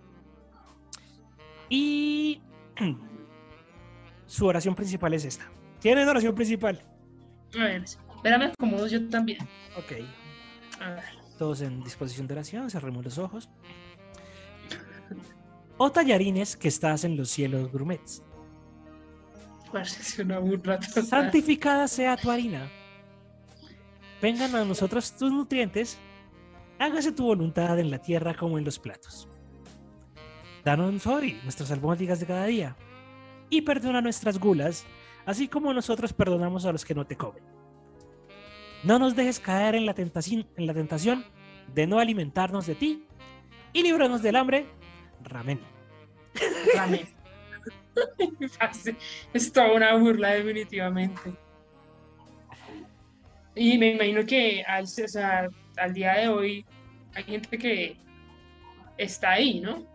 Y 1.70 2.42
su 4.26 4.44
oración 4.44 4.74
principal 4.74 5.14
es 5.14 5.24
esta. 5.24 5.50
Tienen 5.80 6.06
oración 6.06 6.34
principal. 6.34 6.82
A 7.58 7.64
ver, 7.64 7.84
espérame, 7.84 8.52
como 8.58 8.86
yo 8.86 9.08
también. 9.08 9.38
Ok. 9.78 10.04
Todos 11.38 11.62
en 11.62 11.82
disposición 11.84 12.26
de 12.26 12.34
oración, 12.34 12.68
cerremos 12.68 13.02
los 13.02 13.16
ojos. 13.16 13.48
O 15.78 15.90
tallarines 15.90 16.54
que 16.54 16.68
estás 16.68 17.04
en 17.04 17.16
los 17.16 17.30
cielos 17.30 17.72
grumets. 17.72 18.22
Santificada 19.84 21.88
sea 21.88 22.16
tu 22.16 22.30
harina 22.30 22.70
vengan 24.20 24.54
a 24.54 24.64
nosotros 24.64 25.12
tus 25.12 25.32
nutrientes, 25.32 25.98
hágase 26.78 27.12
tu 27.12 27.24
voluntad 27.24 27.78
en 27.78 27.90
la 27.90 27.98
tierra 27.98 28.34
como 28.34 28.58
en 28.58 28.64
los 28.64 28.78
platos. 28.78 29.28
Danos 30.64 31.06
hoy 31.06 31.38
nuestras 31.42 31.70
albóndigas 31.70 32.20
de 32.20 32.26
cada 32.26 32.46
día 32.46 32.76
y 33.50 33.62
perdona 33.62 34.00
nuestras 34.00 34.38
gulas, 34.38 34.84
así 35.24 35.48
como 35.48 35.72
nosotros 35.72 36.12
perdonamos 36.12 36.66
a 36.66 36.72
los 36.72 36.84
que 36.84 36.94
no 36.94 37.06
te 37.06 37.16
comen. 37.16 37.42
No 38.82 38.98
nos 38.98 39.14
dejes 39.14 39.40
caer 39.40 39.74
en 39.74 39.86
la 39.86 39.94
tentación, 39.94 40.46
en 40.56 40.66
la 40.66 40.74
tentación 40.74 41.24
de 41.74 41.86
no 41.86 41.98
alimentarnos 41.98 42.66
de 42.66 42.74
ti 42.74 43.06
y 43.72 43.82
líbranos 43.82 44.22
del 44.22 44.36
hambre. 44.36 44.66
Ramen. 45.22 45.60
Ramen. 46.74 47.15
es 49.32 49.52
toda 49.52 49.72
una 49.72 49.94
burla 49.96 50.30
definitivamente. 50.30 51.34
Y 53.54 53.78
me 53.78 53.92
imagino 53.92 54.24
que 54.26 54.62
al, 54.62 54.86
al 55.76 55.94
día 55.94 56.14
de 56.14 56.28
hoy 56.28 56.66
hay 57.14 57.24
gente 57.24 57.56
que 57.56 57.96
está 58.98 59.32
ahí, 59.32 59.60
¿no? 59.60 59.86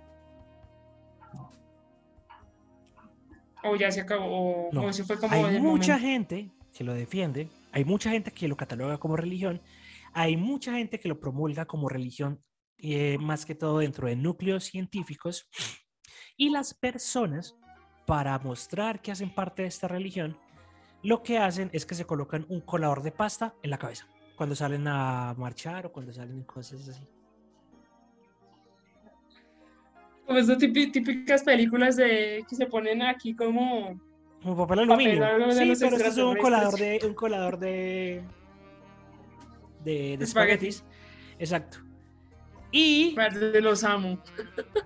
O 3.63 3.75
ya 3.75 3.91
se 3.91 4.01
acabó, 4.01 4.69
o, 4.69 4.93
se 4.93 5.03
fue 5.03 5.19
como... 5.19 5.33
Hay 5.33 5.59
mucha 5.59 5.99
gente 5.99 6.49
que 6.73 6.83
lo 6.83 6.95
defiende, 6.95 7.47
hay 7.71 7.85
mucha 7.85 8.09
gente 8.09 8.31
que 8.31 8.47
lo 8.47 8.57
cataloga 8.57 8.97
como 8.97 9.15
religión, 9.15 9.61
hay 10.13 10.35
mucha 10.35 10.73
gente 10.73 10.99
que 10.99 11.07
lo 11.07 11.19
promulga 11.19 11.65
como 11.65 11.87
religión, 11.87 12.41
eh, 12.79 13.17
más 13.19 13.45
que 13.45 13.53
todo 13.53 13.79
dentro 13.79 14.07
de 14.07 14.15
núcleos 14.15 14.63
científicos, 14.63 15.47
y 16.35 16.49
las 16.49 16.73
personas, 16.73 17.55
para 18.11 18.37
mostrar 18.39 19.01
que 19.01 19.09
hacen 19.09 19.29
parte 19.33 19.61
de 19.61 19.69
esta 19.69 19.87
religión, 19.87 20.37
lo 21.01 21.23
que 21.23 21.37
hacen 21.37 21.69
es 21.71 21.85
que 21.85 21.95
se 21.95 22.03
colocan 22.03 22.45
un 22.49 22.59
colador 22.59 23.03
de 23.03 23.13
pasta 23.13 23.55
en 23.63 23.69
la 23.69 23.77
cabeza 23.77 24.05
cuando 24.35 24.53
salen 24.53 24.85
a 24.85 25.33
marchar 25.37 25.85
o 25.85 25.93
cuando 25.93 26.11
salen 26.11 26.43
cosas 26.43 26.89
así. 26.89 27.07
Como 30.27 30.39
esas 30.39 30.57
típicas 30.57 31.43
películas 31.43 31.95
de 31.95 32.43
que 32.49 32.53
se 32.53 32.65
ponen 32.65 33.01
aquí 33.01 33.33
como 33.33 33.97
como 34.43 34.57
papel 34.57 34.79
aluminio. 34.79 35.53
sí, 35.53 35.73
pero 35.79 35.95
esto 35.95 36.09
es 36.09 36.17
un 36.17 36.35
colador 36.35 36.77
de 36.77 36.99
un 37.05 37.13
colador 37.13 37.57
de 37.59 38.25
de, 39.85 40.17
de 40.17 40.23
espaguetis. 40.25 40.83
Exacto. 41.39 41.77
Y 42.73 43.15
los 43.61 43.85
amo. 43.85 44.21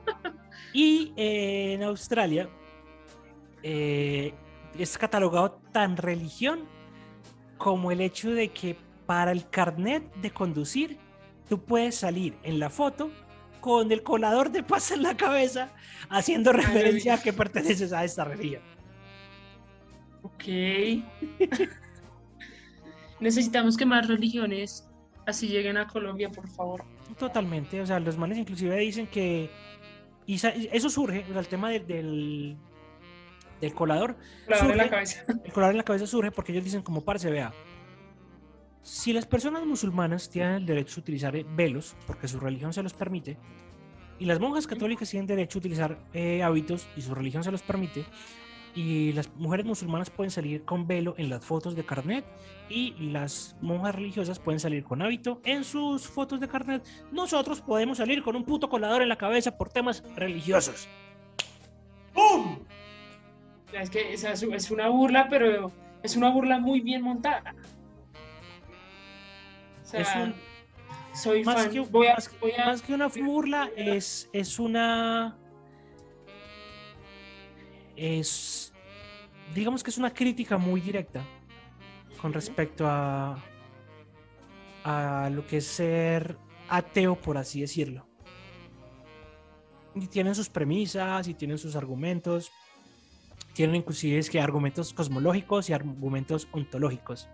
y 0.73 1.11
eh, 1.17 1.73
en 1.73 1.81
Australia 1.81 2.47
eh, 3.67 4.31
es 4.77 4.95
catalogado 4.95 5.59
tan 5.71 5.97
religión 5.97 6.65
como 7.57 7.91
el 7.91 7.99
hecho 7.99 8.29
de 8.29 8.49
que 8.49 8.77
para 9.07 9.31
el 9.31 9.49
carnet 9.49 10.03
de 10.17 10.29
conducir 10.29 10.99
tú 11.49 11.63
puedes 11.65 11.95
salir 11.95 12.37
en 12.43 12.59
la 12.59 12.69
foto 12.69 13.09
con 13.61 13.91
el 13.91 14.03
colador 14.03 14.51
de 14.51 14.61
paz 14.61 14.91
en 14.91 15.01
la 15.01 15.17
cabeza 15.17 15.71
haciendo 16.09 16.53
referencia 16.53 17.15
a 17.15 17.21
que 17.23 17.33
perteneces 17.33 17.91
a 17.91 18.03
esta 18.03 18.23
religión. 18.23 18.61
Ok. 20.21 20.43
Necesitamos 23.19 23.77
que 23.77 23.85
más 23.87 24.07
religiones 24.07 24.87
así 25.25 25.47
lleguen 25.47 25.77
a 25.77 25.87
Colombia, 25.87 26.29
por 26.29 26.47
favor. 26.49 26.85
Totalmente, 27.17 27.81
o 27.81 27.85
sea, 27.87 27.99
los 27.99 28.15
manes 28.15 28.37
inclusive 28.37 28.77
dicen 28.77 29.07
que 29.07 29.49
y 30.27 30.35
eso 30.71 30.89
surge, 30.89 31.25
o 31.27 31.31
sea, 31.31 31.39
el 31.39 31.47
tema 31.47 31.71
del, 31.71 31.87
del 31.87 32.57
colador. 33.73 34.15
en 34.47 34.77
la 34.77 34.89
cabeza. 34.89 35.23
El 35.43 35.51
colador 35.51 35.73
en 35.73 35.77
la 35.77 35.83
cabeza 35.83 36.07
surge 36.07 36.31
porque 36.31 36.51
ellos 36.51 36.63
dicen 36.63 36.81
como 36.81 37.01
parce, 37.01 37.29
vea, 37.29 37.53
si 38.81 39.13
las 39.13 39.25
personas 39.25 39.65
musulmanas 39.65 40.29
tienen 40.29 40.53
el 40.53 40.65
derecho 40.65 40.99
a 40.99 41.01
utilizar 41.01 41.43
velos, 41.55 41.95
porque 42.05 42.27
su 42.27 42.39
religión 42.39 42.71
se 42.71 42.83
los 42.83 42.93
permite, 42.93 43.37
y 44.19 44.25
las 44.25 44.39
monjas 44.39 44.67
católicas 44.67 45.09
tienen 45.09 45.27
derecho 45.27 45.57
a 45.57 45.59
utilizar 45.59 45.97
eh, 46.13 46.43
hábitos 46.43 46.87
y 46.95 47.01
su 47.01 47.15
religión 47.15 47.43
se 47.43 47.51
los 47.51 47.63
permite, 47.63 48.05
y 48.75 49.13
las 49.13 49.33
mujeres 49.35 49.65
musulmanas 49.65 50.09
pueden 50.09 50.29
salir 50.29 50.65
con 50.65 50.85
velo 50.85 51.15
en 51.17 51.29
las 51.29 51.43
fotos 51.43 51.75
de 51.75 51.85
carnet 51.85 52.25
y 52.69 52.91
las 53.09 53.55
monjas 53.61 53.95
religiosas 53.95 54.37
pueden 54.37 54.59
salir 54.59 54.83
con 54.83 55.01
hábito 55.01 55.41
en 55.45 55.63
sus 55.63 56.07
fotos 56.07 56.41
de 56.41 56.47
carnet. 56.49 56.85
Nosotros 57.11 57.61
podemos 57.61 57.97
salir 57.99 58.21
con 58.21 58.35
un 58.35 58.43
puto 58.43 58.69
colador 58.69 59.01
en 59.01 59.09
la 59.09 59.17
cabeza 59.17 59.57
por 59.57 59.69
temas 59.69 60.03
religiosos. 60.15 60.89
¡Bum! 62.13 62.59
Es 63.81 63.89
que 63.89 64.13
es, 64.13 64.23
es 64.23 64.71
una 64.71 64.89
burla, 64.89 65.27
pero 65.29 65.71
es 66.01 66.15
una 66.15 66.29
burla 66.29 66.59
muy 66.59 66.79
bien 66.79 67.01
montada. 67.01 67.53
O 69.83 69.85
sea, 69.85 70.33
soy 71.13 71.43
más 71.43 71.55
fan. 71.55 71.71
Que, 71.71 71.79
voy 71.81 72.07
a, 72.07 72.13
más, 72.13 72.39
voy 72.39 72.51
a, 72.51 72.65
más 72.65 72.81
que 72.81 72.93
una 72.93 73.07
burla, 73.07 73.69
es, 73.75 74.29
es 74.31 74.59
una. 74.59 75.37
Es. 77.95 78.73
Digamos 79.53 79.83
que 79.83 79.89
es 79.89 79.97
una 79.97 80.13
crítica 80.13 80.57
muy 80.57 80.81
directa 80.81 81.23
con 82.21 82.33
respecto 82.33 82.85
a. 82.87 83.37
a 84.83 85.29
lo 85.31 85.45
que 85.45 85.57
es 85.57 85.67
ser 85.67 86.37
ateo, 86.69 87.15
por 87.15 87.37
así 87.37 87.61
decirlo. 87.61 88.07
Y 89.95 90.07
tienen 90.07 90.35
sus 90.35 90.49
premisas 90.49 91.27
y 91.27 91.33
tienen 91.33 91.57
sus 91.57 91.75
argumentos. 91.75 92.51
Tienen 93.55 93.77
inclusive 93.77 94.17
es 94.17 94.29
que 94.29 94.41
argumentos 94.41 94.93
cosmológicos 94.93 95.69
y 95.69 95.73
argumentos 95.73 96.49
ontológicos. 96.51 97.29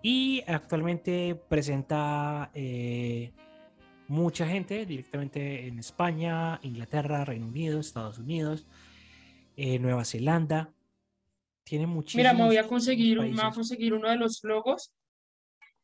Y 0.00 0.42
actualmente 0.46 1.34
presenta 1.34 2.50
eh, 2.54 3.32
mucha 4.08 4.48
gente 4.48 4.86
directamente 4.86 5.66
en 5.66 5.78
España, 5.78 6.58
Inglaterra, 6.62 7.26
Reino 7.26 7.48
Unido, 7.48 7.80
Estados 7.80 8.18
Unidos, 8.18 8.66
eh, 9.58 9.78
Nueva 9.78 10.06
Zelanda. 10.06 10.72
Tiene 11.64 11.86
muchísimos. 11.86 12.24
Mira, 12.24 12.32
me 12.32 12.46
voy 12.46 12.56
a 12.56 12.66
conseguir, 12.66 13.20
me 13.20 13.30
voy 13.30 13.40
a 13.42 13.50
conseguir 13.50 13.92
uno 13.92 14.08
de 14.08 14.16
los 14.16 14.42
logos 14.42 14.90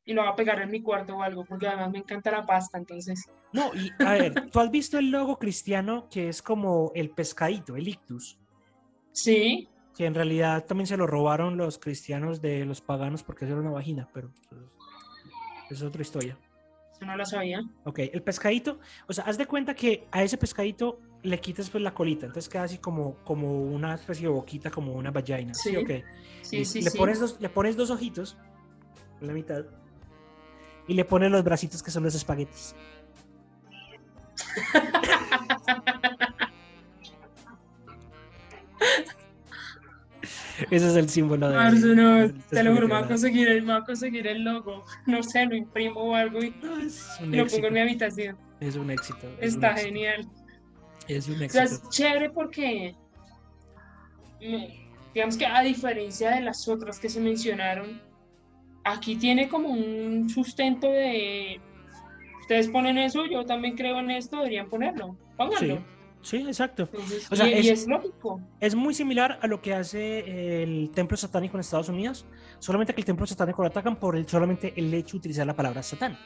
y 0.07 0.15
lo 0.15 0.23
voy 0.23 0.33
a 0.33 0.35
pegar 0.35 0.63
en 0.63 0.71
mi 0.71 0.81
cuarto 0.81 1.19
o 1.19 1.23
algo, 1.23 1.45
porque 1.45 1.69
además 1.69 1.91
me 1.91 1.99
encanta 1.99 2.31
la 2.31 2.47
pasta, 2.47 2.79
entonces. 2.79 3.23
No, 3.53 3.71
y 3.75 3.93
a 4.03 4.13
ver, 4.13 4.51
¿tú 4.51 4.61
has 4.61 4.71
visto 4.71 4.99
el 4.99 5.11
logo 5.11 5.39
cristiano 5.39 6.09
que 6.11 6.31
es 6.31 6.41
como 6.41 6.91
el 6.95 7.11
pescadito, 7.11 7.77
el 7.77 7.87
ictus? 7.87 8.39
Sí. 9.13 9.69
Que 9.97 10.07
en 10.07 10.15
realidad 10.15 10.65
también 10.65 10.87
se 10.87 10.97
lo 10.97 11.07
robaron 11.07 11.57
los 11.57 11.79
cristianos 11.79 12.41
de 12.41 12.65
los 12.65 12.81
paganos 12.81 13.23
porque 13.23 13.45
eso 13.45 13.55
era 13.55 13.63
una 13.63 13.71
vagina, 13.73 14.09
pero 14.13 14.31
pues, 14.49 14.61
es 15.71 15.83
otra 15.83 16.03
historia. 16.03 16.39
Eso 16.93 17.05
no 17.05 17.17
lo 17.17 17.25
sabía. 17.25 17.61
Ok, 17.85 18.01
el 18.13 18.23
pescadito, 18.23 18.79
o 19.07 19.13
sea, 19.13 19.25
haz 19.25 19.39
de 19.39 19.47
cuenta 19.47 19.75
que 19.75 20.07
a 20.11 20.23
ese 20.23 20.37
pescadito 20.37 21.01
le 21.23 21.41
quitas 21.41 21.69
pues 21.71 21.83
la 21.83 21.95
colita, 21.95 22.27
entonces 22.27 22.49
queda 22.49 22.63
así 22.65 22.79
como, 22.79 23.17
como 23.25 23.63
una 23.65 23.95
especie 23.95 24.25
de 24.25 24.33
boquita, 24.33 24.71
como 24.71 24.93
una 24.93 25.11
vagina. 25.11 25.53
Sí, 25.55 25.71
Sí. 25.71 25.77
ok. 25.77 25.91
Sí, 26.43 26.65
sí, 26.65 26.83
le, 26.83 26.91
sí. 26.91 26.99
Pones 26.99 27.21
dos, 27.21 27.41
le 27.41 27.49
pones 27.49 27.77
dos 27.77 27.91
ojitos 27.91 28.37
en 29.21 29.27
la 29.27 29.33
mitad 29.33 29.65
y 30.87 30.95
le 30.95 31.05
pones 31.05 31.31
los 31.31 31.43
bracitos 31.45 31.83
que 31.83 31.91
son 31.91 32.05
los 32.05 32.15
espaguetis. 32.15 32.75
Ese 40.71 40.89
es 40.89 40.97
el 40.97 41.09
símbolo 41.09 41.49
de. 41.49 41.57
Marzo, 41.57 41.87
no, 41.89 42.33
te 42.51 42.63
lo 42.65 42.75
juro, 42.75 42.89
me 42.89 42.95
voy 42.95 43.03
a 43.03 43.07
espagueti 43.07 43.09
conseguir 43.09 43.49
el, 43.49 43.63
me 43.63 43.73
voy 43.73 43.83
a 43.83 43.85
conseguir 43.85 44.27
el 44.27 44.43
logo. 44.43 44.85
No 45.07 45.23
sé, 45.23 45.47
lo 45.47 45.55
imprimo 45.55 46.01
o 46.01 46.15
algo 46.17 46.43
y 46.43 46.51
lo 46.61 46.77
éxito. 46.81 47.47
pongo 47.57 47.67
en 47.69 47.75
mi 47.75 47.81
habitación. 47.81 48.37
Es 48.61 48.75
un 48.77 48.91
éxito. 48.91 49.19
es 49.41 49.57
un 49.57 49.65
Está 49.65 49.71
éxito, 49.73 49.87
genial. 49.87 50.29
Es 51.07 51.29
un 51.29 51.35
O 51.43 51.49
sea, 51.49 51.63
éxito. 51.65 51.83
es 51.89 51.89
chévere 51.91 52.31
porque, 52.31 52.95
mm, 54.41 55.13
digamos 55.15 55.37
que 55.37 55.47
a 55.47 55.63
diferencia 55.63 56.31
de 56.33 56.41
las 56.41 56.67
otras 56.67 56.99
que 56.99 57.09
se 57.09 57.21
mencionaron, 57.21 58.03
aquí 58.85 59.15
tiene 59.17 59.49
como 59.49 59.69
un 59.69 60.29
sustento 60.29 60.91
de, 60.91 61.61
ustedes 62.41 62.69
ponen 62.69 62.99
eso, 62.99 63.27
yo 63.27 63.45
también 63.45 63.77
creo 63.77 64.01
en 64.01 64.11
esto, 64.11 64.39
deberían 64.39 64.69
ponerlo, 64.69 65.17
pónganlo. 65.37 65.77
Sí, 65.77 65.83
exacto. 66.33 66.83
Entonces, 66.93 67.31
O 67.31 67.37
sea, 67.37 67.47
y, 67.49 67.55
y 67.55 67.69
es- 67.71 67.81
es 67.83 67.89
lógico. 67.89 68.41
Es 68.61 68.75
muy 68.75 68.95
similar 68.95 69.39
a 69.43 69.47
lo 69.47 69.61
que 69.63 69.75
hace 69.75 70.63
el 70.63 70.91
templo 70.91 71.17
satánico 71.17 71.57
en 71.57 71.61
Estados 71.61 71.89
Unidos, 71.89 72.27
solamente 72.59 72.95
que 72.95 73.01
el 73.01 73.05
templo 73.05 73.27
satánico 73.27 73.63
lo 73.63 73.69
atacan 73.69 73.97
por 73.97 74.17
el, 74.17 74.27
solamente 74.29 74.73
el 74.77 74.93
hecho 74.95 75.13
de 75.13 75.19
utilizar 75.19 75.47
la 75.47 75.55
palabra 75.55 75.83
satán. 75.83 76.19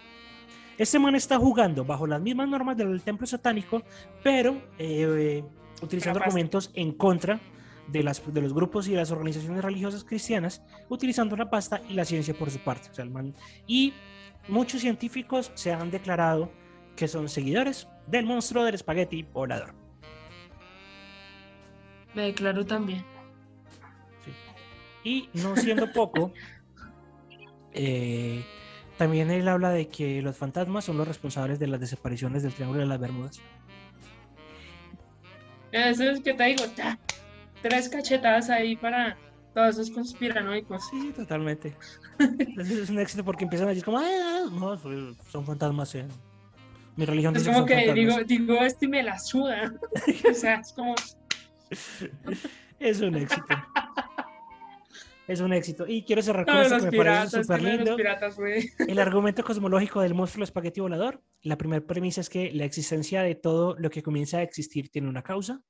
Este 0.78 0.98
man 0.98 1.14
está 1.14 1.38
jugando 1.38 1.84
bajo 1.84 2.06
las 2.06 2.20
mismas 2.20 2.48
normas 2.48 2.76
del 2.76 3.00
templo 3.02 3.26
satánico, 3.26 3.82
pero 4.22 4.60
eh, 4.78 5.44
utilizando 5.82 6.18
Capaz. 6.18 6.28
argumentos 6.28 6.70
en 6.74 6.92
contra 6.92 7.38
de, 7.88 8.02
las, 8.02 8.22
de 8.32 8.40
los 8.40 8.54
grupos 8.54 8.88
y 8.88 8.94
las 8.94 9.10
organizaciones 9.10 9.62
religiosas 9.62 10.02
cristianas, 10.02 10.62
utilizando 10.88 11.36
la 11.36 11.50
pasta 11.50 11.82
y 11.88 11.92
la 11.92 12.04
ciencia 12.04 12.32
por 12.34 12.50
su 12.50 12.58
parte. 12.58 12.88
O 12.90 12.94
sea, 12.94 13.04
el 13.04 13.10
man- 13.10 13.34
y 13.66 13.92
muchos 14.48 14.80
científicos 14.80 15.52
se 15.54 15.72
han 15.72 15.90
declarado 15.90 16.50
que 16.96 17.06
son 17.06 17.28
seguidores 17.28 17.86
del 18.06 18.24
monstruo 18.24 18.64
del 18.64 18.74
espagueti 18.74 19.22
volador. 19.24 19.74
Me 22.14 22.22
declaro 22.22 22.64
también. 22.66 23.04
Y 25.04 25.28
no 25.34 25.56
siendo 25.56 25.90
poco, 25.92 26.32
eh, 27.72 28.44
también 28.98 29.30
él 29.30 29.48
habla 29.48 29.70
de 29.70 29.88
que 29.88 30.22
los 30.22 30.36
fantasmas 30.36 30.84
son 30.84 30.96
los 30.96 31.08
responsables 31.08 31.58
de 31.58 31.66
las 31.66 31.80
desapariciones 31.80 32.42
del 32.42 32.52
Triángulo 32.52 32.80
de 32.80 32.86
las 32.86 33.00
Bermudas. 33.00 33.40
Eso 35.72 36.04
es 36.04 36.20
que 36.20 36.34
te 36.34 36.44
digo, 36.44 36.64
ta, 36.76 36.98
tres 37.62 37.88
cachetadas 37.88 38.50
ahí 38.50 38.76
para 38.76 39.16
todos 39.54 39.70
esos 39.78 39.90
conspiranoicos. 39.90 40.82
Sí, 40.90 41.12
totalmente. 41.16 41.74
Es 42.58 42.90
un 42.90 42.98
éxito 43.00 43.24
porque 43.24 43.44
empiezan 43.44 43.66
a 43.66 43.70
decir 43.70 43.84
como, 43.84 43.98
"Ah, 43.98 44.42
no, 44.52 44.76
soy- 44.78 45.16
son 45.30 45.44
fantasmas. 45.44 45.94
eh". 45.94 46.06
Mi 46.94 47.06
religión 47.06 47.34
Es 47.34 47.42
dice 47.44 47.54
como 47.54 47.66
que 47.66 47.92
digo, 47.94 48.12
fantasmas". 48.12 48.26
digo 48.28 48.54
esto 48.60 48.84
y 48.84 48.88
me 48.88 49.02
la 49.02 49.18
suda. 49.18 49.72
o 50.30 50.34
sea, 50.34 50.56
es 50.56 50.72
como, 50.74 50.94
Es 52.78 53.00
un 53.00 53.14
éxito. 53.14 53.46
Es 55.28 55.40
un 55.40 55.52
éxito. 55.52 55.86
Y 55.86 56.02
quiero 56.02 56.20
cerrar 56.20 56.44
con 56.44 56.54
todos 56.54 56.72
esto 56.72 56.90
me 56.90 56.98
parece 56.98 57.42
súper 57.42 57.62
lindo. 57.62 57.96
piratas. 57.96 58.36
El 58.78 58.98
argumento 58.98 59.44
cosmológico 59.44 60.00
del 60.00 60.14
monstruo 60.14 60.44
espagueti 60.44 60.80
volador. 60.80 61.22
La 61.42 61.56
primera 61.56 61.84
premisa 61.86 62.20
es 62.20 62.28
que 62.28 62.50
la 62.52 62.64
existencia 62.64 63.22
de 63.22 63.34
todo 63.34 63.76
lo 63.78 63.88
que 63.88 64.02
comienza 64.02 64.38
a 64.38 64.42
existir 64.42 64.90
tiene 64.90 65.08
una 65.08 65.22
causa. 65.22 65.62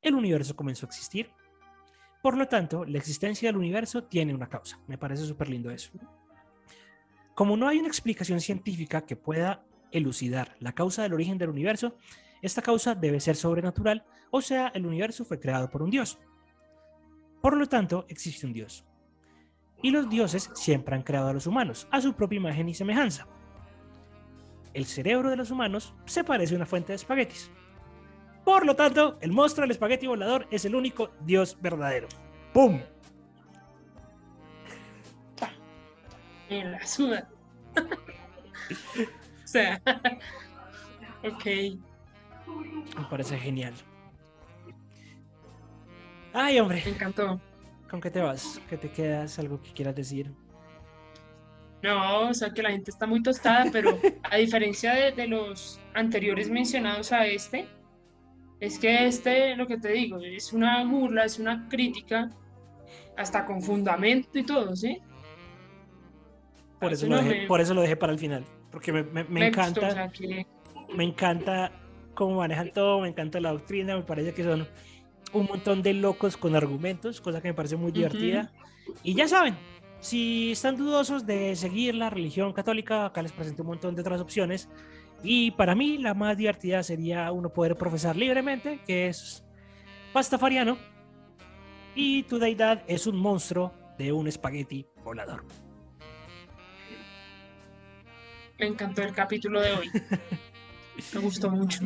El 0.00 0.14
universo 0.14 0.54
comenzó 0.54 0.86
a 0.86 0.88
existir. 0.88 1.30
Por 2.22 2.36
lo 2.36 2.46
tanto, 2.46 2.84
la 2.84 2.98
existencia 2.98 3.48
del 3.48 3.56
universo 3.56 4.04
tiene 4.04 4.32
una 4.32 4.48
causa. 4.48 4.78
Me 4.86 4.96
parece 4.96 5.24
súper 5.26 5.48
lindo 5.48 5.70
eso. 5.70 5.90
Como 7.34 7.56
no 7.56 7.66
hay 7.66 7.78
una 7.78 7.88
explicación 7.88 8.40
científica 8.40 9.04
que 9.04 9.16
pueda 9.16 9.64
elucidar 9.90 10.54
la 10.60 10.72
causa 10.72 11.02
del 11.02 11.14
origen 11.14 11.36
del 11.36 11.50
universo, 11.50 11.96
esta 12.42 12.62
causa 12.62 12.94
debe 12.94 13.20
ser 13.20 13.36
sobrenatural, 13.36 14.04
o 14.34 14.40
sea, 14.40 14.72
el 14.74 14.86
universo 14.86 15.26
fue 15.26 15.38
creado 15.38 15.68
por 15.68 15.82
un 15.82 15.90
dios. 15.90 16.18
Por 17.42 17.54
lo 17.54 17.66
tanto, 17.68 18.06
existe 18.08 18.46
un 18.46 18.54
dios. 18.54 18.84
Y 19.82 19.90
los 19.90 20.08
dioses 20.08 20.50
siempre 20.54 20.94
han 20.94 21.02
creado 21.02 21.28
a 21.28 21.32
los 21.34 21.46
humanos, 21.46 21.86
a 21.90 22.00
su 22.00 22.14
propia 22.14 22.38
imagen 22.38 22.68
y 22.68 22.74
semejanza. 22.74 23.26
El 24.72 24.86
cerebro 24.86 25.28
de 25.28 25.36
los 25.36 25.50
humanos 25.50 25.94
se 26.06 26.24
parece 26.24 26.54
a 26.54 26.56
una 26.56 26.66
fuente 26.66 26.92
de 26.92 26.96
espaguetis. 26.96 27.50
Por 28.42 28.64
lo 28.64 28.74
tanto, 28.74 29.18
el 29.20 29.32
monstruo 29.32 29.64
del 29.64 29.72
espagueti 29.72 30.06
volador 30.06 30.48
es 30.50 30.64
el 30.64 30.74
único 30.74 31.10
dios 31.20 31.58
verdadero. 31.60 32.08
¡Pum! 32.54 32.80
Me 36.48 36.64
la 36.64 36.86
suda. 36.86 37.28
o 39.44 39.46
sea, 39.46 39.80
ok. 41.22 41.44
Me 42.96 43.04
parece 43.10 43.36
genial. 43.38 43.74
Ay, 46.32 46.58
hombre, 46.60 46.82
Me 46.84 46.92
encantó. 46.92 47.40
¿con 47.90 48.00
qué 48.00 48.10
te 48.10 48.20
vas? 48.20 48.60
¿Qué 48.68 48.76
te 48.76 48.90
quedas? 48.90 49.38
¿Algo 49.38 49.60
que 49.60 49.72
quieras 49.72 49.94
decir? 49.94 50.30
No, 51.82 52.28
o 52.28 52.34
sea 52.34 52.50
que 52.50 52.62
la 52.62 52.70
gente 52.70 52.90
está 52.90 53.06
muy 53.06 53.22
tostada, 53.22 53.66
pero 53.72 53.98
a 54.22 54.36
diferencia 54.36 54.94
de, 54.94 55.12
de 55.12 55.26
los 55.26 55.80
anteriores 55.94 56.48
mencionados 56.48 57.10
a 57.12 57.26
este, 57.26 57.66
es 58.60 58.78
que 58.78 59.06
este, 59.06 59.56
lo 59.56 59.66
que 59.66 59.76
te 59.78 59.90
digo, 59.92 60.20
es 60.20 60.52
una 60.52 60.84
burla, 60.84 61.24
es 61.24 61.38
una 61.40 61.68
crítica, 61.68 62.30
hasta 63.16 63.44
con 63.44 63.60
fundamento 63.60 64.38
y 64.38 64.44
todo, 64.44 64.74
¿sí? 64.76 64.98
Por 66.80 66.92
eso, 66.92 67.06
lo 67.06 67.16
no 67.16 67.22
dejé, 67.22 67.40
me- 67.42 67.46
por 67.48 67.60
eso 67.60 67.74
lo 67.74 67.80
dejé 67.82 67.96
para 67.96 68.12
el 68.12 68.18
final. 68.18 68.44
Porque 68.70 68.92
me, 68.92 69.02
me- 69.02 69.24
me 69.24 69.46
gustó, 69.50 69.60
encanta. 69.62 69.88
o 69.88 69.90
sea, 69.90 70.08
que 70.08 70.46
me 70.94 71.04
encanta 71.04 71.72
cómo 72.14 72.36
manejan 72.36 72.70
todo, 72.72 73.00
me 73.00 73.08
encanta 73.08 73.40
la 73.40 73.50
doctrina, 73.52 73.96
me 73.96 74.02
parece 74.02 74.32
que 74.34 74.44
son 74.44 74.66
un 75.32 75.46
montón 75.46 75.82
de 75.82 75.94
locos 75.94 76.36
con 76.36 76.56
argumentos, 76.56 77.20
cosa 77.20 77.40
que 77.40 77.48
me 77.48 77.54
parece 77.54 77.76
muy 77.76 77.92
divertida. 77.92 78.52
Y 79.02 79.14
ya 79.14 79.28
saben, 79.28 79.56
si 80.00 80.52
están 80.52 80.76
dudosos 80.76 81.26
de 81.26 81.54
seguir 81.56 81.94
la 81.94 82.10
religión 82.10 82.52
católica, 82.52 83.06
acá 83.06 83.22
les 83.22 83.32
presento 83.32 83.62
un 83.62 83.68
montón 83.68 83.94
de 83.94 84.00
otras 84.00 84.20
opciones. 84.20 84.68
Y 85.22 85.52
para 85.52 85.74
mí 85.74 85.98
la 85.98 86.14
más 86.14 86.36
divertida 86.36 86.82
sería 86.82 87.30
uno 87.30 87.52
poder 87.52 87.76
profesar 87.76 88.16
libremente, 88.16 88.80
que 88.86 89.06
es 89.06 89.44
pastafariano, 90.12 90.76
Y 91.94 92.22
tu 92.24 92.38
deidad 92.38 92.82
es 92.86 93.06
un 93.06 93.16
monstruo 93.16 93.72
de 93.98 94.12
un 94.12 94.26
espagueti 94.26 94.86
volador. 95.04 95.44
Me 98.58 98.66
encantó 98.66 99.02
el 99.02 99.12
capítulo 99.12 99.60
de 99.60 99.72
hoy. 99.72 99.90
Me 101.14 101.20
gustó 101.20 101.50
mucho. 101.50 101.80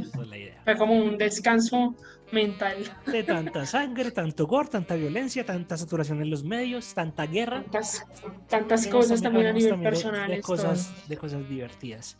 Fue 0.64 0.76
como 0.76 0.94
un 0.94 1.16
descanso 1.18 1.94
mental. 2.32 2.84
De 3.06 3.22
tanta 3.24 3.66
sangre, 3.66 4.10
tanto 4.10 4.46
gore, 4.46 4.68
tanta 4.68 4.94
violencia, 4.94 5.44
tanta 5.44 5.76
saturación 5.76 6.20
en 6.22 6.30
los 6.30 6.44
medios, 6.44 6.94
tanta 6.94 7.26
guerra. 7.26 7.62
Tantas, 7.62 8.06
tantas 8.48 8.86
cosas 8.86 9.22
también 9.22 9.46
a 9.46 9.52
nivel 9.52 9.70
también 9.70 9.90
de- 9.92 9.96
personal. 9.96 10.30
De, 10.30 10.40
cosas, 10.40 11.08
de 11.08 11.16
cosas 11.16 11.48
divertidas. 11.48 12.16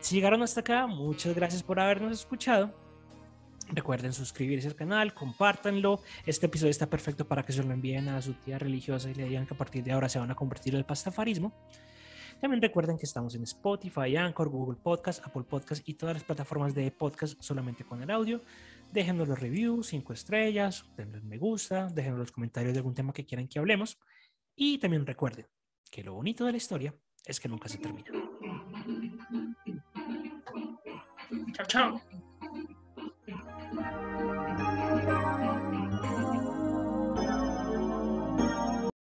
Si 0.00 0.16
llegaron 0.16 0.42
hasta 0.42 0.60
acá, 0.60 0.86
muchas 0.86 1.34
gracias 1.34 1.62
por 1.62 1.78
habernos 1.78 2.12
escuchado. 2.12 2.74
Recuerden 3.70 4.12
suscribirse 4.12 4.66
al 4.68 4.74
canal, 4.74 5.14
compártanlo. 5.14 6.00
Este 6.26 6.46
episodio 6.46 6.70
está 6.70 6.90
perfecto 6.90 7.26
para 7.26 7.42
que 7.44 7.52
se 7.52 7.62
lo 7.62 7.72
envíen 7.72 8.08
a 8.08 8.20
su 8.20 8.34
tía 8.34 8.58
religiosa 8.58 9.08
y 9.08 9.14
le 9.14 9.24
digan 9.24 9.46
que 9.46 9.54
a 9.54 9.56
partir 9.56 9.84
de 9.84 9.92
ahora 9.92 10.08
se 10.08 10.18
van 10.18 10.30
a 10.30 10.34
convertir 10.34 10.76
al 10.76 10.84
pastafarismo. 10.84 11.52
También 12.40 12.60
recuerden 12.60 12.98
que 12.98 13.06
estamos 13.06 13.36
en 13.36 13.44
Spotify, 13.44 14.16
Anchor, 14.16 14.48
Google 14.48 14.76
Podcast, 14.82 15.24
Apple 15.24 15.44
Podcast 15.44 15.88
y 15.88 15.94
todas 15.94 16.16
las 16.16 16.24
plataformas 16.24 16.74
de 16.74 16.90
podcast 16.90 17.40
solamente 17.40 17.84
con 17.84 18.02
el 18.02 18.10
audio. 18.10 18.42
Déjenos 18.92 19.26
los 19.26 19.40
reviews, 19.40 19.86
5 19.86 20.12
estrellas, 20.12 20.84
denle 20.96 21.22
me 21.22 21.38
gusta, 21.38 21.88
déjenos 21.88 22.18
los 22.18 22.32
comentarios 22.32 22.74
de 22.74 22.80
algún 22.80 22.94
tema 22.94 23.12
que 23.12 23.24
quieran 23.24 23.48
que 23.48 23.58
hablemos. 23.58 23.98
Y 24.54 24.78
también 24.78 25.06
recuerden 25.06 25.46
que 25.90 26.04
lo 26.04 26.12
bonito 26.14 26.44
de 26.44 26.52
la 26.52 26.58
historia 26.58 26.94
es 27.24 27.40
que 27.40 27.48
nunca 27.48 27.68
se 27.68 27.78
termina. 27.78 28.10
Chao, 31.54 31.66
chao. 31.66 32.00